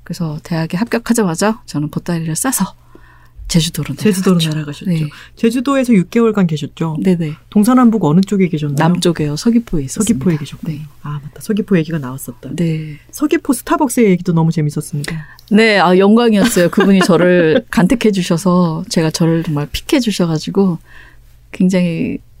[0.03, 2.75] 그래서 대학에 합격하자마자 저는 보따리를 싸서
[3.47, 4.49] 제주도로 제주도로 내려갔죠.
[4.49, 4.89] 날아가셨죠.
[4.89, 5.09] 네.
[5.35, 6.97] 제주도에서 6개월간 계셨죠.
[7.03, 7.33] 네네.
[7.49, 8.75] 동서남북 어느 쪽에 계셨나요?
[8.77, 9.35] 남쪽에요.
[9.35, 10.13] 서귀포에 있었습니다.
[10.13, 10.67] 서귀포에 계셨고.
[10.67, 10.81] 네.
[11.03, 11.39] 아 맞다.
[11.41, 12.51] 서귀포 얘기가 나왔었다.
[12.55, 12.97] 네.
[13.11, 15.27] 서귀포 스타벅스 얘기도 너무 재밌었습니다.
[15.51, 16.69] 네, 아, 영광이었어요.
[16.69, 20.79] 그분이 저를 간택해 주셔서 제가 저를 정말 픽해 주셔가지고
[21.51, 22.32] 굉장히 음,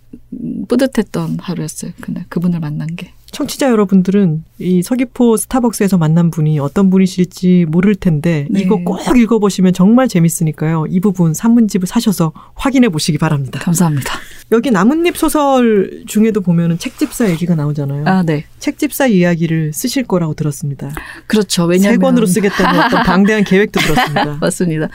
[0.67, 1.91] 뿌듯했던 하루였어요.
[2.01, 3.11] 그날 그분을 만난 게.
[3.31, 8.61] 청취자 여러분들은 이 서귀포 스타벅스에서 만난 분이 어떤 분이실지 모를 텐데 네.
[8.61, 10.85] 이거 꼭 읽어보시면 정말 재밌으니까요.
[10.87, 13.59] 이 부분 산문집을 사셔서 확인해 보시기 바랍니다.
[13.59, 14.13] 감사합니다.
[14.51, 18.05] 여기 나뭇잎 소설 중에도 보면은 책집사 얘기가 나오잖아요.
[18.05, 18.45] 아, 네.
[18.59, 20.91] 책집사 이야기를 쓰실 거라고 들었습니다.
[21.25, 21.63] 그렇죠.
[21.63, 24.37] 세 왜냐면 권으로 쓰겠다는 어떤 방대한 계획도 들었습니다.
[24.41, 24.89] 맞습니다.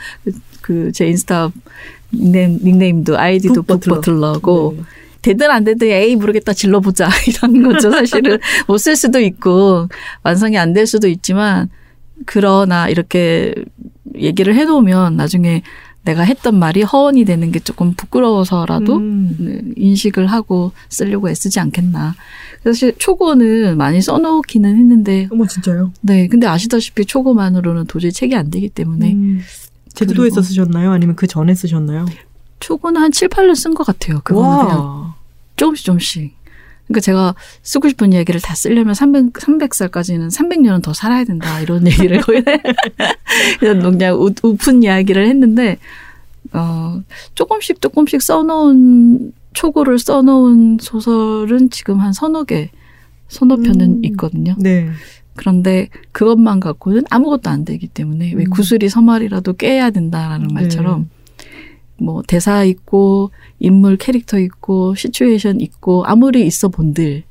[0.61, 1.51] 그 제 인스타
[2.13, 3.95] 닉네임, 닉네임도 아이디도 북 버틀러.
[3.95, 4.83] 북버틀러고 네.
[5.21, 9.87] 되든 안 되든 에이 모르겠다 질러보자 이런 거죠 사실은 못 쓸 수도 있고
[10.23, 11.69] 완성이 안 될 수도 있지만
[12.25, 13.53] 그러나 이렇게
[14.15, 15.61] 얘기를 해놓으면 나중에
[16.03, 19.35] 내가 했던 말이 허언이 되는 게 조금 부끄러워서라도 음.
[19.39, 22.15] 네, 인식을 하고 쓰려고 애쓰지 않겠나.
[22.63, 25.91] 사실 초고는 많이 써놓기는 했는데 어머 진짜요?
[26.01, 29.41] 네 근데 아시다시피 초고만으로는 도저히 책이 안 되기 때문에 음.
[29.93, 30.91] 제주도에서 쓰셨나요?
[30.91, 32.05] 아니면 그 전에 쓰셨나요?
[32.59, 34.19] 초고는 한 7, 8년 쓴 것 같아요.
[34.23, 35.15] 그거는 그냥 와.
[35.55, 36.39] 조금씩 조금씩.
[36.87, 41.59] 그러니까 제가 쓰고 싶은 얘기를 다 쓰려면 300, 300살까지는 300년은 더 살아야 된다.
[41.61, 42.43] 이런 얘기를 거의
[43.59, 45.77] 그냥 그냥 우, 우픈 이야기를 했는데
[46.51, 47.01] 어
[47.35, 52.71] 조금씩 조금씩 써놓은 초고를 써놓은 소설은 지금 한 서너 개,
[53.27, 54.05] 서너 편은 음.
[54.05, 54.55] 있거든요.
[54.57, 54.89] 네.
[55.35, 58.49] 그런데 그것만 갖고는 아무것도 안 되기 때문에 왜 음.
[58.49, 60.53] 구슬이 서말이라도 깨야 된다라는 네.
[60.53, 61.09] 말처럼
[62.01, 67.23] 뭐 대사 있고 인물 캐릭터 있고 시츄에이션 있고 아무리 있어 본들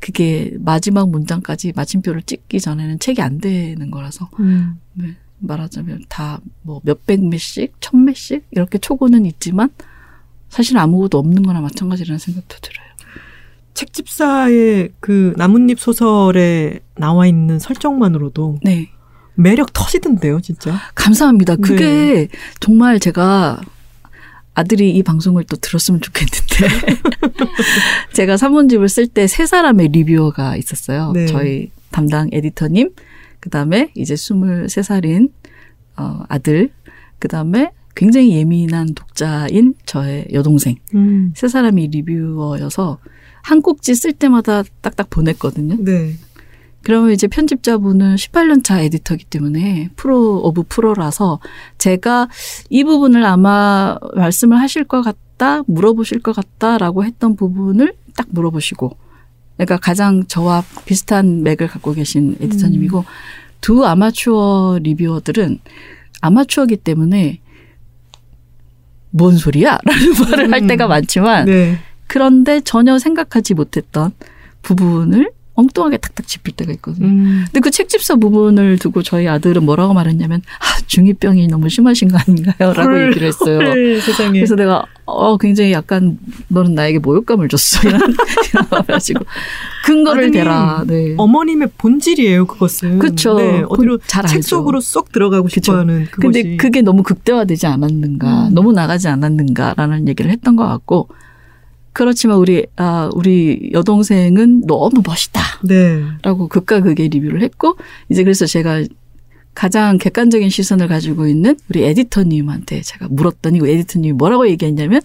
[0.00, 4.78] 그게 마지막 문장까지 마침표를 찍기 전에는 책이 안 되는 거라서 음.
[4.94, 9.68] 네, 말하자면 다 뭐 몇백 매씩 천 매씩 이렇게 초고는 있지만
[10.48, 12.84] 사실 아무것도 없는 거나 마찬가지라는 생각도 들어요.
[13.74, 18.88] 책집사의 그 나뭇잎 소설에 나와 있는 설정만으로도 네.
[19.34, 20.78] 매력 터지던데요, 진짜.
[20.94, 21.56] 감사합니다.
[21.56, 22.28] 그게
[22.60, 23.60] 정말 제가
[24.54, 26.94] 아들이 이 방송을 또 들었으면 좋겠는데
[28.14, 31.12] 제가 산문집을 쓸 때 세 사람의 리뷰어가 있었어요.
[31.12, 31.26] 네.
[31.26, 32.90] 저희 담당 에디터님,
[33.40, 35.30] 그 다음에 이제 23살인
[35.96, 36.70] 어, 아들,
[37.18, 40.76] 그 다음에 굉장히 예민한 독자인 저의 여동생.
[40.94, 41.32] 음.
[41.36, 42.98] 세 사람이 리뷰어여서
[43.42, 45.76] 한 꼭지 쓸 때마다 딱딱 보냈거든요.
[45.78, 46.14] 네.
[46.84, 51.40] 그러면 이제 편집자분은 18년 차 에디터기 때문에 pro of pro라서
[51.78, 52.28] 제가
[52.68, 58.96] 이 부분을 아마 말씀을 하실 것 같다, 물어보실 것 같다라고 했던 부분을 딱 물어보시고,
[59.56, 63.04] 그러니까 가장 저와 비슷한 맥을 갖고 계신 에디터님이고,
[63.62, 65.60] 두 아마추어 리뷰어들은
[66.20, 67.40] 아마추어기 때문에
[69.10, 69.78] 뭔 소리야?
[69.84, 70.66] 라는 말을 할 음.
[70.66, 71.78] 때가 많지만, 네.
[72.08, 74.12] 그런데 전혀 생각하지 못했던
[74.60, 77.06] 부분을 엉뚱하게 탁탁 짚을 때가 있거든요.
[77.06, 77.44] 음.
[77.46, 82.72] 근데 그 책집사 부분을 두고 저희 아들은 뭐라고 말했냐면 아, 중2병이 너무 심하신 거 아닌가요?
[82.72, 83.58] 라고 헐, 얘기를 했어요.
[83.58, 84.32] 헐, 세상에.
[84.40, 86.18] 그래서 내가 어 굉장히 약간
[86.48, 88.00] 너는 나에게 모욕감을 줬어 이런
[88.88, 89.24] 가지고
[89.84, 90.82] 근거를 대라.
[90.86, 91.14] 네.
[91.18, 92.98] 어머님의 본질이에요, 그것은.
[92.98, 93.34] 그쵸.
[93.34, 94.42] 네, 어디로 잘 책.
[94.42, 95.60] 속으로 쏙 들어가고 그쵸.
[95.60, 96.42] 싶어하는 그것이.
[96.42, 98.54] 근데 그게 너무 극대화되지 않았는가, 음.
[98.54, 101.08] 너무 나가지 않았는가라는 얘기를 했던 것 같고
[101.94, 105.40] 그렇지만 우리 아 우리 여동생은 너무 멋있다.
[105.62, 106.02] 네.
[106.22, 107.76] 라고 극과 극의 리뷰를 했고
[108.10, 108.82] 이제 그래서 제가
[109.54, 115.00] 가장 객관적인 시선을 가지고 있는 우리 에디터님한테 제가 물었더니 그 에디터님이 뭐라고 얘기했냐면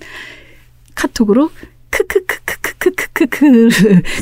[0.95, 1.51] 카톡으로
[1.91, 3.69] 크크크크크크 크크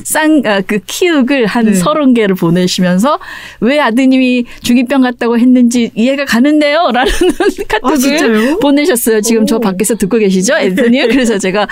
[0.03, 1.73] 쌍그 키읔을 한 네.
[1.73, 3.19] 서른 개를 보내시면서
[3.59, 8.59] 왜 아드님이 중이병 같다고 했는지 이해가 가는데요라는 아, 카톡을 진짜요?
[8.59, 9.21] 보내셨어요.
[9.21, 9.59] 지금 저 오.
[9.59, 11.09] 밖에서 듣고 계시죠, 에디터님?
[11.09, 11.67] 그래서 제가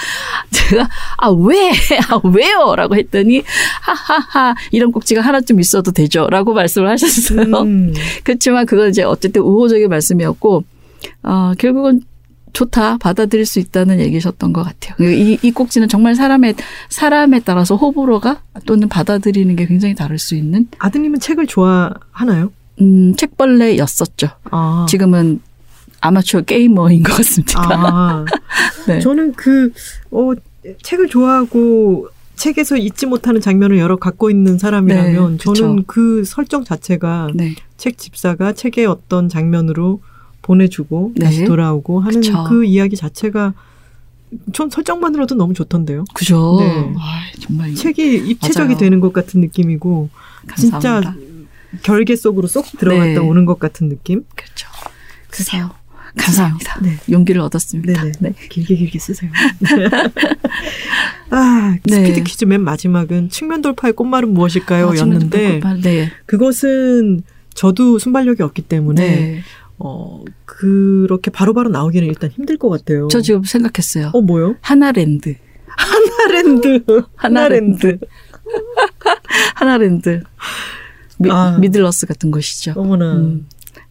[0.51, 0.87] 제가
[1.17, 1.71] 아 왜?
[2.09, 3.41] 아 왜요?라고 했더니
[3.81, 7.41] 하하하 이런 꼭지가 하나쯤 있어도 되죠?라고 말씀을 하셨어요.
[7.63, 7.93] 음.
[8.23, 10.63] 그렇지만 그건 이제 어쨌든 우호적인 말씀이었고
[11.23, 12.01] 어 결국은
[12.55, 15.11] 좋다 받아들일 수 있다는 얘기셨던 것 같아요.
[15.11, 16.55] 이, 이 꼭지는 정말 사람의
[16.89, 22.51] 사람에 따라서 호불호가 또는 받아들이는 게 굉장히 다를 수 있는 아드님은 책을 좋아하나요?
[22.81, 24.29] 음, 책벌레였었죠.
[24.51, 24.85] 아.
[24.89, 25.41] 지금은
[25.99, 27.59] 아마추어 게이머인 것 같습니다.
[27.61, 28.25] 아.
[28.87, 28.99] 네.
[28.99, 29.71] 저는 그,
[30.11, 30.31] 어,
[30.81, 35.43] 책을 좋아하고 책에서 잊지 못하는 장면을 여러 갖고 있는 사람이라면 네.
[35.43, 37.55] 저는 그 설정 자체가 네.
[37.77, 40.01] 책 집사가 책의 어떤 장면으로
[40.45, 41.25] 보내주고 네.
[41.25, 42.43] 다시 돌아오고 하는 그쵸.
[42.47, 43.53] 그 이야기 자체가
[44.53, 46.05] 전 설정만으로도 너무 좋던데요.
[46.13, 46.57] 그죠.
[46.59, 46.93] 네.
[46.97, 48.77] 아, 정말 책이 입체적이 맞아요.
[48.77, 50.09] 되는 것 같은 느낌이고
[50.47, 51.01] 감사합니다.
[51.01, 51.15] 진짜
[51.81, 53.17] 결계 속으로 쏙 들어갔다 네.
[53.17, 54.23] 오는 것 같은 느낌.
[54.35, 54.67] 그렇죠.
[55.31, 55.73] 그래서
[56.15, 56.79] 감사합니다.
[56.81, 56.97] 네.
[57.09, 58.01] 용기를 얻었습니다.
[58.03, 58.13] 네네.
[58.19, 58.33] 네.
[58.49, 59.31] 길게 길게 쓰세요.
[61.31, 61.95] 아, 네.
[61.95, 64.91] 스피드 퀴즈 맨 마지막은 측면 돌파의 꽃말은 무엇일까요?
[64.91, 66.11] 아, 였는데 정말 네.
[66.27, 67.23] 그것은
[67.53, 69.43] 저도 순발력이 없기 때문에 네.
[69.77, 73.07] 어 그렇게 바로 바로 나오기는 일단 힘들 것 같아요.
[73.09, 74.11] 저 지금 생각했어요.
[74.13, 74.55] 어 뭐요?
[74.61, 75.35] 하나랜드.
[75.67, 76.83] 하나랜드.
[77.15, 77.99] 하나랜드.
[79.55, 80.23] 하나랜드.
[81.17, 81.57] 미, 아.
[81.59, 82.73] 미들러스 같은 것이죠.
[82.75, 83.47] 어머나 음.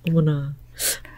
[0.09, 0.55] 어머나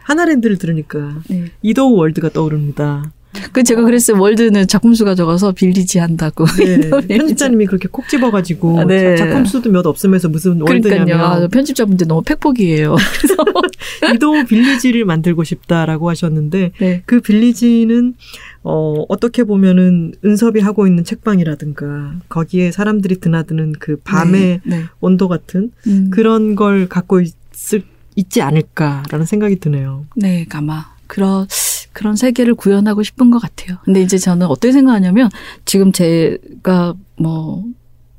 [0.03, 1.51] 하나랜드를 들으니까 네.
[1.61, 3.11] 이도우 월드가 떠오릅니다.
[3.51, 4.19] 그 제가 그랬어요.
[4.19, 6.45] 월드는 작품 수가 적어서 빌리지 한다고.
[6.45, 9.15] 네, 편집자님이 그렇게 콕 집어가지고 아, 네.
[9.15, 10.93] 작품 수도 몇 없으면서 무슨 그러니까요.
[10.99, 12.95] 아, 월드냐면 편집자분들 너무 팩폭이에요.
[13.19, 13.35] 그래서
[14.15, 17.03] 이도우 빌리지를 만들고 싶다라고 하셨는데 네.
[17.05, 18.15] 그 빌리지는
[18.63, 24.77] 어 어떻게 보면은 은섭이 하고 있는 책방이라든가 거기에 사람들이 드나드는 그 밤의 네.
[24.77, 24.83] 네.
[24.99, 26.09] 온도 같은 음.
[26.11, 27.83] 그런 걸 갖고 있을
[28.15, 30.05] 있지 않을까라는 생각이 드네요.
[30.15, 31.55] 네, 아마 그런 그
[32.03, 33.77] 런 세계를 구현하고 싶은 것 같아요.
[33.83, 35.29] 근데 이제 저는 어떻게 생각하냐면
[35.65, 37.63] 지금 제가 뭐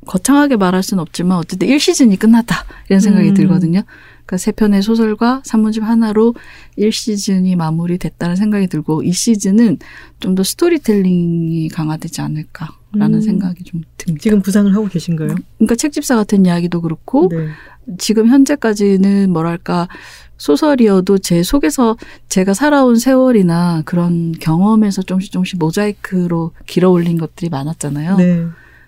[0.07, 3.35] 거창하게 말할 수는 없지만 어쨌든 1시즌이 끝났다 이런 생각이 음.
[3.35, 3.83] 들거든요.
[4.29, 6.35] 그러니까 세 편의 소설과 산문집 하나로
[6.79, 9.79] 1시즌이 마무리됐다는 생각이 들고 이 시즌은
[10.21, 13.21] 좀 더 스토리텔링이 강화되지 않을까라는 음.
[13.21, 14.23] 생각이 좀 듭니다.
[14.23, 15.35] 지금 부상을 하고 계신가요?
[15.59, 17.49] 그러니까 책집사 같은 이야기도 그렇고 네.
[17.99, 19.89] 지금 현재까지는 뭐랄까
[20.37, 21.97] 소설이어도 제 속에서
[22.29, 28.17] 제가 살아온 세월이나 그런 경험에서 조금씩 조금씩 모자이크로 길어 올린 것들이 많았잖아요.
[28.17, 28.45] 네.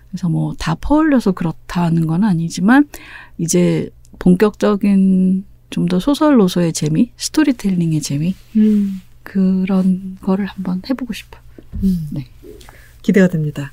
[0.09, 2.87] 그래서 뭐 다 퍼올려서 그렇다는 건 아니지만
[3.37, 9.01] 이제 본격적인 좀 더 소설로서의 재미, 스토리텔링의 재미 음.
[9.23, 11.41] 그런 거를 한번 해보고 싶어요.
[11.83, 12.07] 음.
[12.11, 12.27] 네.
[13.01, 13.71] 기대가 됩니다.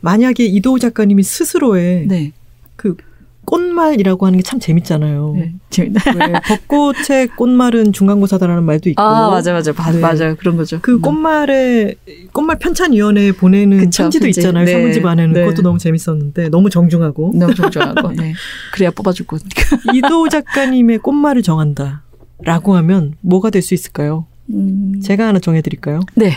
[0.00, 2.32] 만약에 이도우 작가님이 스스로의 네,
[2.76, 2.96] 그
[3.44, 5.34] 꽃말이라고 하는 게 참 재밌잖아요.
[5.36, 5.52] 네.
[5.70, 6.12] 재밌다.
[6.16, 6.32] 왜
[6.68, 9.02] 벚꽃의 꽃말은 중간고사다라는 말도 있고.
[9.02, 9.98] 아 맞아 맞아 바- 네.
[10.00, 10.78] 맞아요 그런 거죠.
[10.80, 11.00] 그 음.
[11.02, 11.94] 꽃말에
[12.32, 14.40] 꽃말 편찬위원회에 보내는 그쵸, 편지도 편지.
[14.40, 14.64] 있잖아요.
[14.64, 14.72] 네.
[14.72, 15.40] 산문집 안에는 네.
[15.44, 18.34] 그것도 너무 재밌었는데 너무 정중하고 너무 정중하고 네.
[18.72, 19.62] 그래야 뽑아줄 거니까.
[19.94, 22.02] 이도우 작가님의 꽃말을 정한다
[22.44, 24.26] 라고 하면 뭐가 될 수 있을까요?
[24.50, 26.00] 음, 제가 하나 정해드릴까요?
[26.16, 26.32] 네.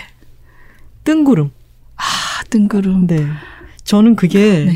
[1.04, 1.50] 뜬구름.
[1.98, 2.02] 아
[2.50, 3.08] 뜬구름.
[3.08, 3.26] 네.
[3.84, 4.76] 저는 그게 네.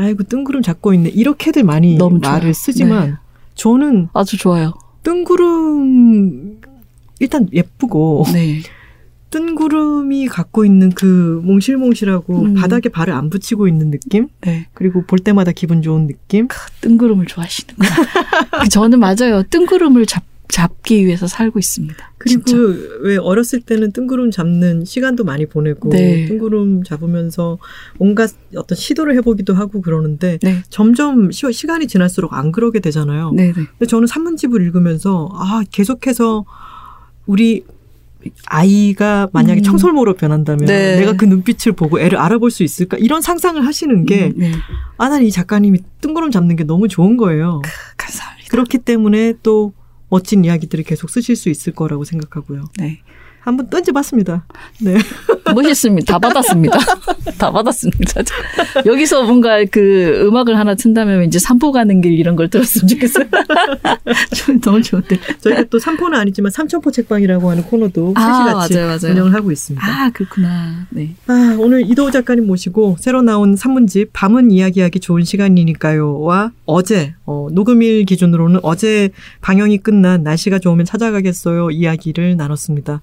[0.00, 2.54] 아이고 뜬구름 잡고 있네 이렇게들 많이 말을.
[2.54, 3.18] 쓰지만
[3.54, 4.72] 저는 아주 좋아요.
[5.02, 6.60] 뜬구름
[7.18, 8.62] 일단 예쁘고 네.
[9.30, 12.54] 뜬구름이 갖고 있는 그 몽실몽실하고 음.
[12.54, 14.66] 바닥에 발을 안 붙이고 있는 느낌 네.
[14.72, 16.48] 그리고 볼 때마다 기분 좋은 느낌
[16.80, 17.88] 뜬구름을 좋아하시는구나.
[18.62, 19.42] 그 저는 맞아요.
[19.50, 22.12] 뜬구름을 잡, 잡기 위해서 살고 있습니다.
[22.18, 22.56] 그리고 진짜.
[23.02, 26.26] 왜 어렸을 때는 뜬구름 잡는 시간도 많이 보내고 네.
[26.26, 27.58] 뜬구름 잡으면서
[27.98, 30.62] 온갖 어떤 시도를 해보기도 하고 그러는데 네.
[30.68, 33.32] 점점 시, 시간이 지날수록 안 그러게 되잖아요.
[33.32, 33.52] 네네.
[33.52, 36.44] 근데 저는 산문집을 읽으면서 아 계속해서
[37.26, 37.64] 우리
[38.46, 39.62] 아이가 만약에 음.
[39.62, 40.96] 청설모로 변한다면 네.
[40.98, 44.52] 내가 그 눈빛을 보고 애를 알아볼 수 있을까 이런 상상을 하시는 게 음, 네.
[44.98, 47.62] 아, 난 이 작가님이 뜬구름 잡는 게 너무 좋은 거예요.
[47.96, 48.48] 감사합니다.
[48.50, 49.72] 그렇기 때문에 또
[50.10, 52.64] 멋진 이야기들을 계속 쓰실 수 있을 거라고 생각하고요.
[52.78, 53.00] 네.
[53.40, 54.46] 한번 던져봤습니다.
[54.82, 54.98] 네.
[55.54, 56.12] 멋있습니다.
[56.12, 56.78] 다 받았습니다.
[57.38, 58.22] 다 받았습니다.
[58.86, 63.24] 여기서 뭔가 그 음악을 하나 튼다면 이제 산보 가는 길 이런 걸 들었으면 좋겠어요.
[64.34, 65.18] 좀 너무 좋은데.
[65.40, 69.12] 저희가 또 삼포는 아니지만 삼천포 책방이라고 하는 코너도 아, 같이 맞아요, 맞아요.
[69.12, 69.86] 운영을 하고 있습니다.
[69.86, 70.86] 아, 그렇구나.
[70.90, 71.14] 네.
[71.26, 78.04] 아, 오늘 이도우 작가님 모시고 새로 나온 산문집 밤은 이야기하기 좋은 시간이니까요와 어제 어, 녹음일
[78.04, 79.10] 기준으로는 어제
[79.40, 83.00] 방영이 끝난 날씨가 좋으면 찾아가겠어요 이야기를 나눴습니다.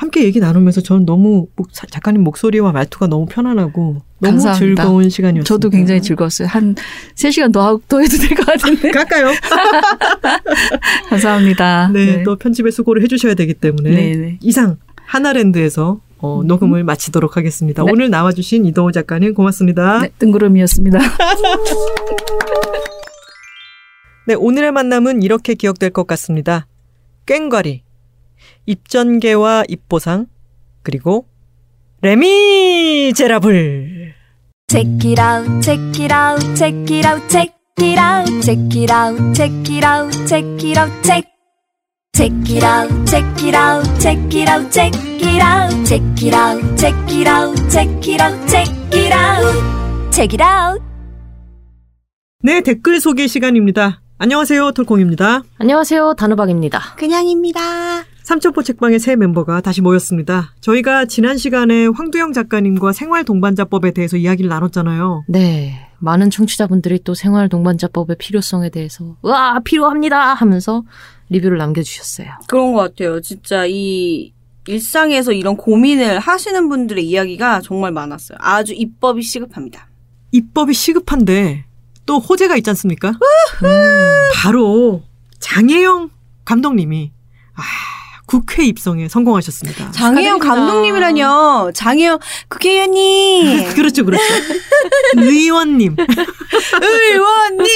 [0.00, 1.46] 함께 얘기 나누면서 저는 너무
[1.90, 4.82] 작가님 목소리와 말투가 너무 편안하고 너무 감사합니다.
[4.82, 5.44] 즐거운 시간이었습니다.
[5.46, 6.48] 저도 굉장히 즐거웠어요.
[6.48, 6.74] 한
[7.16, 8.90] 3시간 더, 하고- 더 해도 될 것 같은데.
[8.96, 9.30] 갈까요?
[11.10, 11.90] 감사합니다.
[11.92, 14.38] 네, 또 편집에 수고를 해주셔야 되기 때문에 네, 네.
[14.40, 17.82] 이상 하나랜드에서 어, 녹음을 마치도록 하겠습니다.
[17.84, 17.92] 네.
[17.92, 20.00] 오늘 나와주신 이도우 작가님 고맙습니다.
[20.00, 20.98] 네, 뜬구름이었습니다.
[24.26, 26.66] 네, 오늘의 만남은 이렇게 기억될 것 같습니다.
[27.26, 27.82] 꽹과리,
[28.66, 30.26] 입전개와 입보상,
[30.82, 31.26] 그리고
[32.02, 33.80] 레미제라블.
[34.68, 39.34] Check it out, check it out, check it out, check it out, check it out,
[39.34, 41.26] check it out, check it out, check.
[42.12, 46.76] Check it out, check it out, check it out, check it out, check it out,
[46.76, 50.82] check it out, check it out, check it out, check it out.
[52.42, 54.02] 네, 댓글 소개 시간입니다.
[54.18, 55.42] 안녕하세요, 톨콩입니다.
[55.58, 56.14] 안녕하세요.
[56.14, 56.94] 단호박입니다.
[56.96, 58.04] 그냥입니다.
[58.22, 60.54] 삼천포 책방의 새 멤버가 다시 모였습니다.
[60.60, 65.24] 저희가 지난 시간에 황두영 작가님과 생활 동반자법에 대해서 이야기를 나눴잖아요.
[65.28, 65.86] 네.
[65.98, 70.82] 많은 청취자분들이 또 생활 동반자법의 필요성에 대해서 와 필요합니다 하면서
[71.28, 72.28] 리뷰를 남겨주셨어요.
[72.48, 73.20] 그런 것 같아요.
[73.20, 74.32] 진짜 이
[74.66, 78.38] 일상에서 이런 고민을 하시는 분들의 이야기가 정말 많았어요.
[78.40, 79.88] 아주 입법이 시급합니다.
[80.32, 81.64] 입법이 시급한데
[82.06, 83.12] 또 호재가 있지 않습니까?
[84.34, 85.02] 바로
[85.38, 86.10] 장혜영
[86.44, 87.12] 감독님이
[87.54, 87.62] 아,
[88.30, 89.90] 국회 입성에 성공하셨습니다.
[89.90, 90.38] 장혜영.
[90.38, 91.72] 감독님이라뇨.
[91.74, 93.74] 장혜영 국회의원님.
[93.74, 94.22] 그렇죠, 그렇죠.
[95.16, 95.96] 의원님.
[96.80, 97.66] 의원님.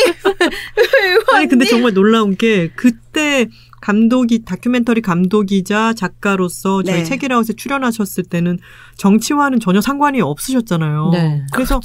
[1.35, 3.49] 아니 근데 정말 놀라운 게 그때
[3.81, 7.03] 감독이 다큐멘터리 감독이자 작가로서 저희 네.
[7.03, 8.61] 책이라웃에 출연하셨을 때는
[8.97, 11.11] 정치와는 전혀 상관이 없으셨잖아요.
[11.15, 11.47] 네.
[11.53, 11.81] 그래서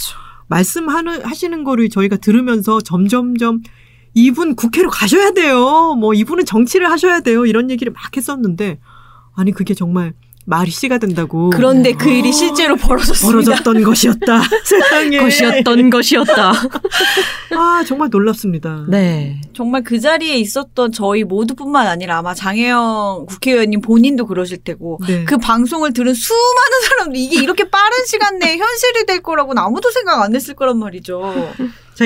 [0.48, 3.62] 말씀하는 하시는 거를 저희가 들으면서 점점점
[4.14, 5.96] 이분 국회로 가셔야 돼요.
[6.00, 7.46] 뭐 이분은 정치를 하셔야 돼요.
[7.46, 8.80] 이런 얘기를 막 했었는데
[9.36, 10.14] 아니 그게 정말
[10.46, 13.52] 말이 씨가 된다고 그런데 그 일이 실제로 벌어졌습니다.
[13.52, 14.42] 벌어졌던 것이었다.
[14.66, 16.54] 세상에 것이었던 것이었다.
[17.56, 18.86] 아 정말 놀랍습니다.
[18.90, 19.42] 네.
[19.54, 25.24] 정말 그 자리에 있었던 저희 모두뿐만 아니라 아마 장혜영 국회의원님 본인도 그러실 테고 네.
[25.26, 30.20] 그 방송을 들은 수많은 사람들이 이게 이렇게 빠른 시간 내에 현실이 될 거라고는 아무도 생각
[30.24, 31.54] 안 했을 거란 말이죠.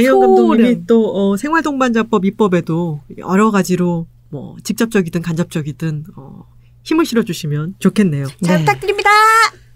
[0.02, 0.20] 소름.
[0.22, 6.46] 감독님이 또 어, 생활동반자법 입법에도 여러 가지로 뭐 직접적이든 간접적이든 어,
[6.84, 8.28] 힘을 실어주시면 좋겠네요.
[8.44, 8.66] 잘 네.
[8.66, 9.10] 부탁드립니다.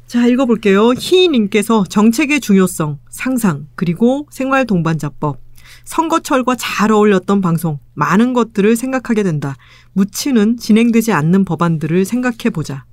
[0.07, 0.93] 자 읽어볼게요.
[0.93, 5.39] 희님께서 정책의 중요성, 상상 그리고 생활동반자법
[5.83, 9.55] 선거철과 잘 어울렸던 방송, 많은 것들을 생각하게 된다.
[9.93, 12.85] 묻히는 진행되지 않는 법안들을 생각해 보자.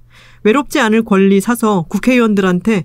[0.44, 2.84] 외롭지 않을 권리 사서 국회의원들한테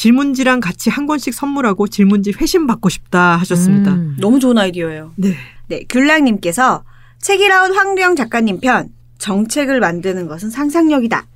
[0.00, 3.92] 질문지랑 같이 한 권씩 선물하고 질문지 회신 받고 싶다 하셨습니다.
[3.92, 4.16] 음.
[4.18, 5.12] 너무 좋은 아이디어예요.
[5.16, 5.36] 네.
[5.68, 6.84] 네, 귤랑님께서
[7.20, 11.26] 책이라운 황두영 작가님 편 정책을 만드는 것은 상상력이다.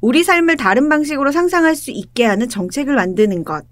[0.00, 3.64] 우리 삶을 다른 방식으로 상상할 수 있게 하는 정책을 만드는 것.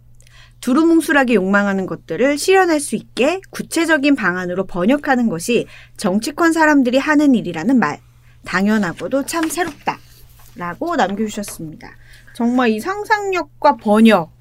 [0.61, 5.67] 두루뭉술하게 욕망하는 것들을 실현할 수 있게 구체적인 방안으로 번역하는 것이
[5.97, 7.99] 정치권 사람들이 하는 일이라는 말.
[8.45, 9.99] 당연하고도 참 새롭다.
[10.55, 11.97] 라고 남겨주셨습니다.
[12.35, 14.33] 정말 이 상상력과 번역,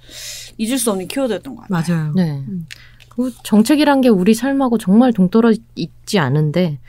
[0.57, 1.97] 잊을 수 없는 키워드였던 것 같아요.
[1.97, 2.13] 맞아요.
[2.15, 2.43] 네.
[3.09, 6.79] 그 정책이란 게 우리 삶하고 정말 동떨어 있지 않은데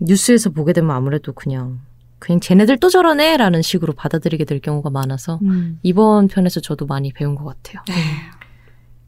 [0.00, 1.80] 뉴스에서 보게 되면 아무래도 그냥
[2.18, 5.78] 그냥 쟤네들 또 저러네라는 식으로 받아들이게 될 경우가 많아서 음.
[5.82, 7.82] 이번 편에서 저도 많이 배운 것 같아요.
[7.88, 7.94] 네.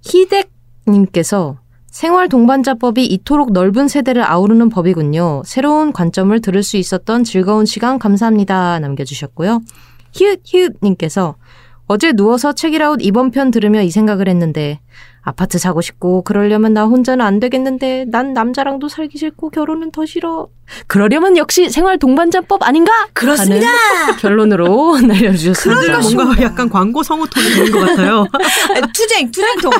[0.03, 5.43] 희댁님께서 생활 동반자법이 이토록 넓은 세대를 아우르는 법이군요.
[5.45, 8.81] 새로운 관점을 들을 수 있었던 즐거운 시간 감사합니다.
[8.81, 9.61] 남겨주셨고요.
[10.13, 11.37] 히읗 히읗 님께서
[11.87, 14.81] 어제 누워서 책이라웃 이번 편 들으며 이 생각을 했는데
[15.25, 20.49] 아파트 사고 싶고 그러려면 나 혼자는 안 되겠는데 난 남자랑도 살기 싫고 결혼은 더 싫어.
[20.87, 22.91] 그러려면 역시 생활 동반자법 아닌가?
[23.13, 23.69] 그렇습니다.
[24.19, 25.81] 결론으로 날려주셨습니다.
[25.99, 28.27] 다들 뭔가 약간 광고 성우 톤이 되는 것 같아요.
[28.95, 29.71] 투쟁, 투쟁통.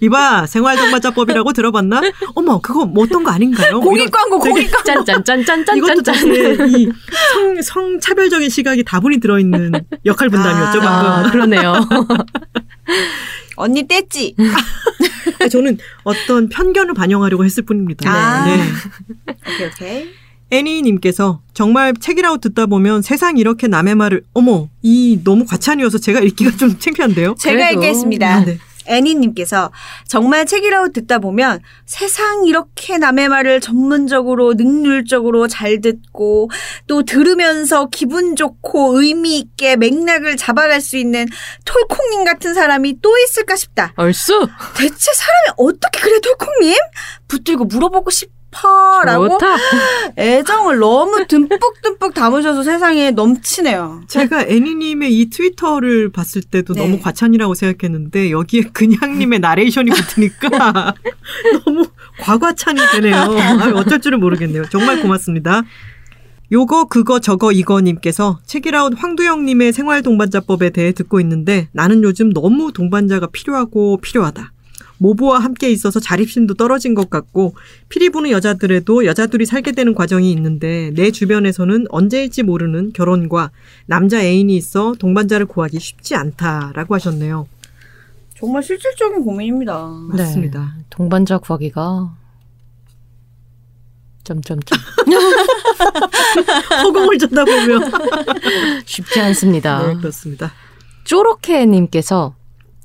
[0.00, 2.02] 이봐 생활 동반자법이라고 들어봤나?
[2.34, 3.72] 어머 그거 뭐 어떤 거 아닌가요?
[3.78, 5.00] 뭐 공익 광고, 공익 광고.
[5.00, 6.14] 이것도 짠짠짠짠짠짠.
[6.14, 6.88] 사실 이
[7.32, 9.72] 성, 성차별적인 시각이 다분히 들어있는
[10.04, 10.82] 역할 분담이었죠 아.
[10.82, 11.10] 방금.
[11.12, 11.74] 아, 그러네요.
[13.56, 14.34] 언니 뗐지?
[15.40, 18.10] 아, 저는 어떤 편견을 반영하려고 했을 뿐입니다.
[18.10, 18.46] 아.
[18.46, 18.62] 네.
[19.54, 20.08] 오케이, 오케이.
[20.50, 26.56] 애니님께서 정말 책이라고 듣다 보면 세상 이렇게 남의 말을 어머 이 너무 과찬이어서 제가 읽기가
[26.56, 27.36] 좀 창피한데요.
[27.38, 27.80] 제가 그래도.
[27.80, 28.34] 읽겠습니다.
[28.34, 28.58] 아, 네.
[28.86, 29.70] 애니님께서
[30.06, 36.50] 정말 책이라고 듣다 보면 세상 이렇게 남의 말을 전문적으로 능률적으로 잘 듣고
[36.86, 41.26] 또 들으면서 기분 좋고 의미 있게 맥락을 잡아갈 수 있는
[41.64, 43.92] 톨콩님 같은 사람이 또 있을까 싶다.
[43.96, 44.46] 얼쑤.
[44.76, 46.76] 대체 사람이 어떻게 그래 톨콩님?
[47.28, 48.30] 붙들고 물어보고 싶
[48.62, 49.56] 어라고 좋다.
[50.18, 54.02] 애정을 너무 듬뿍듬뿍 담으셔서 세상에 넘치네요.
[54.08, 56.82] 제가 애니님의 이 트위터를 봤을 때도 네.
[56.82, 60.94] 너무 과찬이라고 생각했는데 여기에 그냥님의 나레이션이 붙으니까
[61.64, 61.86] 너무
[62.20, 63.16] 과과찬이 되네요.
[63.16, 64.64] 아, 어쩔 줄은 모르겠네요.
[64.70, 65.62] 정말 고맙습니다.
[66.52, 73.28] 요거 그거 저거 이거님께서 책이라웃 황두영님의 생활 동반자법에 대해 듣고 있는데 나는 요즘 너무 동반자가
[73.28, 74.52] 필요하고 필요하다.
[75.02, 77.54] 모부와 함께 있어서 자립심도 떨어진 것 같고
[77.88, 83.50] 피리 부는 여자들에도 여자들이 살게 되는 과정이 있는데 내 주변에서는 언제일지 모르는 결혼과
[83.86, 87.48] 남자 애인이 있어 동반자를 구하기 쉽지 않다라고 하셨네요.
[88.38, 89.88] 정말 실질적인 고민입니다.
[90.08, 90.74] 맞습니다.
[90.78, 90.84] 네.
[90.88, 92.14] 동반자 구하기가
[94.22, 94.78] 점점점
[96.84, 97.80] 허공을 쳐다보며
[98.86, 99.84] 쉽지 않습니다.
[99.84, 100.52] 네, 그렇습니다.
[101.04, 102.36] 쪼로케님께서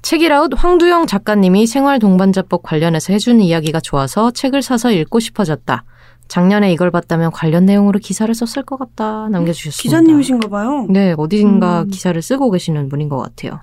[0.01, 5.83] 책이라웃 황두영 작가님이 생활 동반자법 관련해서 해주는 이야기가 좋아서 책을 사서 읽고 싶어졌다.
[6.27, 9.81] 작년에 이걸 봤다면 관련 내용으로 기사를 썼을 것 같다 남겨주셨습니다.
[9.81, 10.85] 기자님이신가 봐요.
[10.89, 11.87] 네, 어딘가 음.
[11.87, 13.61] 기사를 쓰고 계시는 분인 것 같아요.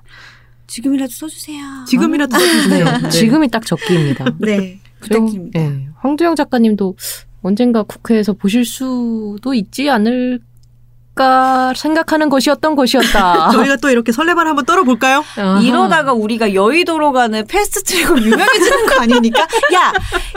[0.67, 1.63] 지금이라도 써주세요.
[1.87, 2.85] 지금이라도 네, 써주세요.
[3.03, 3.09] 네.
[3.11, 4.25] 지금이 딱 적기입니다.
[4.41, 5.61] 네, 또, 부탁드립니다.
[5.61, 6.97] 네, 황두영 작가님도
[7.43, 10.41] 언젠가 국회에서 보실 수도 있지 않을
[11.15, 13.51] 까 생각하는 것이었던 것이었다.
[13.55, 15.25] 저희가 또 이렇게 설레발 한번 떨어볼까요?
[15.37, 15.61] 아하.
[15.63, 19.43] 이러다가 우리가 여의도로 가는 패스트트랙으로 유명해지는 거 아니니까?
[19.75, 19.93] 야,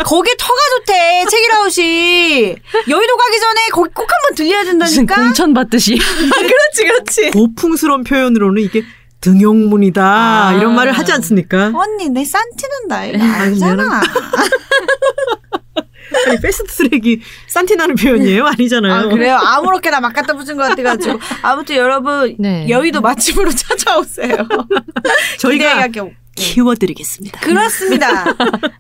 [0.05, 2.55] 거기 터가 좋대, 책이라웃이.
[2.89, 5.15] 여의도 가기 전에 거기 꼭 한번 들려야 된다니까?
[5.15, 5.95] 공천 받듯이.
[5.97, 7.31] 그렇지, 그렇지.
[7.31, 8.83] 고풍스러운 표현으로는 이게
[9.21, 10.53] 등용문이다 아.
[10.53, 11.71] 이런 말을 하지 않습니까?
[11.73, 14.01] 언니, 내 산티는 나이가 알잖아.
[16.27, 18.45] 아니 패스트트랙이 산티나는 표현이에요?
[18.45, 18.93] 아니잖아요.
[18.93, 19.35] 아, 그래요?
[19.35, 21.19] 아무렇게나 막 갖다 붙인 것 같아가지고.
[21.41, 22.67] 아무튼 여러분, 네.
[22.69, 24.35] 여의도 맛집으로 찾아오세요.
[25.39, 27.39] 저희가 기대가 키워드리겠습니다.
[27.41, 28.25] 그렇습니다.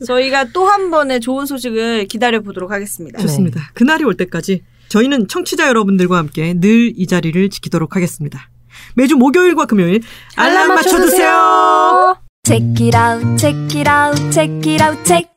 [0.05, 3.19] 저희가 또 한 번의 좋은 소식을 기다려 보도록 하겠습니다.
[3.19, 3.71] 좋습니다.
[3.73, 8.49] 그날이 올 때까지 저희는 청취자 여러분들과 함께 늘 이 자리를 지키도록 하겠습니다.
[8.95, 10.01] 매주 목요일과 금요일
[10.35, 12.17] 알람 맞춰주세요.
[12.45, 15.36] Check it out, check it out, check it out, check